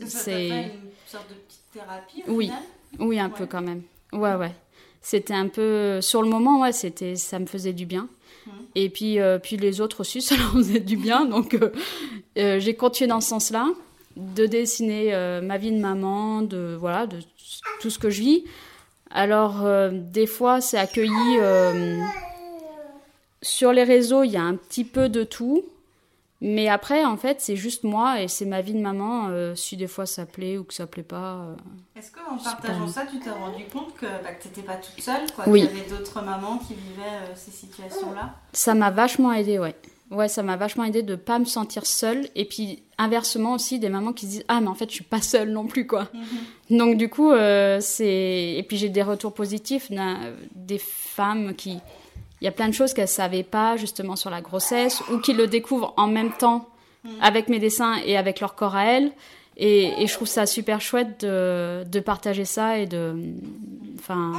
C'est- 0.07 0.49
une 0.49 0.71
sorte 1.07 1.29
de 1.29 1.35
petite 1.35 1.61
thérapie 1.73 2.23
au 2.29 2.33
Oui. 2.35 2.47
final 2.47 2.63
Oui, 3.01 3.19
un 3.19 3.27
Ouais. 3.29 3.35
peu 3.37 3.47
quand 3.47 3.63
même. 3.63 3.83
Ouais, 4.13 4.35
ouais. 4.35 4.53
C'était 5.01 5.35
un 5.35 5.49
peu 5.49 6.01
sur 6.01 6.23
le 6.23 6.29
moment, 6.29 6.61
ouais, 6.61 6.73
c'était 6.73 7.17
ça 7.17 7.39
me 7.41 7.47
faisait 7.47 7.73
du 7.73 7.85
bien. 7.87 8.09
Mhm. 8.47 8.53
Et 8.75 8.89
puis 8.91 9.21
euh, 9.21 9.39
puis 9.39 9.57
les 9.57 9.81
autres 9.81 10.01
aussi, 10.01 10.23
ça 10.23 10.37
leur 10.37 10.53
faisait 10.53 10.81
du 10.81 10.97
bien. 10.97 11.25
Donc 11.25 11.55
euh, 11.55 11.71
euh, 12.39 12.61
j'ai 12.61 12.75
continué 12.75 13.09
dans 13.09 13.21
ce 13.21 13.29
sens-là, 13.29 13.69
de 14.17 14.47
dessiner 14.47 15.13
ma 15.43 15.59
vie 15.59 15.73
de 15.73 15.81
maman, 15.81 16.43
de 16.43 16.77
voilà, 16.79 17.07
de 17.07 17.19
tout 17.81 17.91
ce 17.91 17.99
que 17.99 18.11
je 18.11 18.21
vis. 18.21 18.45
Alors 19.11 19.67
des 19.91 20.27
fois, 20.27 20.61
c'est 20.61 20.79
accueilli 20.79 21.39
sur 23.41 23.73
les 23.73 23.85
réseaux, 23.85 24.23
il 24.23 24.31
y 24.31 24.37
a 24.37 24.43
un 24.43 24.55
petit 24.55 24.85
peu 24.85 25.09
de 25.09 25.25
tout. 25.25 25.65
Mais 26.45 26.69
après, 26.69 27.05
en 27.05 27.17
fait, 27.17 27.41
c'est 27.41 27.55
juste 27.55 27.85
moi 27.85 28.21
et 28.21 28.27
c'est 28.27 28.47
ma 28.47 28.63
vie 28.63 28.75
de 28.75 28.81
maman. 28.81 29.29
euh, 29.29 29.55
si 29.55 29.77
des 29.77 29.87
fois 29.87 30.07
ça 30.07 30.27
plaît 30.27 30.59
ou 30.59 30.65
que 30.65 30.75
ça 30.75 30.89
plaît 30.89 31.05
pas, 31.05 31.37
euh, 31.37 31.55
Est-ce 31.97 32.11
qu'en 32.11 32.37
partageant 32.37 32.89
ça, 32.89 33.07
tu 33.09 33.21
t'es 33.21 33.31
rendu 33.31 33.63
compte 33.73 33.95
que, 33.95 34.07
bah, 34.07 34.33
que 34.35 34.43
tu 34.43 34.49
n'étais 34.49 34.63
pas 34.63 34.75
toute 34.75 35.01
seule 35.01 35.31
quoi, 35.37 35.45
Oui. 35.47 35.61
Qu'il 35.69 35.79
y 35.79 35.81
avait 35.81 35.89
d'autres 35.89 36.21
mamans 36.21 36.59
qui 36.59 36.75
vivaient 36.75 37.31
euh, 37.31 37.33
ces 37.37 37.53
situations-là? 37.53 38.35
Ça 38.53 38.75
m'a 38.75 38.91
vachement 38.91 39.33
aidé, 39.33 39.61
ouais. 39.61 39.77
Ouais, 40.11 40.27
ça 40.27 40.43
m'a 40.43 40.57
vachement 40.57 40.83
aidé 40.83 41.05
de 41.05 41.15
pas 41.15 41.39
me 41.39 41.45
sentir 41.45 41.87
seule. 41.87 42.29
Et 42.35 42.45
puis, 42.45 42.83
inversement 42.99 43.53
aussi, 43.53 43.79
des 43.79 43.89
mamans 43.89 44.13
qui 44.13 44.27
se 44.27 44.31
disent 44.33 44.45
Ah, 44.49 44.61
mais 44.61 44.67
en 44.67 44.75
fait, 44.75 44.89
je 44.91 44.95
suis 44.95 45.05
pas 45.05 45.21
seule 45.23 45.51
non 45.53 45.69
plus, 45.69 45.87
quoi. 45.87 46.09
Donc, 46.71 46.97
du 46.99 47.09
coup, 47.09 47.33
c'est. 47.81 48.55
Et 48.59 48.63
puis, 48.69 48.77
j'ai 48.77 48.89
des 48.91 49.03
retours 49.03 49.33
positifs 49.33 49.91
des 50.55 50.79
femmes 50.79 51.55
qui. 51.55 51.79
Il 52.43 52.45
y 52.47 52.49
a 52.49 52.51
plein 52.51 52.67
de 52.67 52.75
choses 52.75 52.93
qu'elles 52.93 53.07
savaient 53.07 53.45
pas, 53.45 53.77
justement, 53.77 54.17
sur 54.17 54.29
la 54.29 54.41
grossesse, 54.41 55.01
ou 55.13 55.19
qui 55.19 55.33
le 55.33 55.47
découvrent 55.47 55.95
en 55.97 56.09
même 56.09 56.33
temps 56.33 56.69
avec 57.21 57.49
mes 57.49 57.61
dessins 57.61 57.99
et 58.05 58.17
avec 58.17 58.41
leur 58.41 58.57
corps 58.57 58.75
à 58.75 58.85
elles. 58.85 59.13
Et, 59.57 60.03
et 60.03 60.09
je 60.09 60.13
trouve 60.13 60.27
ça 60.27 60.45
super 60.45 60.81
chouette 60.81 61.21
de, 61.21 61.85
de 61.85 62.01
partager 62.01 62.45
ça 62.45 62.79
et 62.79 62.87
de. 62.87 63.15
Enfin, 63.97 64.33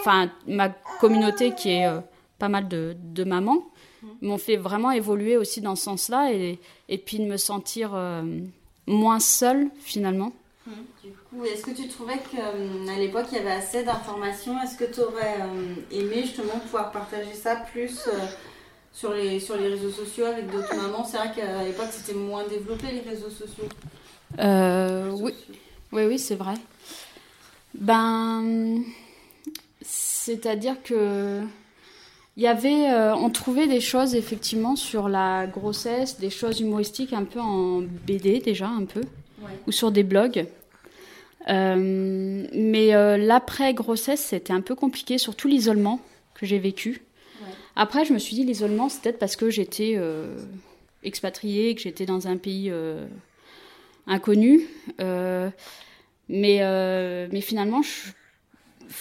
enfin, 0.00 0.28
ma 0.48 0.70
communauté 0.98 1.52
qui 1.52 1.70
est 1.70 1.86
euh, 1.86 2.00
pas 2.40 2.48
mal 2.48 2.66
de, 2.66 2.96
de 3.00 3.22
mamans 3.22 3.62
m'ont 4.20 4.38
fait 4.38 4.56
vraiment 4.56 4.90
évoluer 4.90 5.36
aussi 5.36 5.60
dans 5.60 5.76
ce 5.76 5.84
sens-là 5.84 6.32
et, 6.32 6.58
et 6.88 6.98
puis 6.98 7.20
de 7.20 7.26
me 7.26 7.36
sentir 7.36 7.92
euh, 7.94 8.22
moins 8.88 9.20
seule 9.20 9.68
finalement. 9.82 10.32
Du 11.02 11.10
coup, 11.10 11.44
est-ce 11.44 11.62
que 11.62 11.70
tu 11.70 11.88
trouvais 11.88 12.18
qu'à 12.18 12.98
l'époque 12.98 13.26
il 13.32 13.38
y 13.38 13.40
avait 13.40 13.52
assez 13.52 13.84
d'informations? 13.84 14.60
Est-ce 14.62 14.76
que 14.76 14.84
tu 14.84 15.00
aurais 15.00 15.38
aimé 15.90 16.22
justement 16.22 16.58
pouvoir 16.60 16.90
partager 16.92 17.32
ça 17.34 17.56
plus 17.72 18.06
euh, 18.06 18.12
sur, 18.92 19.12
les, 19.12 19.40
sur 19.40 19.56
les 19.56 19.68
réseaux 19.68 19.90
sociaux 19.90 20.26
avec 20.26 20.50
d'autres 20.50 20.74
mamans? 20.76 21.04
C'est 21.04 21.16
vrai 21.16 21.32
qu'à 21.34 21.64
l'époque 21.64 21.88
c'était 21.90 22.18
moins 22.18 22.46
développé 22.46 22.88
les 22.92 23.00
réseaux 23.00 23.30
sociaux. 23.30 23.68
Euh, 24.38 25.10
oui, 25.12 25.34
oui, 25.92 26.06
oui, 26.06 26.18
c'est 26.18 26.34
vrai. 26.34 26.54
Ben, 27.74 28.82
c'est-à-dire 29.80 30.82
que 30.82 31.42
il 32.36 32.42
y 32.42 32.46
avait, 32.46 32.90
euh, 32.92 33.16
on 33.16 33.30
trouvait 33.30 33.66
des 33.66 33.80
choses 33.80 34.14
effectivement 34.14 34.76
sur 34.76 35.08
la 35.08 35.48
grossesse, 35.48 36.20
des 36.20 36.30
choses 36.30 36.60
humoristiques 36.60 37.12
un 37.12 37.24
peu 37.24 37.40
en 37.40 37.80
BD 37.80 38.38
déjà 38.38 38.68
un 38.68 38.84
peu, 38.84 39.00
Ouais. 39.42 39.50
ou 39.66 39.72
sur 39.72 39.90
des 39.90 40.02
blogs. 40.02 40.46
Euh, 41.48 42.46
mais 42.52 42.94
euh, 42.94 43.16
l'après 43.16 43.72
grossesse, 43.74 44.20
c'était 44.20 44.52
un 44.52 44.60
peu 44.60 44.74
compliqué, 44.74 45.18
surtout 45.18 45.48
l'isolement 45.48 46.00
que 46.34 46.46
j'ai 46.46 46.58
vécu. 46.58 47.02
Ouais. 47.40 47.52
Après, 47.76 48.04
je 48.04 48.12
me 48.12 48.18
suis 48.18 48.34
dit 48.34 48.44
l'isolement, 48.44 48.88
c'est 48.88 49.02
peut-être 49.02 49.18
parce 49.18 49.36
que 49.36 49.48
j'étais 49.50 49.94
euh, 49.96 50.36
expatriée, 51.02 51.74
que 51.74 51.80
j'étais 51.80 52.06
dans 52.06 52.28
un 52.28 52.36
pays 52.36 52.68
euh, 52.70 53.06
inconnu. 54.06 54.66
Mais, 56.30 56.60
mais 57.32 57.40
finalement, 57.40 57.80
je, 57.80 58.10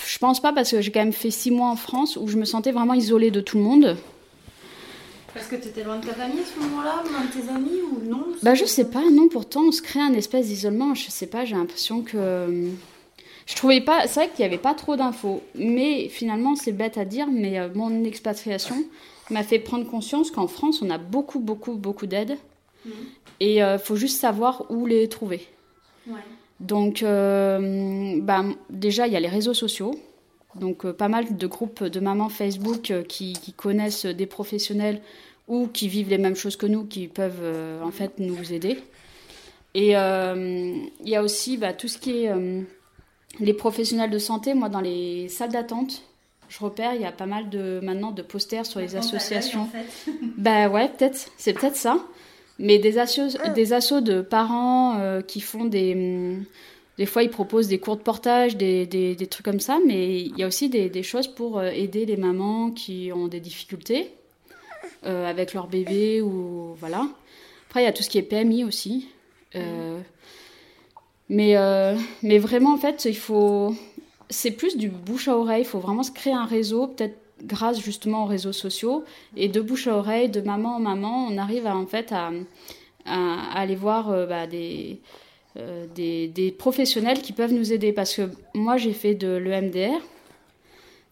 je 0.08 0.18
pense 0.18 0.42
pas 0.42 0.54
parce 0.54 0.72
que 0.72 0.80
j'ai 0.80 0.92
quand 0.92 1.02
même 1.02 1.12
fait 1.12 1.32
six 1.32 1.52
mois 1.52 1.70
en 1.70 1.76
France 1.76 2.16
où 2.16 2.28
je 2.28 2.38
me 2.38 2.46
sentais 2.46 2.72
vraiment 2.72 2.94
isolée 2.94 3.32
de 3.32 3.42
tout 3.42 3.58
le 3.58 3.64
monde. 3.64 3.98
Parce 5.38 5.50
que 5.50 5.56
tu 5.56 5.68
étais 5.70 5.84
loin 5.84 5.98
de 6.00 6.06
ta 6.06 6.14
famille 6.14 6.40
à 6.40 6.46
ce 6.46 6.60
moment-là, 6.60 7.04
loin 7.10 7.22
de 7.26 7.32
tes 7.32 7.50
amis 7.50 7.82
ou 7.92 8.10
non 8.10 8.26
Bah 8.44 8.56
je 8.56 8.66
sais 8.66 8.90
pas, 8.90 9.04
non, 9.12 9.28
pourtant 9.28 9.62
on 9.68 9.72
se 9.72 9.82
crée 9.82 10.00
un 10.00 10.14
espèce 10.14 10.48
d'isolement, 10.48 10.96
je 10.96 11.10
sais 11.12 11.28
pas, 11.28 11.46
j'ai 11.46 11.56
l'impression 11.56 12.02
que... 12.02 12.70
Je 13.46 13.56
trouvais 13.56 13.80
pas, 13.82 14.08
c'est 14.08 14.20
vrai 14.22 14.30
qu'il 14.30 14.44
y 14.44 14.46
avait 14.46 14.58
pas 14.58 14.74
trop 14.74 14.96
d'infos, 14.98 15.42
mais 15.56 16.10
finalement 16.10 16.56
c'est 16.56 16.74
bête 16.74 16.98
à 16.98 17.06
dire, 17.06 17.28
mais 17.32 17.60
euh, 17.60 17.70
mon 17.74 18.04
expatriation 18.04 18.76
m'a 19.30 19.44
fait 19.44 19.60
prendre 19.60 19.86
conscience 19.90 20.32
qu'en 20.32 20.48
France 20.48 20.82
on 20.82 20.90
a 20.90 20.98
beaucoup, 20.98 21.40
beaucoup, 21.40 21.74
beaucoup 21.76 22.08
d'aides, 22.08 22.38
Mhm. 22.86 22.92
et 23.40 23.56
il 23.58 23.80
faut 23.84 23.96
juste 23.96 24.20
savoir 24.20 24.66
où 24.70 24.86
les 24.86 25.08
trouver. 25.10 25.42
Ouais. 26.08 26.20
Donc, 26.60 27.04
euh, 27.04 28.16
bah, 28.22 28.44
déjà, 28.70 29.06
il 29.08 29.14
y 29.14 29.16
a 29.16 29.20
les 29.20 29.28
réseaux 29.28 29.54
sociaux. 29.54 29.92
Donc, 30.60 30.86
euh, 30.86 30.94
pas 30.94 31.08
mal 31.08 31.38
de 31.38 31.48
groupes 31.48 31.84
de 31.84 32.00
mamans 32.00 32.30
Facebook 32.30 32.92
euh, 32.92 33.04
qui, 33.04 33.34
qui 33.34 33.54
connaissent 33.54 34.06
des 34.06 34.26
professionnels 34.26 35.02
ou 35.48 35.68
qui 35.68 35.88
vivent 35.88 36.10
les 36.10 36.18
mêmes 36.18 36.36
choses 36.36 36.56
que 36.58 36.66
nous, 36.66 36.86
qui 36.86 37.08
peuvent 37.08 37.40
euh, 37.42 37.82
en 37.82 37.92
fait 37.92 38.20
nous 38.20 38.54
aider. 38.54 38.78
Et 39.74 39.92
il 39.92 41.10
y 41.10 41.16
a 41.16 41.22
aussi 41.22 41.58
bah, 41.58 41.72
tout 41.72 41.88
ce 41.88 42.00
qui 42.00 42.24
est 42.24 42.32
les 43.40 43.54
professionnels 43.54 44.10
de 44.10 44.18
santé. 44.18 44.56
Moi, 44.56 44.70
dans 44.70 44.82
les 44.82 45.28
salles 45.30 45.52
d'attente, 45.52 46.02
je 46.50 46.60
repère, 46.60 46.94
il 46.96 47.02
y 47.02 47.06
a 47.06 47.12
pas 47.12 47.26
mal 47.26 47.50
de 47.50 47.80
maintenant 47.84 48.12
de 48.12 48.22
posters 48.22 48.66
sur 48.66 48.80
les 48.80 48.88
l'œil, 48.88 48.98
associations. 48.98 49.62
en 49.62 49.66
fait. 49.66 50.12
Bah 50.38 50.70
ouais, 50.70 50.90
peut-être, 50.90 51.30
c'est 51.38 51.54
peut-être 51.54 51.76
ça. 51.76 52.00
Mais 52.60 52.80
des 52.80 52.98
assos, 52.98 53.38
des 53.54 53.74
assos 53.74 54.02
de 54.02 54.22
parents 54.22 54.98
euh, 55.00 55.22
qui 55.22 55.42
font 55.42 55.66
des. 55.66 56.38
Des 56.98 57.06
fois, 57.06 57.22
ils 57.22 57.30
proposent 57.30 57.68
des 57.68 57.80
cours 57.80 57.96
de 57.96 58.02
portage, 58.02 58.58
des, 58.58 58.88
des, 58.88 59.28
trucs 59.28 59.46
comme 59.46 59.60
ça, 59.60 59.78
mais 59.86 60.22
il 60.22 60.38
y 60.38 60.44
a 60.44 60.48
aussi 60.48 60.68
des, 60.68 60.90
des 60.90 61.04
choses 61.04 61.28
pour 61.28 61.60
euh, 61.60 61.70
aider 61.70 62.06
les 62.08 62.18
mamans 62.18 62.72
qui 62.72 63.12
ont 63.14 63.28
des 63.28 63.40
difficultés 63.40 64.12
euh, 65.06 65.30
avec 65.30 65.54
leur 65.54 65.68
bébé 65.68 66.22
ou 66.22 66.76
voilà. 66.80 67.08
Après, 67.68 67.82
il 67.82 67.86
y 67.86 67.88
a 67.88 67.94
tout 67.94 68.02
ce 68.02 68.10
qui 68.10 68.18
est 68.18 68.24
PMI 68.24 68.64
aussi. 68.64 69.10
Euh, 69.56 70.00
mais, 71.30 71.56
mais 72.24 72.40
vraiment, 72.40 72.74
en 72.74 72.78
fait, 72.78 73.06
il 73.06 73.18
faut. 73.18 73.76
C'est 74.30 74.52
plus 74.52 74.76
du 74.76 74.90
bouche 74.90 75.28
à 75.28 75.38
oreille. 75.38 75.62
Il 75.62 75.68
faut 75.68 75.80
vraiment 75.80 76.04
se 76.04 76.12
créer 76.12 76.34
un 76.34 76.46
réseau, 76.46 76.88
peut-être 76.88 77.18
grâce 77.44 77.80
justement 77.80 78.24
aux 78.24 78.28
réseaux 78.28 78.54
sociaux. 78.54 79.04
Et 79.36 79.50
de 79.50 79.62
bouche 79.62 79.88
à 79.88 79.96
oreille, 79.96 80.30
de 80.30 80.42
maman 80.42 80.78
en 80.78 80.80
maman, 80.80 81.28
on 81.30 81.38
arrive 81.38 81.68
à, 81.68 81.76
en 81.76 81.86
fait 81.86 82.12
à, 82.12 82.32
à- 83.06 83.60
aller 83.60 83.76
voir 83.76 84.28
bah, 84.28 84.48
des, 84.48 85.00
euh, 85.58 85.86
des, 85.96 86.28
des 86.28 86.52
professionnels 86.52 87.22
qui 87.22 87.34
peuvent 87.34 87.54
nous 87.54 87.74
aider. 87.74 87.92
Parce 87.94 88.16
que 88.16 88.30
moi, 88.54 88.78
j'ai 88.78 88.94
fait 88.94 89.16
de 89.16 89.28
l'EMDR. 89.36 90.02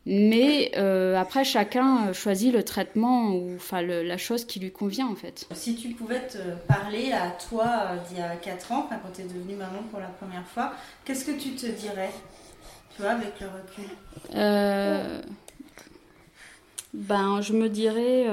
Mais 0.07 0.71
euh, 0.77 1.15
après, 1.19 1.43
chacun 1.43 2.07
euh, 2.09 2.13
choisit 2.13 2.53
le 2.53 2.61
traitement 2.61 3.31
ou 3.31 3.55
enfin 3.55 3.81
le- 3.81 4.03
la 4.03 4.17
chose 4.17 4.45
qui 4.45 4.59
lui 4.59 4.71
convient 4.71 5.07
en 5.07 5.15
fait. 5.15 5.47
Si 5.51 5.75
tu 5.75 5.89
pouvais 5.89 6.27
te 6.27 6.37
parler 6.67 7.11
à 7.11 7.31
toi 7.49 7.93
d'il 8.07 8.19
y 8.19 8.21
a 8.21 8.35
4 8.35 8.71
ans, 8.71 8.87
quand 8.87 8.97
tu 9.15 9.21
es 9.21 9.23
devenue 9.23 9.55
maman 9.55 9.81
pour 9.89 9.99
la 9.99 10.05
première 10.09 10.45
fois, 10.45 10.73
qu'est-ce 11.05 11.25
que 11.25 11.31
tu 11.31 11.55
te 11.55 11.65
dirais 11.65 12.11
Tu 12.95 13.01
vois, 13.01 13.11
avec 13.13 13.33
le 13.41 13.47
recul? 13.47 13.95
Euh, 14.35 15.21
Ben, 16.93 17.41
je 17.41 17.53
me 17.53 17.67
dirais. 17.67 18.27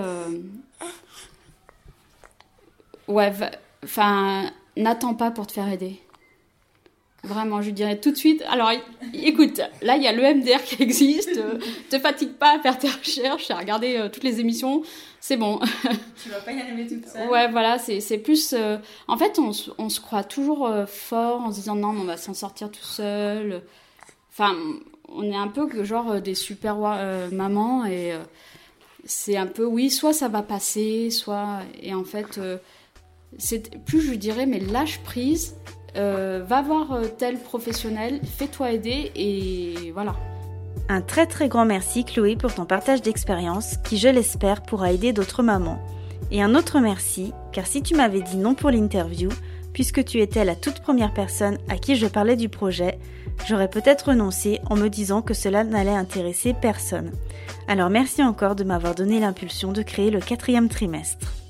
Ouais, 3.09 3.33
enfin, 3.83 4.51
n'attends 4.77 5.15
pas 5.15 5.31
pour 5.31 5.47
te 5.47 5.53
faire 5.53 5.73
aider. 5.73 6.02
Vraiment, 7.25 7.63
je 7.63 7.71
dirais 7.71 8.01
tout 8.01 8.11
de 8.11 8.17
suite. 8.17 8.43
Alors, 8.51 8.73
écoute, 9.15 9.61
là, 9.81 9.97
il 9.97 10.03
y 10.03 10.09
a 10.09 10.13
le 10.13 10.23
MDR 10.35 10.63
qui 10.65 10.83
existe. 10.83 11.37
euh, 11.37 11.57
te 11.89 11.99
fatigue 12.01 12.33
pas 12.33 12.57
à 12.57 12.59
faire 12.59 12.77
tes 12.79 12.89
recherches, 12.89 13.49
à 13.53 13.57
regarder 13.59 13.97
euh, 13.97 14.09
toutes 14.09 14.25
les 14.25 14.41
émissions. 14.41 14.83
C'est 15.21 15.37
bon. 15.37 15.61
Tu 16.23 16.29
vas 16.31 16.41
pas 16.41 16.51
y 16.53 16.61
arriver 16.61 16.87
toute 16.87 17.07
seule. 17.07 17.29
Ouais, 17.29 17.49
voilà, 17.49 17.79
c'est 17.79 18.19
plus. 18.19 18.53
euh, 18.55 18.77
En 19.07 19.17
fait, 19.17 19.39
on, 19.39 19.53
se- 19.53 19.71
on 19.79 19.89
se 19.89 20.01
croit 20.01 20.25
toujours 20.25 20.67
euh, 20.67 20.85
fort 20.87 21.43
en 21.43 21.51
se 21.53 21.57
disant 21.57 21.77
non, 21.77 21.93
mais 21.93 22.01
on 22.01 22.05
va 22.05 22.17
s'en 22.17 22.35
sortir 22.35 22.71
tout 22.73 22.83
seul. 22.85 23.63
Enfin, 24.33 24.57
on 25.09 25.23
est 25.23 25.37
un 25.37 25.49
peu 25.49 25.85
genre 25.85 26.21
des 26.21 26.35
super 26.35 26.77
mamans 27.31 27.85
et 27.85 28.15
c'est 29.05 29.37
un 29.37 29.47
peu 29.47 29.65
oui, 29.65 29.91
soit 29.91 30.13
ça 30.15 30.27
va 30.29 30.43
passer, 30.43 31.11
soit. 31.11 31.61
Et 31.83 31.95
en 31.95 32.03
fait, 32.05 32.41
c'est 33.39 33.79
plus 33.85 34.01
je 34.01 34.15
dirais, 34.15 34.47
mais 34.47 34.59
lâche 34.59 35.01
prise. 35.05 35.55
Euh, 35.97 36.43
va 36.47 36.63
voir 36.63 36.93
euh, 36.93 37.05
tel 37.07 37.39
professionnel, 37.39 38.21
fais-toi 38.25 38.73
aider 38.73 39.13
et 39.15 39.93
voilà. 39.93 40.15
Un 40.89 41.03
très 41.03 41.27
très 41.27 41.49
grand 41.49 41.65
merci 41.67 42.05
Chloé 42.05 42.37
pour 42.37 42.55
ton 42.55 42.65
partage 42.65 43.03
d'expérience 43.03 43.77
qui, 43.85 43.99
je 43.99 44.09
l'espère, 44.09 44.63
pourra 44.63 44.93
aider 44.93 45.13
d'autres 45.13 45.43
mamans. 45.43 45.79
Et 46.31 46.43
un 46.43 46.55
autre 46.55 46.81
merci, 46.81 47.33
car 47.53 47.67
si 47.67 47.83
tu 47.83 47.95
m'avais 47.95 48.23
dit 48.23 48.37
non 48.37 48.55
pour 48.55 48.71
l'interview, 48.71 49.29
puisque 49.73 50.05
tu 50.05 50.21
étais 50.21 50.45
la 50.45 50.57
toute 50.57 50.81
première 50.81 51.13
personne 51.13 51.59
à 51.69 51.77
qui 51.77 51.97
je 51.97 52.07
parlais 52.07 52.37
du 52.37 52.49
projet, 52.49 52.99
j'aurais 53.47 53.69
peut-être 53.69 54.09
renoncé 54.09 54.61
en 54.71 54.77
me 54.77 54.89
disant 54.89 55.23
que 55.23 55.35
cela 55.35 55.65
n'allait 55.65 55.91
intéresser 55.91 56.55
personne. 56.55 57.13
Alors 57.69 57.91
merci 57.91 58.23
encore 58.23 58.55
de 58.55 58.65
m'avoir 58.65 58.95
donné 58.95 59.21
l'impulsion 59.21 59.73
de 59.73 59.83
créer 59.83 60.11
le 60.11 60.21
quatrième 60.21 60.69
trimestre. 60.69 61.42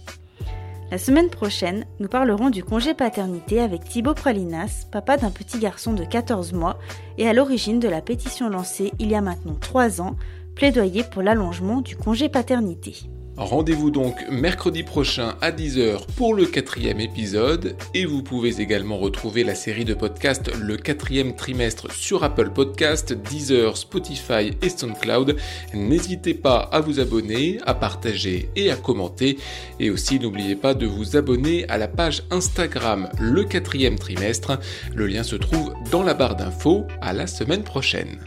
La 0.92 0.98
semaine 0.98 1.30
prochaine, 1.30 1.86
nous 2.00 2.08
parlerons 2.08 2.50
du 2.50 2.62
congé 2.62 2.92
paternité 2.92 3.60
avec 3.60 3.82
Thibaut 3.82 4.12
Pralinas, 4.12 4.84
papa 4.92 5.16
d'un 5.16 5.30
petit 5.30 5.58
garçon 5.58 5.94
de 5.94 6.04
14 6.04 6.52
mois 6.52 6.78
et 7.16 7.26
à 7.26 7.32
l'origine 7.32 7.80
de 7.80 7.88
la 7.88 8.02
pétition 8.02 8.50
lancée 8.50 8.92
il 8.98 9.10
y 9.10 9.14
a 9.14 9.22
maintenant 9.22 9.56
3 9.58 10.02
ans, 10.02 10.16
plaidoyer 10.54 11.02
pour 11.02 11.22
l'allongement 11.22 11.80
du 11.80 11.96
congé 11.96 12.28
paternité. 12.28 13.08
Rendez-vous 13.36 13.90
donc 13.90 14.14
mercredi 14.30 14.82
prochain 14.82 15.36
à 15.40 15.52
10h 15.52 16.04
pour 16.16 16.34
le 16.34 16.44
quatrième 16.44 17.00
épisode 17.00 17.76
et 17.94 18.04
vous 18.04 18.22
pouvez 18.22 18.60
également 18.60 18.98
retrouver 18.98 19.42
la 19.42 19.54
série 19.54 19.86
de 19.86 19.94
podcasts 19.94 20.54
le 20.54 20.76
quatrième 20.76 21.34
trimestre 21.34 21.90
sur 21.90 22.24
Apple 22.24 22.50
Podcast, 22.50 23.14
Deezer, 23.14 23.78
Spotify 23.78 24.50
et 24.60 24.68
SoundCloud. 24.68 25.36
N'hésitez 25.72 26.34
pas 26.34 26.58
à 26.58 26.80
vous 26.80 27.00
abonner, 27.00 27.58
à 27.64 27.72
partager 27.72 28.50
et 28.54 28.70
à 28.70 28.76
commenter 28.76 29.38
et 29.80 29.90
aussi 29.90 30.20
n'oubliez 30.20 30.54
pas 30.54 30.74
de 30.74 30.86
vous 30.86 31.16
abonner 31.16 31.66
à 31.70 31.78
la 31.78 31.88
page 31.88 32.24
Instagram 32.30 33.08
le 33.18 33.44
quatrième 33.44 33.98
trimestre. 33.98 34.58
Le 34.94 35.06
lien 35.06 35.22
se 35.22 35.36
trouve 35.36 35.72
dans 35.90 36.02
la 36.02 36.12
barre 36.12 36.36
d'infos. 36.36 36.84
À 37.00 37.12
la 37.12 37.26
semaine 37.26 37.64
prochaine. 37.64 38.18